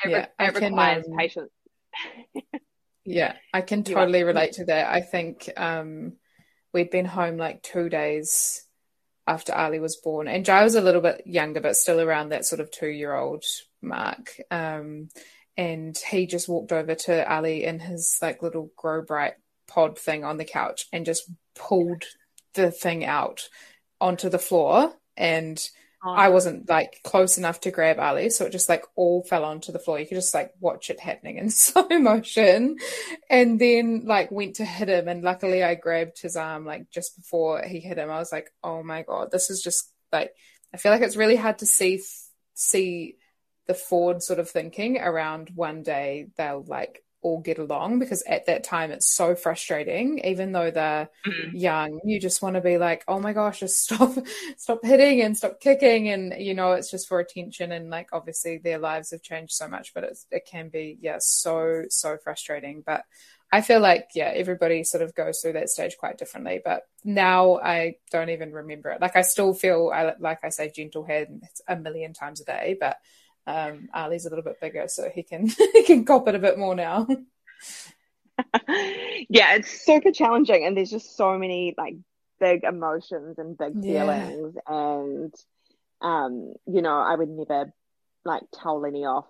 it, 0.03 0.09
Yeah, 0.09 0.17
re- 0.17 0.27
I 0.39 0.45
it 0.47 0.55
requires 0.55 1.05
um, 1.07 1.17
patience. 1.17 1.51
Yeah, 3.05 3.35
I 3.53 3.61
can 3.61 3.83
totally 3.83 4.23
relate 4.23 4.53
to 4.53 4.65
that. 4.65 4.93
I 4.93 5.01
think 5.01 5.49
um, 5.57 6.13
we'd 6.73 6.91
been 6.91 7.05
home 7.05 7.37
like 7.37 7.63
two 7.63 7.89
days 7.89 8.63
after 9.25 9.53
Ali 9.53 9.79
was 9.79 9.97
born, 9.97 10.27
and 10.27 10.45
Jai 10.45 10.63
was 10.63 10.75
a 10.75 10.81
little 10.81 11.01
bit 11.01 11.23
younger, 11.25 11.61
but 11.61 11.75
still 11.75 11.99
around 11.99 12.29
that 12.29 12.45
sort 12.45 12.59
of 12.59 12.71
two-year-old 12.71 13.43
mark. 13.81 14.35
Um, 14.51 15.09
and 15.57 15.97
he 15.97 16.27
just 16.27 16.47
walked 16.47 16.71
over 16.71 16.95
to 16.95 17.31
Ali 17.31 17.63
in 17.63 17.79
his 17.79 18.17
like 18.21 18.41
little 18.41 18.71
grow 18.77 19.01
bright 19.01 19.33
pod 19.67 19.97
thing 19.97 20.23
on 20.23 20.37
the 20.37 20.45
couch 20.45 20.87
and 20.91 21.05
just 21.05 21.29
pulled 21.55 22.03
the 22.53 22.71
thing 22.71 23.05
out 23.05 23.47
onto 23.99 24.29
the 24.29 24.39
floor 24.39 24.93
and 25.17 25.61
I 26.03 26.29
wasn't 26.29 26.67
like 26.67 27.01
close 27.03 27.37
enough 27.37 27.61
to 27.61 27.71
grab 27.71 27.99
Ali, 27.99 28.31
so 28.31 28.45
it 28.45 28.51
just 28.51 28.69
like 28.69 28.85
all 28.95 29.23
fell 29.23 29.45
onto 29.45 29.71
the 29.71 29.79
floor. 29.79 29.99
You 29.99 30.07
could 30.07 30.15
just 30.15 30.33
like 30.33 30.51
watch 30.59 30.89
it 30.89 30.99
happening 30.99 31.37
in 31.37 31.49
slow 31.51 31.87
motion, 31.89 32.77
and 33.29 33.59
then 33.59 34.03
like 34.05 34.31
went 34.31 34.55
to 34.55 34.65
hit 34.65 34.89
him, 34.89 35.07
and 35.07 35.23
luckily 35.23 35.63
I 35.63 35.75
grabbed 35.75 36.19
his 36.19 36.35
arm 36.35 36.65
like 36.65 36.89
just 36.89 37.15
before 37.17 37.61
he 37.63 37.79
hit 37.79 37.97
him. 37.97 38.09
I 38.09 38.17
was 38.17 38.31
like, 38.31 38.51
oh 38.63 38.81
my 38.81 39.03
god, 39.03 39.31
this 39.31 39.49
is 39.49 39.61
just 39.61 39.91
like 40.11 40.33
I 40.73 40.77
feel 40.77 40.91
like 40.91 41.01
it's 41.01 41.15
really 41.15 41.35
hard 41.35 41.59
to 41.59 41.65
see 41.65 42.01
see 42.55 43.17
the 43.67 43.73
forward 43.75 44.23
sort 44.23 44.39
of 44.39 44.49
thinking 44.49 44.97
around 44.97 45.51
one 45.53 45.83
day 45.83 46.29
they'll 46.35 46.65
like 46.67 47.03
all 47.21 47.39
get 47.39 47.59
along 47.59 47.99
because 47.99 48.23
at 48.23 48.45
that 48.47 48.63
time 48.63 48.91
it's 48.91 49.09
so 49.09 49.35
frustrating 49.35 50.19
even 50.19 50.51
though 50.51 50.71
they're 50.71 51.09
mm-hmm. 51.25 51.55
young 51.55 51.99
you 52.03 52.19
just 52.19 52.41
want 52.41 52.55
to 52.55 52.61
be 52.61 52.77
like 52.77 53.03
oh 53.07 53.19
my 53.19 53.33
gosh 53.33 53.59
just 53.59 53.79
stop 53.83 54.13
stop 54.57 54.79
hitting 54.83 55.21
and 55.21 55.37
stop 55.37 55.59
kicking 55.59 56.09
and 56.09 56.33
you 56.39 56.53
know 56.53 56.71
it's 56.71 56.89
just 56.89 57.07
for 57.07 57.19
attention 57.19 57.71
and 57.71 57.89
like 57.89 58.09
obviously 58.11 58.57
their 58.57 58.79
lives 58.79 59.11
have 59.11 59.21
changed 59.21 59.53
so 59.53 59.67
much 59.67 59.93
but 59.93 60.03
it's, 60.03 60.25
it 60.31 60.45
can 60.45 60.69
be 60.69 60.97
yeah 61.01 61.17
so 61.19 61.83
so 61.89 62.17
frustrating 62.23 62.83
but 62.85 63.03
I 63.53 63.61
feel 63.61 63.81
like 63.81 64.09
yeah 64.15 64.31
everybody 64.33 64.83
sort 64.83 65.03
of 65.03 65.13
goes 65.13 65.39
through 65.41 65.53
that 65.53 65.69
stage 65.69 65.97
quite 65.97 66.17
differently 66.17 66.61
but 66.63 66.83
now 67.03 67.57
I 67.57 67.95
don't 68.11 68.29
even 68.29 68.51
remember 68.51 68.89
it 68.89 69.01
like 69.01 69.15
I 69.15 69.21
still 69.21 69.53
feel 69.53 69.91
I 69.93 70.13
like 70.19 70.39
I 70.43 70.49
say 70.49 70.71
gentle 70.73 71.03
hand 71.03 71.43
a 71.67 71.75
million 71.75 72.13
times 72.13 72.41
a 72.41 72.45
day 72.45 72.77
but 72.79 72.97
um, 73.47 73.89
Ali's 73.93 74.25
a 74.25 74.29
little 74.29 74.43
bit 74.43 74.59
bigger, 74.61 74.87
so 74.87 75.09
he 75.13 75.23
can 75.23 75.47
he 75.73 75.83
can 75.83 76.05
cop 76.05 76.27
it 76.27 76.35
a 76.35 76.39
bit 76.39 76.57
more 76.57 76.75
now. 76.75 77.07
yeah, 79.29 79.55
it's 79.55 79.85
super 79.85 80.11
challenging, 80.11 80.65
and 80.65 80.75
there's 80.75 80.91
just 80.91 81.15
so 81.17 81.37
many 81.37 81.73
like 81.77 81.95
big 82.39 82.63
emotions 82.63 83.37
and 83.37 83.57
big 83.57 83.81
feelings, 83.81 84.55
yeah. 84.55 84.73
and 84.73 85.33
um, 86.01 86.53
you 86.67 86.81
know, 86.81 86.97
I 86.97 87.15
would 87.15 87.29
never 87.29 87.71
like 88.23 88.43
tell 88.53 88.79
Lenny 88.79 89.05
off 89.05 89.25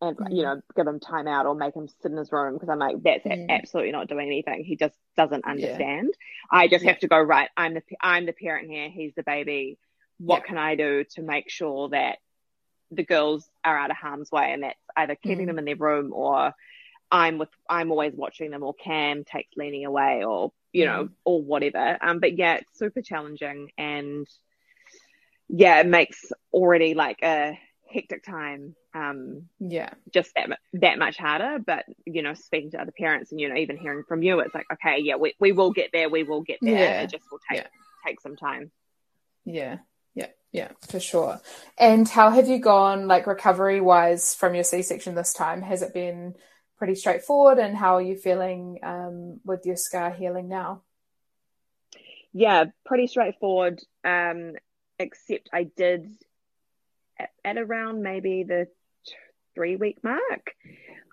and 0.00 0.16
mm. 0.16 0.36
you 0.36 0.42
know 0.42 0.60
give 0.76 0.86
him 0.86 1.00
time 1.00 1.26
out 1.26 1.46
or 1.46 1.54
make 1.54 1.74
him 1.74 1.88
sit 1.88 2.12
in 2.12 2.16
his 2.16 2.30
room 2.30 2.54
because 2.54 2.68
I'm 2.68 2.78
like 2.78 3.02
that's 3.02 3.24
mm. 3.24 3.48
absolutely 3.48 3.92
not 3.92 4.08
doing 4.08 4.26
anything. 4.26 4.64
He 4.64 4.76
just 4.76 4.94
doesn't 5.16 5.44
understand. 5.44 6.08
Yeah. 6.08 6.58
I 6.58 6.68
just 6.68 6.84
yeah. 6.84 6.92
have 6.92 7.00
to 7.00 7.08
go 7.08 7.20
right. 7.20 7.48
I'm 7.56 7.74
the 7.74 7.82
I'm 8.00 8.26
the 8.26 8.32
parent 8.32 8.70
here. 8.70 8.88
He's 8.90 9.14
the 9.16 9.22
baby. 9.22 9.78
What 10.18 10.44
can 10.44 10.58
I 10.58 10.74
do 10.74 11.04
to 11.12 11.22
make 11.22 11.48
sure 11.48 11.90
that 11.90 12.18
the 12.90 13.04
girls 13.04 13.48
are 13.64 13.76
out 13.76 13.90
of 13.90 13.96
harm's 13.96 14.30
way 14.30 14.52
and 14.52 14.62
that's 14.62 14.78
either 14.96 15.14
keeping 15.14 15.44
mm. 15.44 15.48
them 15.48 15.58
in 15.58 15.64
their 15.64 15.76
room 15.76 16.12
or 16.12 16.52
I'm 17.10 17.38
with 17.38 17.48
I'm 17.68 17.90
always 17.90 18.14
watching 18.14 18.50
them 18.50 18.62
or 18.62 18.74
Cam 18.74 19.24
takes 19.24 19.56
Lenny 19.56 19.84
away 19.84 20.24
or 20.24 20.52
you 20.72 20.84
mm. 20.84 20.86
know 20.86 21.08
or 21.24 21.42
whatever 21.42 21.98
um 22.00 22.20
but 22.20 22.36
yeah 22.36 22.54
it's 22.54 22.78
super 22.78 23.02
challenging 23.02 23.70
and 23.78 24.26
yeah 25.48 25.80
it 25.80 25.86
makes 25.86 26.32
already 26.52 26.94
like 26.94 27.22
a 27.22 27.58
hectic 27.90 28.22
time 28.22 28.74
um 28.94 29.48
yeah 29.58 29.90
just 30.12 30.30
that 30.34 30.58
that 30.74 30.98
much 30.98 31.16
harder 31.16 31.58
but 31.58 31.86
you 32.04 32.22
know 32.22 32.34
speaking 32.34 32.70
to 32.70 32.80
other 32.80 32.92
parents 32.92 33.32
and 33.32 33.40
you 33.40 33.48
know 33.48 33.56
even 33.56 33.78
hearing 33.78 34.04
from 34.06 34.22
you 34.22 34.40
it's 34.40 34.54
like 34.54 34.66
okay 34.70 34.98
yeah 35.00 35.16
we, 35.16 35.34
we 35.40 35.52
will 35.52 35.70
get 35.70 35.90
there 35.92 36.10
we 36.10 36.22
will 36.22 36.42
get 36.42 36.58
there 36.60 36.74
yeah. 36.74 37.02
it 37.02 37.10
just 37.10 37.24
will 37.30 37.40
take 37.50 37.62
yeah. 37.62 37.66
take 38.06 38.20
some 38.20 38.36
time 38.36 38.70
yeah 39.46 39.78
yeah, 40.18 40.26
yeah, 40.50 40.68
for 40.88 40.98
sure. 40.98 41.40
And 41.78 42.08
how 42.08 42.30
have 42.30 42.48
you 42.48 42.58
gone, 42.58 43.06
like 43.06 43.26
recovery 43.26 43.80
wise, 43.80 44.34
from 44.34 44.54
your 44.54 44.64
C 44.64 44.82
section 44.82 45.14
this 45.14 45.32
time? 45.32 45.62
Has 45.62 45.82
it 45.82 45.94
been 45.94 46.34
pretty 46.76 46.96
straightforward? 46.96 47.58
And 47.58 47.76
how 47.76 47.94
are 47.94 48.02
you 48.02 48.16
feeling 48.16 48.80
um, 48.82 49.40
with 49.44 49.64
your 49.64 49.76
scar 49.76 50.10
healing 50.10 50.48
now? 50.48 50.82
Yeah, 52.32 52.64
pretty 52.84 53.06
straightforward. 53.06 53.80
Um, 54.04 54.54
except 54.98 55.50
I 55.52 55.64
did 55.64 56.10
at, 57.18 57.30
at 57.44 57.56
around 57.56 58.02
maybe 58.02 58.42
the 58.42 58.66
t- 59.06 59.14
three 59.54 59.76
week 59.76 59.98
mark. 60.02 60.54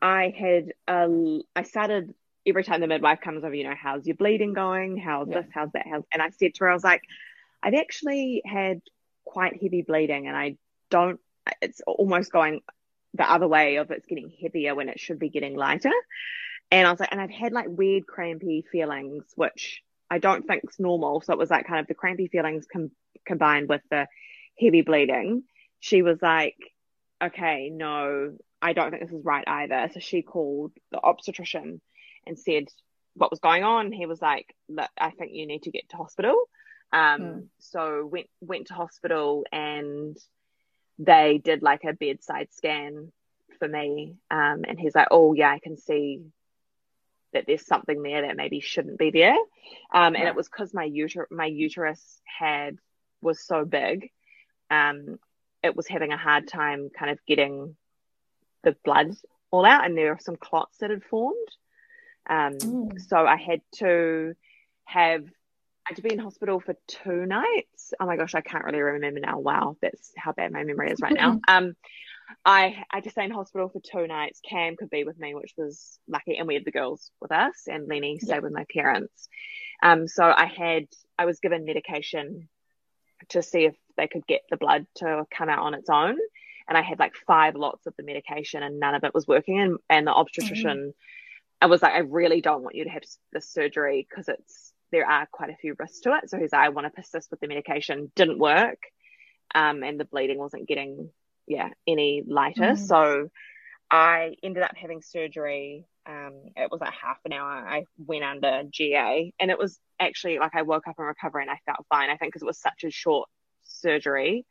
I 0.01 0.33
had 0.35 0.73
uh, 0.87 1.43
I 1.55 1.63
started 1.63 2.15
every 2.45 2.63
time 2.63 2.81
the 2.81 2.87
midwife 2.87 3.21
comes 3.21 3.43
over, 3.43 3.53
you 3.53 3.63
know, 3.63 3.75
how's 3.79 4.05
your 4.05 4.15
bleeding 4.15 4.53
going? 4.53 4.97
How's 4.97 5.27
yeah. 5.29 5.41
this? 5.41 5.49
How's 5.53 5.71
that? 5.73 5.85
How's 5.89 6.03
and 6.11 6.21
I 6.21 6.29
said 6.29 6.55
to 6.55 6.63
her, 6.63 6.69
I 6.69 6.73
was 6.73 6.83
like, 6.83 7.03
I've 7.63 7.73
actually 7.73 8.43
had 8.45 8.81
quite 9.25 9.61
heavy 9.61 9.81
bleeding 9.81 10.27
and 10.27 10.35
I 10.35 10.57
don't, 10.89 11.19
it's 11.61 11.81
almost 11.85 12.31
going 12.31 12.61
the 13.13 13.29
other 13.29 13.47
way 13.47 13.77
of 13.77 13.91
it's 13.91 14.05
getting 14.05 14.31
heavier 14.41 14.75
when 14.75 14.89
it 14.89 14.99
should 14.99 15.19
be 15.19 15.29
getting 15.29 15.55
lighter. 15.55 15.91
And 16.71 16.87
I 16.87 16.91
was 16.91 16.99
like, 16.99 17.09
and 17.11 17.21
I've 17.21 17.31
had 17.31 17.53
like 17.53 17.67
weird 17.69 18.07
crampy 18.07 18.65
feelings, 18.71 19.23
which 19.35 19.81
I 20.09 20.19
don't 20.19 20.45
think 20.45 20.63
is 20.63 20.79
normal. 20.79 21.21
So 21.21 21.33
it 21.33 21.39
was 21.39 21.49
like 21.49 21.67
kind 21.67 21.79
of 21.79 21.87
the 21.87 21.93
crampy 21.93 22.27
feelings 22.27 22.65
com- 22.71 22.91
combined 23.25 23.69
with 23.69 23.81
the 23.89 24.07
heavy 24.59 24.81
bleeding. 24.81 25.43
She 25.79 26.01
was 26.01 26.21
like, 26.21 26.57
okay, 27.23 27.69
no, 27.71 28.35
I 28.61 28.73
don't 28.73 28.91
think 28.91 29.03
this 29.03 29.17
is 29.17 29.23
right 29.23 29.47
either. 29.47 29.89
So 29.93 29.99
she 29.99 30.21
called 30.21 30.71
the 30.91 30.99
obstetrician 30.99 31.81
and 32.25 32.37
said 32.37 32.65
what 33.13 33.31
was 33.31 33.39
going 33.39 33.63
on. 33.63 33.91
He 33.91 34.05
was 34.05 34.21
like, 34.21 34.53
I 34.97 35.11
think 35.11 35.31
you 35.33 35.47
need 35.47 35.63
to 35.63 35.71
get 35.71 35.89
to 35.89 35.97
hospital. 35.97 36.35
Um, 36.95 37.21
mm. 37.21 37.47
So 37.59 38.05
went 38.05 38.29
went 38.39 38.67
to 38.67 38.73
hospital 38.73 39.45
and 39.51 40.17
they 40.97 41.41
did 41.43 41.61
like 41.61 41.83
a 41.83 41.93
bedside 41.93 42.47
scan 42.53 43.11
for 43.59 43.67
me. 43.67 44.15
Um, 44.31 44.63
and 44.65 44.79
he's 44.79 44.95
like, 44.95 45.09
oh 45.11 45.33
yeah, 45.33 45.51
I 45.51 45.59
can 45.59 45.77
see 45.77 46.21
that 47.33 47.43
there's 47.45 47.65
something 47.65 48.01
there 48.01 48.21
that 48.21 48.37
maybe 48.37 48.61
shouldn't 48.61 48.97
be 48.97 49.11
there. 49.11 49.35
Um, 49.93 50.15
and 50.15 50.23
it 50.23 50.35
was 50.35 50.47
because 50.47 50.73
my 50.73 50.87
uter- 50.87 51.29
my 51.29 51.45
uterus 51.45 52.21
had 52.23 52.77
was 53.21 53.41
so 53.41 53.65
big. 53.65 54.09
Um, 54.71 55.19
it 55.61 55.75
was 55.75 55.87
having 55.87 56.13
a 56.13 56.17
hard 56.17 56.47
time 56.47 56.89
kind 56.97 57.11
of 57.11 57.19
getting 57.27 57.75
the 58.63 58.73
blood 58.85 59.11
all 59.51 59.65
out, 59.65 59.83
and 59.83 59.97
there 59.97 60.13
were 60.13 60.19
some 60.21 60.37
clots 60.37 60.77
that 60.77 60.91
had 60.91 61.03
formed. 61.03 61.49
Um, 62.29 62.53
mm. 62.53 63.01
So 63.01 63.17
I 63.17 63.35
had 63.35 63.61
to 63.79 64.33
have 64.85 65.25
I 65.85 65.91
had 65.91 65.95
to 65.97 66.01
be 66.01 66.13
in 66.13 66.19
hospital 66.19 66.59
for 66.59 66.75
two 66.87 67.25
nights. 67.27 67.93
Oh 67.99 68.07
my 68.07 68.17
gosh, 68.17 68.33
I 68.33 68.41
can't 68.41 68.63
really 68.63 68.79
remember 68.79 69.19
now. 69.19 69.39
Wow, 69.39 69.77
that's 69.81 70.11
how 70.17 70.31
bad 70.31 70.51
my 70.51 70.63
memory 70.63 70.91
is 70.91 70.99
right 71.01 71.13
now. 71.13 71.39
Um, 71.47 71.75
I 72.43 72.83
I 72.91 73.01
to 73.01 73.09
stay 73.11 73.25
in 73.25 73.29
hospital 73.29 73.69
for 73.69 73.79
two 73.79 74.07
nights. 74.07 74.41
Cam 74.47 74.75
could 74.77 74.89
be 74.89 75.03
with 75.03 75.19
me, 75.19 75.35
which 75.35 75.53
was 75.57 75.99
lucky, 76.07 76.37
and 76.37 76.47
we 76.47 76.55
had 76.55 76.65
the 76.65 76.71
girls 76.71 77.11
with 77.21 77.31
us, 77.31 77.67
and 77.67 77.87
Lenny 77.87 78.17
stayed 78.17 78.35
yeah. 78.35 78.39
with 78.39 78.51
my 78.51 78.65
parents. 78.73 79.29
Um, 79.83 80.07
so 80.07 80.23
I 80.23 80.45
had 80.45 80.87
I 81.19 81.25
was 81.25 81.39
given 81.39 81.65
medication 81.65 82.49
to 83.29 83.43
see 83.43 83.65
if 83.65 83.75
they 83.95 84.07
could 84.07 84.25
get 84.25 84.41
the 84.49 84.57
blood 84.57 84.87
to 84.95 85.25
come 85.29 85.49
out 85.49 85.59
on 85.59 85.75
its 85.75 85.89
own, 85.89 86.17
and 86.67 86.77
I 86.77 86.81
had 86.81 86.97
like 86.97 87.13
five 87.27 87.55
lots 87.55 87.85
of 87.85 87.93
the 87.95 88.03
medication, 88.03 88.63
and 88.63 88.79
none 88.79 88.95
of 88.95 89.03
it 89.03 89.13
was 89.13 89.27
working. 89.27 89.59
And 89.59 89.77
and 89.87 90.07
the 90.07 90.13
obstetrician, 90.13 90.77
mm-hmm. 90.77 91.61
I 91.61 91.67
was 91.67 91.83
like, 91.83 91.93
I 91.93 91.99
really 91.99 92.41
don't 92.41 92.63
want 92.63 92.75
you 92.75 92.85
to 92.85 92.89
have 92.89 93.03
this 93.33 93.47
surgery 93.47 94.07
because 94.09 94.27
it's 94.29 94.64
there 94.91 95.09
are 95.09 95.27
quite 95.31 95.49
a 95.49 95.55
few 95.55 95.75
risks 95.77 96.01
to 96.01 96.15
it. 96.15 96.29
So 96.29 96.37
he's 96.37 96.51
like, 96.51 96.65
I 96.65 96.69
want 96.69 96.85
to 96.87 96.91
persist 96.91 97.31
with 97.31 97.39
the 97.39 97.47
medication. 97.47 98.11
Didn't 98.15 98.39
work. 98.39 98.79
Um, 99.53 99.83
and 99.83 99.99
the 99.99 100.05
bleeding 100.05 100.37
wasn't 100.37 100.67
getting, 100.67 101.09
yeah, 101.47 101.69
any 101.87 102.23
lighter. 102.25 102.73
Mm. 102.73 102.77
So 102.77 103.29
I 103.89 104.35
ended 104.43 104.63
up 104.63 104.75
having 104.75 105.01
surgery. 105.01 105.85
Um, 106.05 106.33
it 106.55 106.69
was 106.71 106.81
like 106.81 106.93
half 106.93 107.17
an 107.25 107.33
hour. 107.33 107.49
I 107.49 107.85
went 107.97 108.23
under 108.23 108.63
GA 108.69 109.33
and 109.39 109.51
it 109.51 109.57
was 109.57 109.79
actually 109.99 110.39
like 110.39 110.55
I 110.55 110.63
woke 110.63 110.87
up 110.87 110.95
in 110.99 111.05
recovery 111.05 111.43
and 111.43 111.51
I 111.51 111.59
felt 111.65 111.85
fine. 111.89 112.09
I 112.09 112.17
think 112.17 112.33
because 112.33 112.41
it 112.41 112.47
was 112.47 112.59
such 112.59 112.83
a 112.83 112.91
short 112.91 113.29
surgery. 113.63 114.45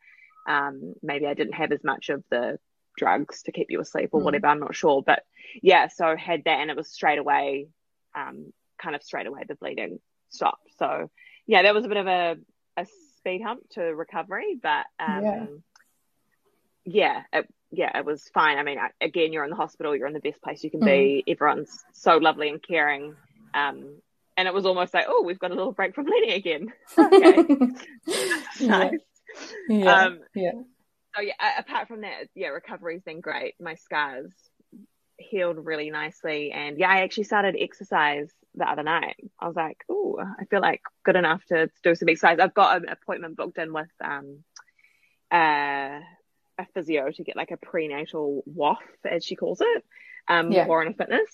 Um, 0.47 0.93
maybe 1.01 1.27
I 1.27 1.33
didn't 1.33 1.53
have 1.53 1.71
as 1.71 1.83
much 1.83 2.09
of 2.09 2.23
the 2.29 2.59
drugs 2.97 3.43
to 3.43 3.51
keep 3.51 3.67
you 3.69 3.79
asleep 3.79 4.09
or 4.11 4.21
mm. 4.21 4.23
whatever. 4.23 4.47
I'm 4.47 4.59
not 4.59 4.75
sure. 4.75 5.01
But 5.05 5.23
yeah, 5.61 5.87
so 5.87 6.15
had 6.15 6.43
that 6.45 6.59
and 6.59 6.69
it 6.69 6.77
was 6.77 6.91
straight 6.91 7.19
away, 7.19 7.67
um, 8.15 8.53
kind 8.81 8.95
of 8.95 9.03
straight 9.03 9.27
away 9.27 9.43
the 9.47 9.55
bleeding 9.55 9.99
stopped. 10.35 10.69
So 10.77 11.09
yeah, 11.47 11.63
that 11.63 11.73
was 11.73 11.85
a 11.85 11.87
bit 11.87 11.97
of 11.97 12.07
a, 12.07 12.35
a 12.77 12.85
speed 13.17 13.41
hump 13.41 13.67
to 13.71 13.81
recovery, 13.81 14.59
but 14.61 14.85
um, 14.99 15.23
yeah, 15.23 15.45
yeah 16.85 17.21
it, 17.33 17.53
yeah, 17.71 17.97
it 17.97 18.05
was 18.05 18.29
fine. 18.33 18.57
I 18.57 18.63
mean, 18.63 18.77
again, 19.01 19.33
you're 19.33 19.43
in 19.43 19.49
the 19.49 19.55
hospital, 19.55 19.95
you're 19.95 20.07
in 20.07 20.13
the 20.13 20.19
best 20.19 20.41
place 20.41 20.63
you 20.63 20.71
can 20.71 20.81
mm. 20.81 20.85
be. 20.85 21.23
Everyone's 21.27 21.83
so 21.93 22.17
lovely 22.17 22.49
and 22.49 22.61
caring. 22.61 23.15
Um, 23.53 23.97
and 24.37 24.47
it 24.47 24.53
was 24.53 24.65
almost 24.65 24.93
like, 24.93 25.05
oh, 25.07 25.23
we've 25.23 25.39
got 25.39 25.51
a 25.51 25.55
little 25.55 25.71
break 25.71 25.95
from 25.95 26.05
Lenny 26.05 26.33
again. 26.33 26.71
okay, 26.97 27.35
nice. 28.61 28.99
Yeah. 29.69 29.93
Um, 29.93 30.19
yeah. 30.33 30.51
So 31.15 31.21
yeah, 31.21 31.33
apart 31.57 31.87
from 31.87 32.01
that, 32.01 32.27
yeah, 32.35 32.47
recovery's 32.47 33.03
been 33.03 33.21
great. 33.21 33.55
My 33.59 33.75
scars 33.75 34.31
healed 35.17 35.65
really 35.65 35.89
nicely, 35.89 36.51
and 36.51 36.77
yeah, 36.77 36.89
I 36.89 37.01
actually 37.01 37.23
started 37.25 37.55
exercise 37.59 38.31
the 38.55 38.69
other 38.69 38.83
night. 38.83 39.17
I 39.39 39.47
was 39.47 39.55
like, 39.55 39.83
oh, 39.89 40.19
I 40.19 40.45
feel 40.45 40.61
like 40.61 40.81
good 41.03 41.15
enough 41.15 41.43
to 41.45 41.69
do 41.83 41.95
some 41.95 42.09
exercise. 42.09 42.39
I've 42.39 42.53
got 42.53 42.77
an 42.81 42.89
appointment 42.89 43.37
booked 43.37 43.57
in 43.57 43.73
with 43.73 43.89
um, 44.03 44.43
uh, 45.31 45.99
a 46.57 46.65
physio 46.73 47.11
to 47.11 47.23
get 47.23 47.35
like 47.35 47.51
a 47.51 47.57
prenatal 47.57 48.43
WOF, 48.49 48.77
as 49.09 49.25
she 49.25 49.35
calls 49.35 49.61
it, 49.61 49.83
um, 50.27 50.51
yeah. 50.51 50.67
Warren 50.67 50.93
Fitness. 50.93 51.29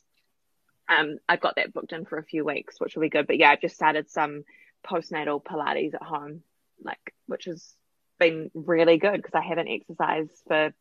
um, 0.90 1.18
I've 1.28 1.42
got 1.42 1.56
that 1.56 1.74
booked 1.74 1.94
in 1.94 2.06
for 2.06 2.18
a 2.18 2.24
few 2.24 2.44
weeks, 2.44 2.80
which 2.80 2.96
will 2.96 3.02
be 3.02 3.10
good. 3.10 3.28
But 3.28 3.38
yeah, 3.38 3.52
I've 3.52 3.62
just 3.62 3.76
started 3.76 4.10
some 4.10 4.44
postnatal 4.86 5.44
Pilates 5.44 5.94
at 5.94 6.04
home, 6.04 6.42
like 6.84 7.14
which 7.28 7.46
has 7.46 7.74
been 8.20 8.52
really 8.54 8.98
good 8.98 9.18
because 9.18 9.34
I 9.36 9.42
haven't 9.42 9.68
exercised 9.68 10.32
for 10.48 10.74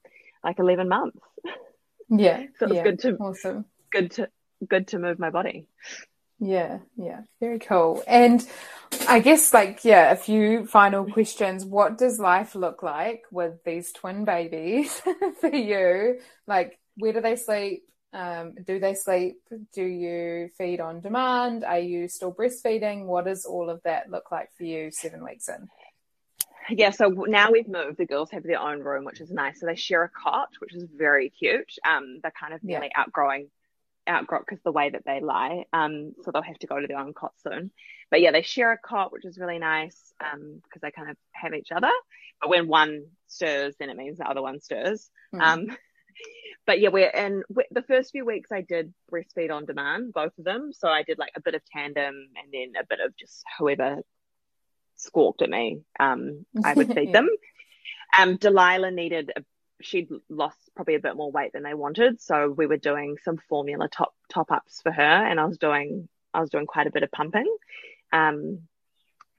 like 0.43 0.59
eleven 0.59 0.89
months. 0.89 1.21
Yeah, 2.11 2.45
so 2.59 2.67
it's 2.67 2.75
yeah. 2.75 2.83
good 2.83 2.99
to 3.01 3.17
awesome. 3.17 3.65
good 3.91 4.11
to 4.13 4.29
good 4.69 4.89
to 4.89 4.99
move 4.99 5.19
my 5.19 5.31
body. 5.31 5.67
Yeah, 6.41 6.79
yeah, 6.97 7.21
very 7.39 7.59
cool. 7.59 8.03
And 8.07 8.47
I 9.07 9.21
guess, 9.21 9.53
like, 9.53 9.85
yeah, 9.85 10.11
a 10.11 10.17
few 10.17 10.67
final 10.67 11.05
questions. 11.05 11.67
What 11.67 11.99
does 11.99 12.19
life 12.19 12.55
look 12.55 12.83
like 12.83 13.25
with 13.31 13.63
these 13.65 13.93
twin 13.93 14.25
babies 14.25 15.03
for 15.41 15.55
you? 15.55 16.21
Like, 16.47 16.79
where 16.97 17.13
do 17.13 17.21
they 17.21 17.37
sleep? 17.37 17.83
Um, 18.13 18.55
do 18.67 18.81
they 18.81 18.95
sleep? 18.95 19.37
Do 19.75 19.85
you 19.85 20.49
feed 20.57 20.81
on 20.81 21.01
demand? 21.01 21.63
Are 21.63 21.79
you 21.79 22.09
still 22.09 22.33
breastfeeding? 22.33 23.05
What 23.05 23.27
does 23.27 23.45
all 23.45 23.69
of 23.69 23.83
that 23.85 24.11
look 24.11 24.33
like 24.33 24.49
for 24.57 24.65
you 24.65 24.91
seven 24.91 25.23
weeks 25.23 25.49
in? 25.49 25.69
Yeah, 26.71 26.91
so 26.91 27.09
now 27.09 27.51
we've 27.51 27.68
moved. 27.68 27.99
The 27.99 28.07
girls 28.07 28.31
have 28.31 28.43
their 28.43 28.61
own 28.61 28.81
room, 28.81 29.05
which 29.05 29.21
is 29.21 29.31
nice. 29.31 29.61
So 29.61 29.66
they 29.66 29.75
share 29.75 30.05
a 30.05 30.09
cot, 30.09 30.51
which 30.59 30.75
is 30.75 30.85
very 30.85 31.31
cute. 31.31 31.73
Um, 31.87 32.21
they're 32.23 32.33
kind 32.39 32.55
of 32.55 32.62
nearly 32.62 32.91
yeah. 32.95 33.03
outgrowing 33.03 33.49
outgrow 34.09 34.41
because 34.41 34.62
the 34.64 34.73
way 34.73 34.91
that 34.91 35.05
they 35.05 35.21
lie. 35.21 35.64
Um, 35.73 36.12
so 36.23 36.31
they'll 36.31 36.43
have 36.43 36.59
to 36.59 36.66
go 36.66 36.81
to 36.81 36.87
their 36.87 36.99
own 36.99 37.14
cot 37.14 37.33
soon. 37.43 37.71
But 38.11 38.21
yeah, 38.21 38.33
they 38.33 38.43
share 38.43 38.73
a 38.73 38.79
cot, 38.79 39.12
which 39.12 39.25
is 39.25 39.39
really 39.39 39.59
nice 39.59 40.12
um, 40.21 40.61
because 40.64 40.81
they 40.83 40.91
kind 40.91 41.11
of 41.11 41.16
have 41.33 41.55
each 41.55 41.71
other. 41.71 41.91
But 42.41 42.51
when 42.51 42.68
one 42.68 43.07
stirs, 43.27 43.75
then 43.79 43.91
it 43.91 43.97
means 43.97 44.18
the 44.18 44.29
other 44.29 44.43
one 44.43 44.61
stirs. 44.61 45.11
Mm. 45.35 45.41
Um, 45.41 45.77
but 46.66 46.81
yeah, 46.81 46.89
we're 46.89 47.11
in 47.11 47.43
we, 47.49 47.64
the 47.71 47.83
first 47.83 48.11
few 48.11 48.25
weeks. 48.25 48.51
I 48.53 48.62
did 48.62 48.93
breastfeed 49.12 49.51
on 49.51 49.66
demand, 49.66 50.12
both 50.12 50.37
of 50.39 50.45
them. 50.45 50.73
So 50.73 50.89
I 50.89 51.03
did 51.03 51.18
like 51.18 51.33
a 51.37 51.41
bit 51.41 51.55
of 51.55 51.62
tandem 51.66 52.29
and 52.43 52.53
then 52.53 52.73
a 52.81 52.87
bit 52.87 53.01
of 53.05 53.16
just 53.16 53.45
whoever 53.59 53.99
squawked 55.01 55.43
at 55.43 55.51
me. 55.51 55.81
Um, 55.99 56.47
I 56.65 56.75
would 56.75 56.93
feed 56.93 57.13
them. 57.15 57.29
Um, 58.19 58.37
Delilah 58.37 58.91
needed 58.91 59.33
a 59.37 59.45
she'd 59.83 60.09
lost 60.29 60.59
probably 60.75 60.95
a 60.95 61.01
bit 61.01 61.17
more 61.17 61.31
weight 61.31 61.53
than 61.53 61.63
they 61.63 61.75
wanted. 61.75 62.21
So 62.21 62.51
we 62.51 62.67
were 62.67 62.77
doing 62.77 63.17
some 63.23 63.39
formula 63.49 63.89
top 63.89 64.15
top 64.29 64.51
ups 64.51 64.81
for 64.83 64.93
her, 64.93 65.03
and 65.03 65.41
I 65.41 65.45
was 65.47 65.59
doing 65.59 66.09
I 66.33 66.41
was 66.41 66.51
doing 66.51 66.67
quite 66.67 66.87
a 66.87 66.91
bit 66.91 67.03
of 67.03 67.11
pumping. 67.11 67.47
Um, 68.13 68.61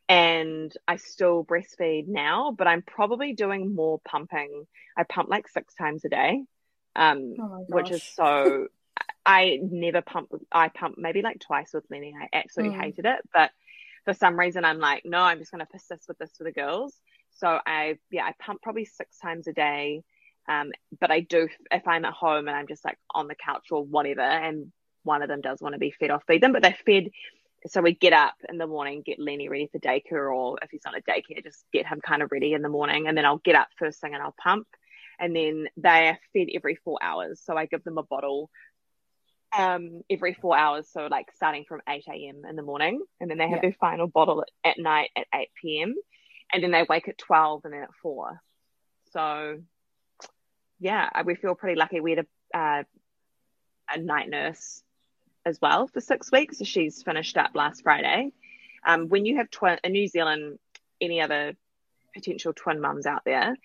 and 0.09 0.74
I 0.88 0.97
still 0.97 1.45
breastfeed 1.45 2.07
now, 2.07 2.53
but 2.57 2.68
I'm 2.68 2.82
probably 2.82 3.34
doing 3.34 3.74
more 3.74 4.01
pumping. 4.03 4.68
I 4.97 5.03
pump 5.03 5.30
like 5.30 5.47
six 5.47 5.74
times 5.76 6.03
a 6.03 6.09
day, 6.09 6.43
um, 6.95 7.36
oh 7.39 7.66
which 7.68 7.91
is 7.91 8.03
so. 8.03 8.68
I 9.24 9.59
never 9.62 10.01
pump. 10.01 10.32
I 10.51 10.70
pump 10.70 10.95
maybe 10.97 11.22
like 11.22 11.39
twice 11.39 11.74
with 11.74 11.86
Lenny. 11.89 12.14
I 12.20 12.28
absolutely 12.36 12.76
mm. 12.76 12.82
hated 12.82 13.05
it, 13.05 13.22
but 13.32 13.51
for 14.05 14.13
some 14.13 14.39
reason 14.39 14.65
I'm 14.65 14.79
like, 14.79 15.03
no, 15.05 15.19
I'm 15.19 15.39
just 15.39 15.51
going 15.51 15.59
to 15.59 15.65
persist 15.65 16.05
with 16.07 16.17
this 16.17 16.31
for 16.37 16.43
the 16.43 16.51
girls. 16.51 16.93
So 17.31 17.59
I, 17.65 17.97
yeah, 18.11 18.25
I 18.25 18.33
pump 18.39 18.61
probably 18.61 18.85
six 18.85 19.17
times 19.17 19.47
a 19.47 19.53
day. 19.53 20.03
Um, 20.49 20.71
but 20.99 21.11
I 21.11 21.21
do, 21.21 21.47
if 21.71 21.87
I'm 21.87 22.05
at 22.05 22.13
home 22.13 22.47
and 22.47 22.57
I'm 22.57 22.67
just 22.67 22.83
like 22.83 22.97
on 23.13 23.27
the 23.27 23.35
couch 23.35 23.67
or 23.71 23.83
whatever, 23.83 24.21
and 24.21 24.71
one 25.03 25.21
of 25.21 25.29
them 25.29 25.41
does 25.41 25.61
want 25.61 25.73
to 25.73 25.79
be 25.79 25.91
fed, 25.91 26.11
I'll 26.11 26.23
feed 26.27 26.41
them. 26.41 26.51
But 26.51 26.63
they're 26.63 26.75
fed. 26.85 27.09
So 27.67 27.81
we 27.81 27.93
get 27.93 28.13
up 28.13 28.33
in 28.49 28.57
the 28.57 28.65
morning, 28.65 29.03
get 29.05 29.19
Lenny 29.19 29.47
ready 29.47 29.69
for 29.71 29.77
daycare, 29.77 30.33
or 30.33 30.57
if 30.63 30.71
he's 30.71 30.81
not 30.83 30.95
at 30.95 31.05
daycare, 31.05 31.43
just 31.43 31.63
get 31.71 31.85
him 31.85 32.01
kind 32.01 32.23
of 32.23 32.31
ready 32.31 32.53
in 32.53 32.63
the 32.63 32.69
morning. 32.69 33.07
And 33.07 33.15
then 33.15 33.25
I'll 33.25 33.37
get 33.37 33.55
up 33.55 33.67
first 33.77 34.01
thing 34.01 34.15
and 34.15 34.23
I'll 34.23 34.35
pump. 34.41 34.67
And 35.19 35.35
then 35.35 35.67
they 35.77 36.09
are 36.09 36.19
fed 36.33 36.47
every 36.55 36.75
four 36.83 36.97
hours. 37.01 37.39
So 37.43 37.55
I 37.55 37.67
give 37.67 37.83
them 37.83 37.99
a 37.99 38.03
bottle 38.03 38.49
um, 39.57 40.01
every 40.09 40.33
four 40.33 40.57
hours. 40.57 40.87
So 40.91 41.07
like 41.07 41.27
starting 41.35 41.65
from 41.67 41.81
8 41.87 42.03
a.m. 42.07 42.43
in 42.49 42.55
the 42.55 42.61
morning. 42.61 43.01
And 43.19 43.29
then 43.29 43.37
they 43.37 43.47
have 43.47 43.57
yeah. 43.57 43.69
their 43.69 43.77
final 43.79 44.07
bottle 44.07 44.43
at, 44.63 44.71
at 44.71 44.79
night 44.79 45.09
at 45.15 45.27
8 45.33 45.49
p.m. 45.61 45.95
And 46.53 46.63
then 46.63 46.71
they 46.71 46.85
wake 46.87 47.07
at 47.07 47.17
12 47.17 47.65
and 47.65 47.73
then 47.73 47.83
at 47.83 47.93
4. 48.01 48.41
So 49.13 49.59
yeah, 50.79 51.09
we 51.23 51.35
feel 51.35 51.55
pretty 51.55 51.77
lucky. 51.77 51.99
We 51.99 52.11
had 52.11 52.25
a, 52.53 52.57
uh, 52.57 52.83
a 53.89 53.97
night 53.99 54.29
nurse 54.29 54.81
as 55.45 55.59
well 55.61 55.87
for 55.87 56.01
six 56.01 56.31
weeks. 56.31 56.59
So 56.59 56.65
she's 56.65 57.03
finished 57.03 57.37
up 57.37 57.51
last 57.53 57.83
Friday. 57.83 58.31
Um, 58.85 59.09
when 59.09 59.25
you 59.25 59.37
have 59.37 59.51
twin 59.51 59.77
in 59.83 59.91
New 59.91 60.07
Zealand, 60.07 60.57
any 60.99 61.21
other 61.21 61.53
potential 62.13 62.53
twin 62.53 62.81
mums 62.81 63.05
out 63.05 63.21
there, 63.25 63.55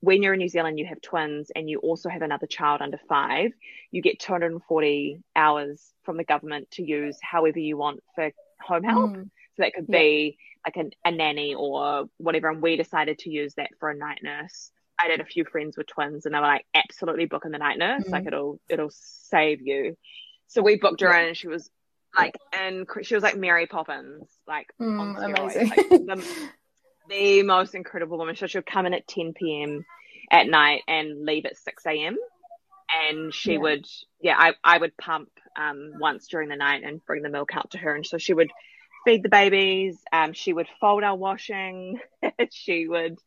when 0.00 0.22
you're 0.22 0.32
in 0.32 0.38
New 0.38 0.48
Zealand, 0.48 0.78
you 0.78 0.86
have 0.86 1.00
twins 1.00 1.50
and 1.54 1.68
you 1.68 1.78
also 1.78 2.08
have 2.08 2.22
another 2.22 2.46
child 2.46 2.80
under 2.80 2.98
five, 3.08 3.52
you 3.90 4.00
get 4.02 4.18
240 4.18 5.22
hours 5.36 5.92
from 6.04 6.16
the 6.16 6.24
government 6.24 6.70
to 6.72 6.82
use 6.82 7.18
however 7.22 7.58
you 7.58 7.76
want 7.76 8.02
for 8.14 8.30
home 8.60 8.82
help. 8.82 9.10
Mm. 9.12 9.24
So 9.24 9.62
that 9.62 9.74
could 9.74 9.86
be 9.86 10.38
yeah. 10.38 10.70
like 10.74 10.92
a, 11.04 11.08
a 11.08 11.12
nanny 11.12 11.54
or 11.54 12.06
whatever. 12.16 12.48
And 12.48 12.62
we 12.62 12.76
decided 12.76 13.18
to 13.20 13.30
use 13.30 13.54
that 13.54 13.70
for 13.78 13.90
a 13.90 13.96
night 13.96 14.20
nurse. 14.22 14.70
I 14.98 15.10
had 15.10 15.20
a 15.20 15.24
few 15.24 15.44
friends 15.44 15.76
with 15.76 15.86
twins 15.86 16.24
and 16.24 16.34
they 16.34 16.38
were 16.38 16.46
like, 16.46 16.66
absolutely 16.74 17.26
book 17.26 17.44
in 17.44 17.52
the 17.52 17.58
night 17.58 17.78
nurse. 17.78 18.04
Mm. 18.04 18.10
Like 18.10 18.26
it'll, 18.26 18.58
it'll 18.68 18.92
save 18.92 19.60
you. 19.60 19.96
So 20.46 20.62
we 20.62 20.76
booked 20.76 21.02
her 21.02 21.10
yeah. 21.10 21.20
in 21.20 21.28
and 21.28 21.36
she 21.36 21.48
was 21.48 21.70
like, 22.16 22.36
and 22.52 22.86
she 23.02 23.14
was 23.14 23.22
like 23.22 23.36
Mary 23.36 23.66
Poppins, 23.66 24.26
like 24.46 24.66
mm, 24.80 25.22
amazing. 25.22 25.68
Like, 25.68 25.88
the, 25.88 26.24
the, 27.08 27.42
most 27.42 27.74
incredible 27.74 28.18
woman. 28.18 28.36
So 28.36 28.46
she'll 28.46 28.62
come 28.62 28.86
in 28.86 28.94
at 28.94 29.08
10 29.08 29.34
p.m. 29.34 29.84
at 30.30 30.46
night 30.46 30.82
and 30.88 31.24
leave 31.24 31.46
at 31.46 31.56
6 31.56 31.86
a.m. 31.86 32.16
And 33.08 33.32
she 33.32 33.52
yeah. 33.52 33.58
would, 33.58 33.86
yeah, 34.20 34.36
I, 34.36 34.54
I 34.64 34.78
would 34.78 34.96
pump 34.96 35.30
um, 35.56 35.92
once 36.00 36.26
during 36.28 36.48
the 36.48 36.56
night 36.56 36.82
and 36.84 37.04
bring 37.04 37.22
the 37.22 37.28
milk 37.28 37.50
out 37.54 37.70
to 37.72 37.78
her. 37.78 37.94
And 37.94 38.04
so 38.04 38.18
she 38.18 38.34
would 38.34 38.50
feed 39.04 39.22
the 39.22 39.28
babies. 39.28 39.96
Um, 40.12 40.32
she 40.32 40.52
would 40.52 40.66
fold 40.80 41.02
our 41.02 41.16
washing. 41.16 42.00
she 42.50 42.86
would 42.88 43.18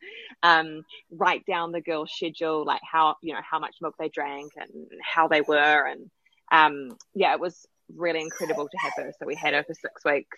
um, 0.42 0.84
write 1.12 1.46
down 1.46 1.72
the 1.72 1.82
girls' 1.82 2.12
schedule, 2.16 2.66
like 2.66 2.82
how 2.90 3.16
you 3.22 3.34
know 3.34 3.42
how 3.50 3.60
much 3.60 3.76
milk 3.82 3.96
they 4.00 4.10
drank 4.10 4.54
and 4.58 4.70
how 5.02 5.28
they 5.28 5.42
were, 5.42 5.88
and 5.88 6.10
um, 6.52 6.98
yeah, 7.14 7.34
it 7.34 7.40
was 7.40 7.66
really 7.96 8.22
incredible 8.22 8.68
to 8.68 8.78
have 8.78 8.94
her. 8.98 9.14
So 9.20 9.26
we 9.26 9.36
had 9.36 9.54
her 9.54 9.64
for 9.64 9.74
six 9.74 10.04
weeks, 10.06 10.38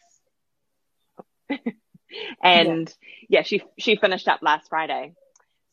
and 2.42 2.94
yeah. 3.30 3.40
yeah, 3.40 3.44
she 3.44 3.64
she 3.78 3.96
finished 3.96 4.28
up 4.28 4.40
last 4.42 4.70
Friday. 4.70 5.14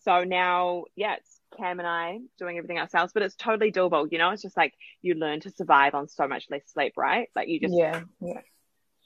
So 0.04 0.24
now, 0.24 0.84
yeah, 0.96 1.16
it's 1.16 1.40
Cam 1.56 1.78
and 1.78 1.86
I 1.86 2.18
doing 2.38 2.58
everything 2.58 2.78
ourselves, 2.78 3.12
but 3.12 3.22
it's 3.22 3.36
totally 3.36 3.70
doable. 3.70 4.10
You 4.10 4.18
know, 4.18 4.30
it's 4.30 4.42
just 4.42 4.56
like 4.56 4.74
you 5.00 5.14
learn 5.14 5.40
to 5.40 5.50
survive 5.50 5.94
on 5.94 6.08
so 6.08 6.26
much 6.26 6.46
less 6.50 6.62
sleep, 6.72 6.94
right? 6.96 7.28
Like 7.36 7.48
you 7.48 7.60
just 7.60 7.74
yeah, 7.74 8.02
yeah 8.20 8.40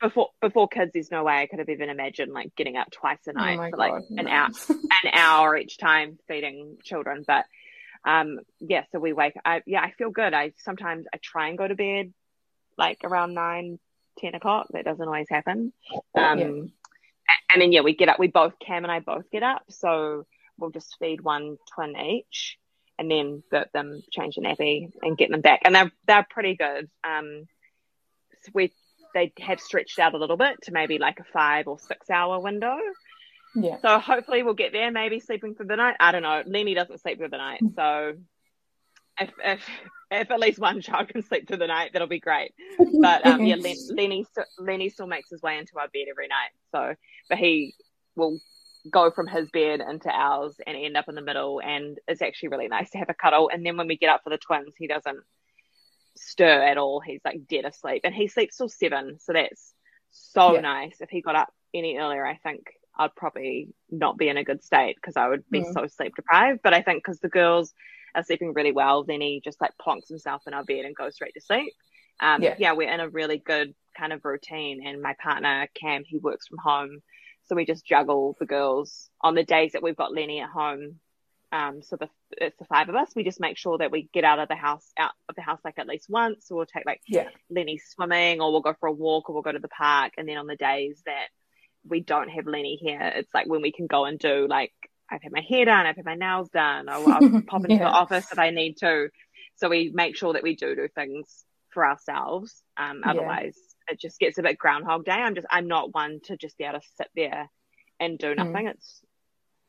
before 0.00 0.28
before 0.40 0.68
kids, 0.68 0.92
there's 0.92 1.10
no 1.10 1.24
way 1.24 1.40
I 1.40 1.46
could 1.46 1.58
have 1.58 1.68
even 1.68 1.88
imagined 1.88 2.32
like 2.32 2.54
getting 2.54 2.76
up 2.76 2.90
twice 2.90 3.18
a 3.26 3.30
oh 3.30 3.32
night 3.32 3.58
oh 3.58 3.70
for 3.70 3.76
like 3.76 3.92
God, 3.92 4.02
an 4.10 4.24
no. 4.26 4.30
hour 4.30 4.48
an 4.68 5.10
hour 5.12 5.56
each 5.56 5.78
time 5.78 6.18
feeding 6.28 6.76
children. 6.82 7.24
But 7.26 7.44
um 8.04 8.40
yeah, 8.60 8.84
so 8.92 8.98
we 8.98 9.12
wake 9.12 9.34
I 9.44 9.62
yeah, 9.66 9.80
I 9.80 9.92
feel 9.92 10.10
good. 10.10 10.34
I 10.34 10.52
sometimes 10.58 11.06
I 11.12 11.18
try 11.22 11.48
and 11.48 11.58
go 11.58 11.66
to 11.66 11.74
bed 11.74 12.12
like 12.76 12.98
around 13.04 13.34
nine, 13.34 13.78
ten 14.18 14.34
o'clock. 14.34 14.68
That 14.70 14.84
doesn't 14.84 15.06
always 15.06 15.28
happen. 15.28 15.72
Um 16.14 16.38
yeah. 16.38 16.62
And 17.52 17.60
then 17.60 17.72
yeah, 17.72 17.80
we 17.80 17.94
get 17.94 18.08
up 18.08 18.18
we 18.18 18.28
both 18.28 18.58
Cam 18.58 18.84
and 18.84 18.92
I 18.92 19.00
both 19.00 19.30
get 19.30 19.42
up, 19.42 19.62
so 19.68 20.26
we'll 20.58 20.70
just 20.70 20.96
feed 20.98 21.20
one 21.20 21.58
twin 21.74 21.96
each 21.96 22.58
and 22.98 23.10
then 23.10 23.42
burp 23.50 23.70
them, 23.72 24.02
change 24.10 24.36
the 24.36 24.42
nappy 24.42 24.90
and 25.02 25.18
get 25.18 25.30
them 25.30 25.42
back. 25.42 25.60
And 25.64 25.74
they're 25.74 25.92
they're 26.06 26.26
pretty 26.28 26.56
good. 26.56 26.88
Um 27.04 27.46
so 28.42 28.52
we 28.54 28.72
they 29.14 29.32
have 29.40 29.60
stretched 29.60 29.98
out 29.98 30.14
a 30.14 30.18
little 30.18 30.36
bit 30.36 30.62
to 30.62 30.72
maybe 30.72 30.98
like 30.98 31.20
a 31.20 31.24
five 31.24 31.68
or 31.68 31.78
six 31.78 32.10
hour 32.10 32.38
window. 32.40 32.76
Yeah. 33.54 33.78
So 33.80 33.98
hopefully 33.98 34.42
we'll 34.42 34.54
get 34.54 34.72
there. 34.72 34.90
Maybe 34.90 35.20
sleeping 35.20 35.54
for 35.54 35.64
the 35.64 35.76
night. 35.76 35.96
I 35.98 36.12
don't 36.12 36.22
know. 36.22 36.42
Lenny 36.46 36.74
doesn't 36.74 37.00
sleep 37.00 37.18
for 37.18 37.28
the 37.28 37.38
night, 37.38 37.60
so 37.74 38.14
if 39.20 39.30
if 39.44 39.68
if 40.10 40.30
at 40.30 40.40
least 40.40 40.58
one 40.58 40.80
child 40.80 41.08
can 41.12 41.22
sleep 41.22 41.48
through 41.48 41.58
the 41.58 41.66
night, 41.66 41.90
that'll 41.92 42.08
be 42.08 42.20
great. 42.20 42.52
But 43.00 43.26
um, 43.26 43.44
yeah, 43.44 43.56
Lenny 43.56 44.26
Lenny 44.58 44.88
still 44.88 45.06
makes 45.06 45.30
his 45.30 45.42
way 45.42 45.58
into 45.58 45.78
our 45.78 45.88
bed 45.88 46.06
every 46.08 46.28
night. 46.28 46.50
So, 46.72 46.94
but 47.28 47.38
he 47.38 47.74
will 48.14 48.38
go 48.90 49.10
from 49.10 49.26
his 49.26 49.50
bed 49.50 49.80
into 49.80 50.08
ours 50.08 50.54
and 50.66 50.76
end 50.76 50.96
up 50.96 51.08
in 51.08 51.14
the 51.14 51.22
middle, 51.22 51.60
and 51.60 51.98
it's 52.08 52.22
actually 52.22 52.48
really 52.48 52.68
nice 52.68 52.90
to 52.90 52.98
have 52.98 53.10
a 53.10 53.14
cuddle. 53.14 53.50
And 53.52 53.64
then 53.64 53.76
when 53.76 53.88
we 53.88 53.96
get 53.96 54.10
up 54.10 54.22
for 54.24 54.30
the 54.30 54.38
twins, 54.38 54.74
he 54.78 54.86
doesn't 54.86 55.20
stir 56.16 56.62
at 56.62 56.78
all. 56.78 57.00
He's 57.00 57.20
like 57.24 57.46
dead 57.48 57.64
asleep, 57.64 58.02
and 58.04 58.14
he 58.14 58.28
sleeps 58.28 58.56
till 58.56 58.68
seven, 58.68 59.18
so 59.20 59.32
that's 59.32 59.72
so 60.10 60.54
yeah. 60.54 60.60
nice. 60.60 61.00
If 61.00 61.10
he 61.10 61.20
got 61.20 61.36
up 61.36 61.52
any 61.74 61.98
earlier, 61.98 62.26
I 62.26 62.36
think 62.36 62.66
I'd 62.98 63.14
probably 63.14 63.68
not 63.90 64.16
be 64.16 64.28
in 64.28 64.36
a 64.36 64.44
good 64.44 64.64
state 64.64 64.96
because 64.96 65.16
I 65.16 65.28
would 65.28 65.44
be 65.50 65.60
mm. 65.60 65.72
so 65.72 65.86
sleep 65.86 66.14
deprived. 66.16 66.60
But 66.62 66.74
I 66.74 66.82
think 66.82 67.04
because 67.04 67.20
the 67.20 67.28
girls 67.28 67.74
are 68.14 68.24
sleeping 68.24 68.52
really 68.54 68.72
well, 68.72 69.04
then 69.04 69.20
he 69.20 69.40
just 69.44 69.60
like 69.60 69.72
plonks 69.84 70.08
himself 70.08 70.42
in 70.46 70.54
our 70.54 70.64
bed 70.64 70.84
and 70.84 70.96
goes 70.96 71.14
straight 71.14 71.34
to 71.34 71.40
sleep. 71.40 71.72
Um, 72.20 72.42
yeah. 72.42 72.54
yeah, 72.58 72.72
we're 72.72 72.92
in 72.92 73.00
a 73.00 73.08
really 73.08 73.38
good 73.38 73.74
kind 73.96 74.12
of 74.12 74.24
routine, 74.24 74.86
and 74.86 75.02
my 75.02 75.14
partner 75.22 75.68
Cam, 75.74 76.02
he 76.04 76.18
works 76.18 76.46
from 76.48 76.58
home, 76.58 77.00
so 77.44 77.54
we 77.54 77.66
just 77.66 77.86
juggle 77.86 78.36
the 78.38 78.46
girls 78.46 79.10
on 79.20 79.34
the 79.34 79.44
days 79.44 79.72
that 79.72 79.82
we've 79.82 79.96
got 79.96 80.14
Lenny 80.14 80.40
at 80.40 80.50
home. 80.50 81.00
Um, 81.52 81.80
so 81.82 81.96
the 81.96 82.08
it's 82.32 82.58
the 82.58 82.64
five 82.64 82.88
of 82.88 82.96
us. 82.96 83.12
We 83.14 83.22
just 83.22 83.40
make 83.40 83.56
sure 83.56 83.78
that 83.78 83.92
we 83.92 84.08
get 84.12 84.24
out 84.24 84.38
of 84.38 84.48
the 84.48 84.56
house, 84.56 84.90
out 84.98 85.12
of 85.28 85.36
the 85.36 85.42
house 85.42 85.60
like 85.64 85.78
at 85.78 85.86
least 85.86 86.06
once. 86.08 86.46
So 86.46 86.56
we'll 86.56 86.66
take 86.66 86.86
like 86.86 87.00
yeah. 87.06 87.28
Lenny 87.50 87.78
swimming, 87.78 88.40
or 88.40 88.50
we'll 88.50 88.62
go 88.62 88.74
for 88.80 88.88
a 88.88 88.92
walk, 88.92 89.28
or 89.28 89.34
we'll 89.34 89.42
go 89.42 89.52
to 89.52 89.58
the 89.58 89.68
park. 89.68 90.14
And 90.18 90.28
then 90.28 90.38
on 90.38 90.46
the 90.46 90.56
days 90.56 91.02
that 91.06 91.28
we 91.88 92.00
don't 92.00 92.28
have 92.30 92.46
Lenny 92.46 92.76
here, 92.80 93.12
it's 93.14 93.32
like 93.32 93.46
when 93.46 93.62
we 93.62 93.72
can 93.72 93.86
go 93.86 94.04
and 94.04 94.18
do 94.18 94.46
like 94.48 94.72
I've 95.10 95.22
had 95.22 95.32
my 95.32 95.42
hair 95.48 95.64
done, 95.64 95.86
I've 95.86 95.96
had 95.96 96.04
my 96.04 96.14
nails 96.14 96.48
done, 96.50 96.88
I'll, 96.88 97.06
I'll 97.12 97.42
pop 97.46 97.64
into 97.64 97.76
Yeah. 97.76 97.84
the 97.84 97.90
office 97.90 98.26
if 98.30 98.38
I 98.38 98.50
need 98.50 98.76
to. 98.78 99.08
So 99.56 99.68
we 99.68 99.90
make 99.94 100.16
sure 100.16 100.32
that 100.34 100.42
we 100.42 100.56
do 100.56 100.74
do 100.74 100.88
things 100.94 101.44
for 101.70 101.86
ourselves. 101.86 102.62
Um, 102.76 103.02
Yeah. 103.04 103.10
otherwise, 103.10 103.56
it 103.88 104.00
just 104.00 104.18
gets 104.18 104.38
a 104.38 104.42
bit 104.42 104.58
Groundhog 104.58 105.04
Day. 105.04 105.12
I'm 105.12 105.34
just 105.34 105.46
I'm 105.50 105.68
not 105.68 105.94
one 105.94 106.20
to 106.24 106.36
just 106.36 106.58
be 106.58 106.64
able 106.64 106.80
to 106.80 106.86
sit 106.96 107.08
there 107.14 107.48
and 108.00 108.18
do 108.18 108.34
Mm. 108.34 108.36
nothing. 108.36 108.66
It's 108.68 109.00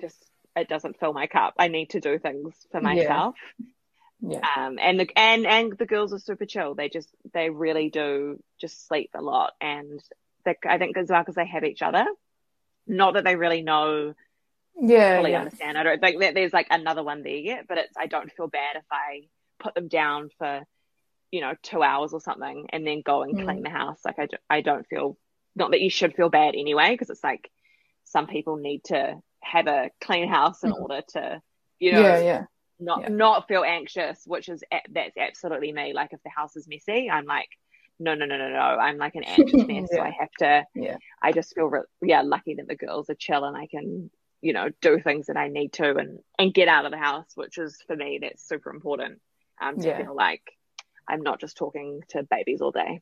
just 0.02 0.18
it 0.56 0.68
doesn't 0.68 1.00
fill 1.00 1.14
my 1.14 1.28
cup. 1.28 1.54
I 1.60 1.68
need 1.68 1.92
to 1.92 2.00
do 2.00 2.18
things 2.18 2.56
for 2.72 2.82
Yeah. 2.82 2.82
myself. 2.82 3.36
Yeah. 4.22 4.42
Um, 4.58 4.80
and 4.82 5.00
the 5.00 5.08
and 5.16 5.46
and 5.46 5.78
the 5.78 5.86
girls 5.86 6.12
are 6.14 6.20
super 6.20 6.46
chill. 6.46 6.74
They 6.74 6.90
just 6.90 7.10
they 7.34 7.50
really 7.52 7.90
do 7.90 8.42
just 8.60 8.88
sleep 8.88 9.12
a 9.14 9.22
lot, 9.22 9.54
and 9.62 10.02
they, 10.44 10.56
I 10.68 10.80
think 10.80 10.98
as 10.98 11.10
well 11.10 11.22
because 11.22 11.36
they 11.36 11.46
have 11.46 11.64
each 11.64 11.82
other. 11.84 12.06
Not 12.88 13.14
that 13.14 13.24
they 13.24 13.36
really 13.36 13.62
know 13.62 14.16
Yeah. 14.80 15.18
fully 15.18 15.32
yeah. 15.32 15.40
understand. 15.42 15.78
I 15.78 15.84
don't 15.84 16.00
think 16.00 16.20
that 16.22 16.34
there's 16.34 16.54
like 16.54 16.68
another 16.70 17.04
one 17.04 17.24
there 17.24 17.36
yet, 17.36 17.66
but 17.68 17.78
it's 17.78 17.96
I 17.98 18.08
don't 18.08 18.32
feel 18.32 18.48
bad 18.48 18.76
if 18.76 18.86
I 18.92 19.28
put 19.60 19.74
them 19.76 19.88
down 19.88 20.30
for 20.38 20.62
you 21.32 21.42
know 21.42 21.54
two 21.64 21.84
hours 21.84 22.14
or 22.14 22.22
something 22.22 22.68
and 22.70 22.86
then 22.88 23.02
go 23.02 23.24
and 23.24 23.36
Mm. 23.38 23.44
clean 23.46 23.64
the 23.64 23.70
house. 23.70 24.00
Like 24.06 24.20
I, 24.20 24.28
I 24.50 24.62
don't 24.62 24.88
feel 24.88 25.18
not 25.56 25.72
that 25.72 25.82
you 25.82 25.90
should 25.90 26.16
feel 26.16 26.30
bad 26.30 26.56
anyway 26.56 26.92
because 26.92 27.10
it's 27.10 27.24
like 27.24 27.50
some 28.06 28.28
people 28.28 28.58
need 28.58 28.84
to 28.86 29.16
have 29.42 29.68
a 29.68 29.90
clean 30.02 30.28
house 30.30 30.64
in 30.64 30.72
Mm. 30.72 30.82
order 30.82 31.02
to 31.10 31.42
you 31.80 31.92
know 31.94 32.02
yeah. 32.02 32.20
Yeah. 32.20 32.44
not 32.80 33.02
Yeah. 33.02 33.08
not 33.10 33.48
feel 33.48 33.64
anxious, 33.64 34.22
which 34.26 34.48
is 34.50 34.64
that's 34.92 35.18
absolutely 35.18 35.72
me. 35.74 35.94
Like 35.94 36.14
if 36.14 36.22
the 36.24 36.30
house 36.30 36.56
is 36.56 36.68
messy, 36.68 37.10
I'm 37.10 37.26
like, 37.26 37.50
no, 38.00 38.14
no, 38.14 38.26
no, 38.26 38.38
no, 38.38 38.50
no. 38.50 38.60
I'm 38.60 38.98
like 38.98 39.16
an 39.16 39.24
anxious 39.26 39.66
mess, 39.68 39.90
so 39.92 40.00
I 40.00 40.12
have 40.20 40.32
to. 40.40 40.64
Yeah. 40.76 40.98
I 41.22 41.32
just 41.32 41.56
feel 41.56 41.66
re- 41.66 41.82
yeah 42.02 42.22
lucky 42.22 42.54
that 42.56 42.68
the 42.68 42.76
girls 42.76 43.10
are 43.10 43.16
chill 43.16 43.44
and 43.44 43.58
I 43.58 43.66
can 43.68 44.12
you 44.42 44.54
know 44.54 44.70
do 44.82 45.00
things 45.00 45.28
that 45.28 45.38
I 45.38 45.48
need 45.50 45.74
to 45.74 45.96
and 45.96 46.20
and 46.38 46.54
get 46.54 46.68
out 46.68 46.86
of 46.86 46.92
the 46.92 46.98
house, 46.98 47.30
which 47.36 47.58
is 47.58 47.78
for 47.88 47.96
me 47.96 48.20
that's 48.22 48.48
super 48.48 48.70
important. 48.72 49.22
Um, 49.60 49.80
to 49.80 49.86
Yeah. 49.86 50.04
feel 50.04 50.16
like 50.16 50.44
I'm 51.08 51.22
not 51.22 51.40
just 51.42 51.58
talking 51.58 52.02
to 52.10 52.24
babies 52.24 52.62
all 52.62 52.72
day. 52.72 53.02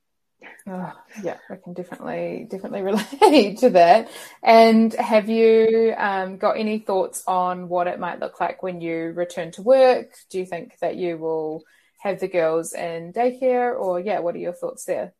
Oh, 0.67 0.93
yeah, 1.21 1.37
I 1.49 1.57
can 1.57 1.73
definitely 1.73 2.47
definitely 2.49 2.81
relate 3.21 3.59
to 3.59 3.69
that. 3.71 4.09
And 4.41 4.91
have 4.93 5.29
you 5.29 5.93
um, 5.97 6.37
got 6.37 6.57
any 6.57 6.79
thoughts 6.79 7.23
on 7.27 7.69
what 7.69 7.87
it 7.87 7.99
might 7.99 8.19
look 8.19 8.39
like 8.39 8.63
when 8.63 8.81
you 8.81 9.11
return 9.15 9.51
to 9.51 9.61
work? 9.61 10.15
Do 10.31 10.39
you 10.39 10.45
think 10.45 10.77
that 10.79 10.95
you 10.95 11.17
will 11.17 11.63
have 11.99 12.19
the 12.19 12.27
girls 12.27 12.73
in 12.73 13.13
daycare, 13.13 13.77
or 13.79 13.99
yeah, 13.99 14.19
what 14.19 14.35
are 14.35 14.39
your 14.39 14.53
thoughts 14.53 14.85
there? 14.85 15.13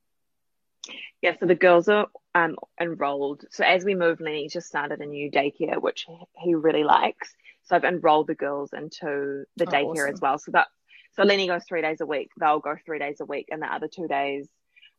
Yeah, 1.22 1.36
so 1.40 1.46
the 1.46 1.56
girls 1.56 1.88
are 1.90 2.08
um 2.34 2.56
enrolled. 2.80 3.46
So 3.52 3.64
as 3.64 3.84
we 3.84 3.96
move, 3.96 4.20
Lenny 4.20 4.48
just 4.50 4.68
started 4.68 5.02
a 5.02 5.06
new 5.06 5.32
daycare, 5.32 5.82
which 5.82 6.08
he 6.38 6.56
really 6.56 6.84
likes. 6.84 7.34
So 7.64 7.76
I've 7.76 7.84
enrolled 7.84 8.28
the 8.28 8.36
girls 8.36 8.74
into 8.74 9.46
the 9.58 9.66
Oh, 9.66 9.72
daycare 9.72 9.92
awesome. 9.92 10.14
as 10.14 10.22
well. 10.22 10.38
So 10.38 10.52
that 10.52 10.68
so 11.14 11.24
Lenny 11.24 11.48
goes 11.48 11.64
three 11.64 11.82
days 11.82 12.02
a 12.02 12.06
week. 12.06 12.30
They'll 12.38 12.60
go 12.60 12.76
three 12.86 13.00
days 13.00 13.20
a 13.22 13.26
week, 13.26 13.48
and 13.52 13.62
the 13.62 13.74
other 13.74 13.88
two 13.88 14.08
days 14.08 14.48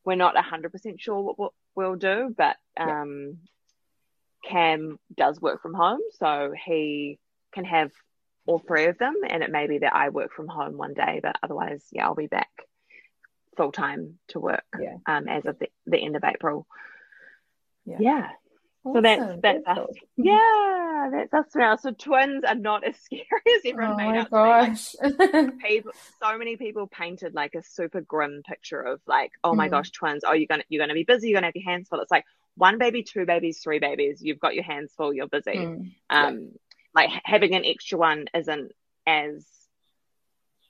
we're 0.05 0.17
not 0.17 0.37
hundred 0.37 0.73
percent 0.73 1.01
sure 1.01 1.21
what, 1.21 1.39
what 1.39 1.53
we'll 1.75 1.97
do, 1.97 2.35
but 2.37 2.57
Yeah. 2.79 3.03
um, 3.03 3.39
Cam 4.45 4.99
does 5.17 5.41
work 5.41 5.63
from 5.63 5.75
home, 5.75 6.01
so 6.19 6.53
he 6.65 7.19
can 7.53 7.65
have 7.65 7.91
all 8.47 8.61
three 8.61 8.87
of 8.87 8.99
them, 8.99 9.15
and 9.29 9.43
it 9.43 9.51
may 9.51 9.67
be 9.67 9.79
that 9.79 9.95
I 9.95 10.09
work 10.11 10.33
from 10.33 10.47
home 10.47 10.77
one 10.77 10.95
day, 10.95 11.21
but 11.23 11.37
otherwise, 11.43 11.85
yeah, 11.91 12.07
I'll 12.07 12.15
be 12.15 12.29
back 12.29 12.49
full 13.57 13.73
time 13.73 14.19
to 14.29 14.41
work 14.41 14.65
Yeah. 14.81 14.97
um, 15.07 15.29
as 15.29 15.45
of 15.47 15.59
the, 15.59 15.69
the 15.87 15.99
end 15.99 16.17
of 16.17 16.25
April. 16.25 16.67
Yeah. 17.85 17.97
Yeah. 18.01 18.29
So 18.85 19.01
that's 19.01 19.21
Awesome, 19.21 19.41
that's 19.41 19.67
us. 19.67 19.89
Yeah, 20.17 21.09
that's 21.11 21.35
us 21.35 21.47
now. 21.57 21.75
So 21.75 21.91
twins 21.91 22.45
are 22.45 22.55
not 22.55 22.85
as 22.85 22.97
scary 23.05 23.25
as 23.25 23.63
Oh 23.65 23.71
everyone 23.71 23.97
made 23.97 24.07
my 24.13 24.19
out 24.19 24.31
to 24.31 25.01
be. 25.01 25.41
Like, 25.43 25.59
people, 25.59 25.93
so 26.23 26.39
many 26.39 26.57
people 26.57 26.87
painted 26.87 27.35
like 27.35 27.57
a 27.57 27.63
super 27.65 28.01
grim 28.01 28.43
picture 28.47 28.81
of 28.81 29.01
like, 29.07 29.33
oh 29.43 29.55
my 29.57 29.67
Mm. 29.67 29.73
gosh, 29.73 29.91
twins. 29.91 30.23
Oh, 30.25 30.35
you're 30.35 30.47
gonna 30.47 30.63
you're 30.69 30.81
gonna 30.83 30.95
be 30.95 31.03
busy. 31.03 31.29
You're 31.29 31.37
gonna 31.39 31.47
have 31.49 31.57
your 31.57 31.65
hands 31.69 31.89
full. 31.89 32.01
It's 32.01 32.13
like 32.13 32.25
one 32.57 32.79
baby, 32.79 33.03
two 33.03 33.27
babies, 33.27 33.59
three 33.59 33.81
babies. 33.81 34.23
You've 34.23 34.39
got 34.41 34.55
your 34.55 34.65
hands 34.65 34.93
full. 34.97 35.13
You're 35.13 35.27
busy. 35.27 35.57
Mm, 35.57 35.91
Um, 36.09 36.51
like 36.95 37.11
having 37.25 37.55
an 37.57 37.65
extra 37.65 37.99
one 37.99 38.27
isn't 38.35 38.71
as 39.05 39.45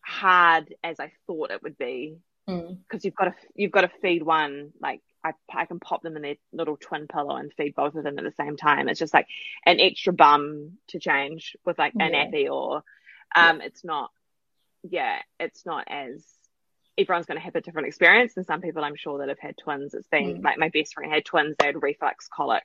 hard 0.01 0.75
as 0.83 1.01
I 1.01 1.13
thought 1.27 1.51
it 1.51 1.63
would 1.63 1.77
be 1.77 2.17
mm, 2.49 2.79
because 2.89 3.05
you've 3.05 3.15
got 3.15 3.25
to 3.27 3.35
you've 3.55 3.73
got 3.73 3.83
to 3.83 3.91
feed 4.01 4.23
one 4.23 4.73
like 4.81 5.01
I, 5.25 5.33
I 5.53 5.65
can 5.67 5.81
pop 5.81 6.03
them 6.03 6.17
in 6.17 6.23
their 6.23 6.37
little 6.53 6.77
twin 6.77 7.09
pillow 7.09 7.37
and 7.37 7.53
feed 7.55 7.75
both 7.75 7.95
of 7.97 8.05
them 8.05 8.19
at 8.19 8.25
the 8.25 8.31
same 8.33 8.57
time. 8.57 8.89
It's 8.89 9.01
just 9.01 9.15
like 9.15 9.27
an 9.65 9.81
extra 9.81 10.13
bum 10.13 10.79
to 10.89 11.01
change 11.01 11.57
with 11.65 11.79
like 11.79 11.95
an 11.99 12.13
Yeah. 12.13 12.27
nappy 12.27 12.49
or 12.51 12.83
um 13.35 13.61
it's 13.61 13.85
not 13.85 14.11
yeah, 14.89 15.19
it's 15.41 15.67
not 15.67 15.85
as 15.89 16.25
everyone's 16.99 17.27
going 17.27 17.39
to 17.39 17.45
have 17.45 17.57
a 17.57 17.61
different 17.61 17.89
experience 17.89 18.37
and 18.37 18.47
some 18.47 18.61
people 18.61 18.85
I'm 18.85 18.97
sure 18.97 19.19
that 19.19 19.29
have 19.29 19.39
had 19.39 19.57
twins 19.59 19.95
it's 19.95 20.07
been 20.09 20.41
Mm. 20.41 20.45
like 20.45 20.59
my 20.59 20.69
best 20.71 20.95
friend 20.95 21.13
had 21.13 21.25
twins 21.25 21.57
they 21.59 21.67
had 21.67 21.83
reflux 21.83 22.29
colic 22.29 22.63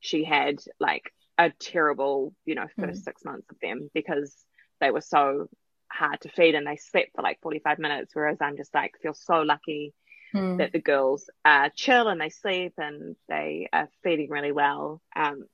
she 0.00 0.24
had 0.24 0.60
like 0.80 1.12
a 1.36 1.50
terrible 1.50 2.34
you 2.46 2.54
know 2.54 2.66
first 2.78 3.00
Mm. 3.00 3.04
six 3.04 3.24
months 3.24 3.50
of 3.50 3.58
them 3.60 3.90
because 3.92 4.34
they 4.80 4.90
were 4.90 5.00
so 5.00 5.48
hard 5.94 6.20
to 6.22 6.28
feed 6.28 6.54
and 6.54 6.66
they 6.66 6.76
slept 6.76 7.10
for 7.14 7.22
like 7.22 7.40
45 7.42 7.78
minutes 7.78 8.10
whereas 8.14 8.38
I'm 8.40 8.56
just 8.56 8.74
like 8.74 8.92
feel 9.00 9.14
so 9.14 9.42
lucky 9.42 9.94
mm. 10.34 10.58
that 10.58 10.72
the 10.72 10.80
girls 10.80 11.30
are 11.44 11.70
chill 11.74 12.08
and 12.08 12.20
they 12.20 12.30
sleep 12.30 12.74
and 12.78 13.16
they 13.28 13.68
are 13.72 13.88
feeding 14.02 14.30
really 14.30 14.52
well. 14.52 15.00
Um, 15.14 15.44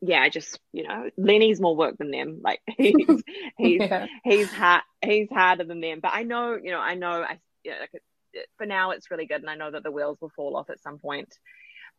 yeah, 0.00 0.20
I 0.20 0.28
just 0.30 0.58
you 0.72 0.86
know, 0.86 1.10
Lenny's 1.16 1.60
more 1.60 1.76
work 1.76 1.96
than 1.98 2.10
them. 2.10 2.40
Like 2.44 2.60
he's 2.76 2.94
he's 3.58 3.80
Yeah. 3.80 4.06
he's 4.24 4.50
hard 4.50 4.82
he's 5.04 5.28
harder 5.30 5.64
than 5.64 5.80
them. 5.80 6.00
But 6.00 6.12
I 6.14 6.22
know 6.22 6.58
you 6.62 6.70
know 6.70 6.80
I 6.80 6.94
know 6.94 7.22
I 7.22 7.38
yeah, 7.64 7.74
like 7.80 7.90
it, 8.32 8.46
for 8.58 8.66
now 8.66 8.90
it's 8.90 9.10
really 9.10 9.26
good, 9.26 9.40
and 9.40 9.50
I 9.50 9.54
know 9.56 9.70
that 9.70 9.82
the 9.82 9.92
wheels 9.92 10.18
will 10.20 10.32
fall 10.34 10.56
off 10.56 10.70
at 10.70 10.80
some 10.82 10.98
point, 10.98 11.32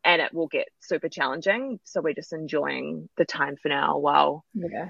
and 0.04 0.22
it 0.22 0.34
will 0.34 0.48
get 0.48 0.68
super 0.82 1.10
challenging. 1.10 1.80
So 1.84 2.02
we're 2.02 2.14
just 2.14 2.34
enjoying 2.34 3.08
the 3.18 3.26
time 3.26 3.56
for 3.62 3.70
now 3.70 3.98
while 4.00 4.44
Yeah. 4.54 4.90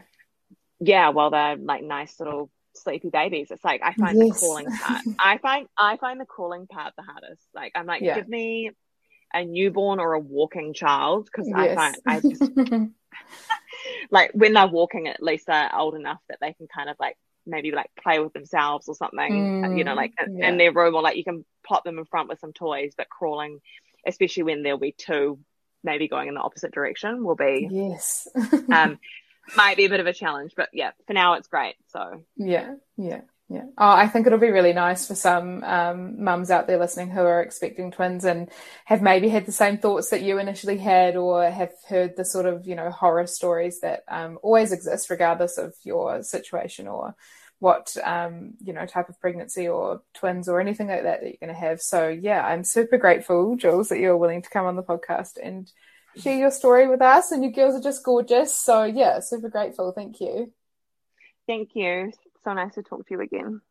Yeah, 0.86 1.10
while 1.10 1.30
they're 1.32 1.56
like 1.58 1.84
nice 1.84 2.20
little 2.20 2.50
sleepy 2.76 3.10
babies. 3.10 3.52
It's 3.52 3.64
like 3.64 3.82
I 3.84 3.94
find 3.94 4.20
the 4.20 4.26
Yes. 4.26 4.40
crawling 4.40 4.66
part. 4.66 5.02
I 5.20 5.38
find 5.38 5.68
I 5.78 5.98
find 5.98 6.20
the 6.20 6.26
crawling 6.26 6.68
part 6.68 6.94
the 6.96 7.04
hardest. 7.04 7.44
Like 7.54 7.72
I'm 7.76 7.86
like, 7.86 8.02
Yeah. 8.02 8.16
give 8.16 8.28
me 8.28 8.72
a 9.34 9.44
newborn 9.46 10.00
or 10.00 10.14
a 10.14 10.20
walking 10.20 10.74
child 10.74 11.26
because 11.26 11.52
I 11.56 11.74
find 11.76 11.98
I 12.06 12.20
just 12.20 12.44
like 14.12 14.32
when 14.34 14.54
they're 14.54 14.68
walking, 14.68 15.08
at 15.08 15.22
least 15.24 15.48
they're 15.48 15.76
old 15.76 15.96
enough 15.96 16.20
that 16.30 16.38
they 16.42 16.54
can 16.54 16.68
kind 16.68 16.90
of 16.90 16.98
like 17.00 17.18
maybe 17.46 17.72
like 17.72 17.90
play 18.02 18.20
with 18.20 18.34
themselves 18.34 18.88
or 18.88 18.96
something. 18.96 19.34
You 19.76 19.84
know, 19.84 19.94
Mm, 19.94 19.96
like 19.96 20.14
in, 20.24 20.38
yeah. 20.38 20.50
in 20.50 20.58
their 20.58 20.72
room 20.72 20.96
or 20.96 21.02
like 21.02 21.18
you 21.18 21.24
can 21.24 21.46
plop 21.66 21.84
them 21.84 21.98
in 22.00 22.06
front 22.06 22.30
with 22.30 22.40
some 22.40 22.54
toys. 22.54 22.94
But 22.96 23.10
crawling, 23.10 23.60
especially 24.06 24.44
when 24.44 24.64
there'll 24.64 24.80
be 24.80 24.94
two, 24.98 25.40
maybe 25.84 26.08
going 26.08 26.28
in 26.28 26.36
the 26.36 26.42
opposite 26.42 26.72
direction, 26.74 27.24
will 27.24 27.36
be 27.36 27.68
yes. 27.72 28.28
um 28.72 29.00
might 29.56 29.78
be 29.78 29.86
a 29.86 29.90
bit 29.90 30.00
of 30.00 30.08
a 30.08 30.14
challenge. 30.14 30.54
But 30.56 30.70
yeah, 30.74 30.92
for 31.08 31.14
now 31.14 31.34
it's 31.34 31.48
great. 31.48 31.76
So. 31.88 32.24
Yeah, 32.38 32.76
yeah, 32.98 33.22
yeah. 33.50 33.66
Oh, 33.78 33.90
I 33.90 34.08
think 34.08 34.26
it'll 34.26 34.40
be 34.40 34.50
really 34.50 34.74
nice 34.74 35.08
for 35.08 35.16
some 35.16 35.64
um, 35.64 36.24
mums 36.24 36.50
out 36.50 36.68
there 36.68 36.80
listening 36.80 37.10
who 37.10 37.22
are 37.22 37.42
expecting 37.42 37.92
twins 37.92 38.26
and 38.26 38.50
have 38.86 39.02
maybe 39.02 39.30
had 39.30 39.46
the 39.46 39.52
same 39.52 39.78
thoughts 39.78 40.10
that 40.10 40.22
you 40.22 40.40
initially 40.40 40.78
had, 40.78 41.16
or 41.16 41.50
have 41.50 41.74
heard 41.88 42.16
the 42.16 42.26
sort 42.26 42.46
of 42.46 42.68
you 42.68 42.76
know 42.76 42.90
horror 42.90 43.28
stories 43.28 43.82
that 43.82 44.04
um, 44.08 44.40
always 44.42 44.72
exist, 44.72 45.10
regardless 45.10 45.58
of 45.58 45.76
your 45.84 46.24
situation 46.24 46.88
or 46.88 47.16
what 47.60 47.96
um, 48.04 48.56
you 48.62 48.74
know 48.74 48.86
type 48.86 49.08
of 49.08 49.20
pregnancy 49.22 49.68
or 49.68 50.02
twins 50.14 50.50
or 50.50 50.60
anything 50.60 50.88
like 50.88 51.04
that 51.04 51.22
that 51.22 51.28
you're 51.28 51.38
going 51.40 51.54
to 51.54 51.60
have. 51.60 51.80
So 51.82 52.10
yeah, 52.10 52.46
I'm 52.46 52.64
super 52.64 52.98
grateful, 52.98 53.56
Jules, 53.56 53.90
that 53.90 54.00
you're 54.00 54.18
willing 54.18 54.42
to 54.42 54.50
come 54.50 54.66
on 54.66 54.76
the 54.76 54.84
podcast 54.84 55.38
and 55.42 55.72
share 56.18 56.38
your 56.38 56.52
story 56.52 56.88
with 56.88 57.02
us. 57.02 57.32
And 57.32 57.44
your 57.44 57.52
girls 57.52 57.76
are 57.76 57.84
just 57.84 58.04
gorgeous. 58.04 58.54
So 58.54 58.84
yeah, 58.84 59.20
super 59.20 59.50
grateful. 59.50 59.92
Thank 59.92 60.22
you. 60.22 60.52
Thank 61.48 61.76
you. 61.76 62.12
So 62.44 62.54
nice 62.54 62.76
to 62.76 62.84
talk 62.84 63.08
to 63.08 63.14
you 63.16 63.22
again. 63.22 63.62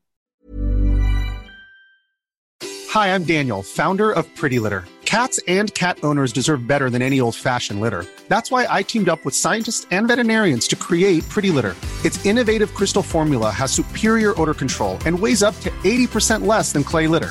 Hi, 2.90 3.14
I'm 3.14 3.24
Daniel, 3.24 3.62
founder 3.62 4.12
of 4.12 4.26
Pretty 4.36 4.58
Litter. 4.58 4.84
Cats 5.06 5.40
and 5.48 5.72
cat 5.74 5.98
owners 6.02 6.32
deserve 6.32 6.66
better 6.66 6.88
than 6.90 7.02
any 7.02 7.20
old 7.20 7.34
fashioned 7.34 7.80
litter. 7.80 8.04
That's 8.28 8.50
why 8.50 8.66
I 8.68 8.82
teamed 8.82 9.08
up 9.08 9.24
with 9.24 9.34
scientists 9.34 9.86
and 9.90 10.08
veterinarians 10.08 10.68
to 10.68 10.76
create 10.76 11.26
Pretty 11.28 11.50
Litter. 11.50 11.74
Its 12.04 12.24
innovative 12.24 12.72
crystal 12.74 13.02
formula 13.02 13.50
has 13.50 13.72
superior 13.72 14.38
odor 14.40 14.54
control 14.54 14.98
and 15.06 15.18
weighs 15.18 15.42
up 15.42 15.58
to 15.60 15.70
80% 15.70 16.46
less 16.46 16.72
than 16.72 16.84
clay 16.84 17.06
litter. 17.06 17.30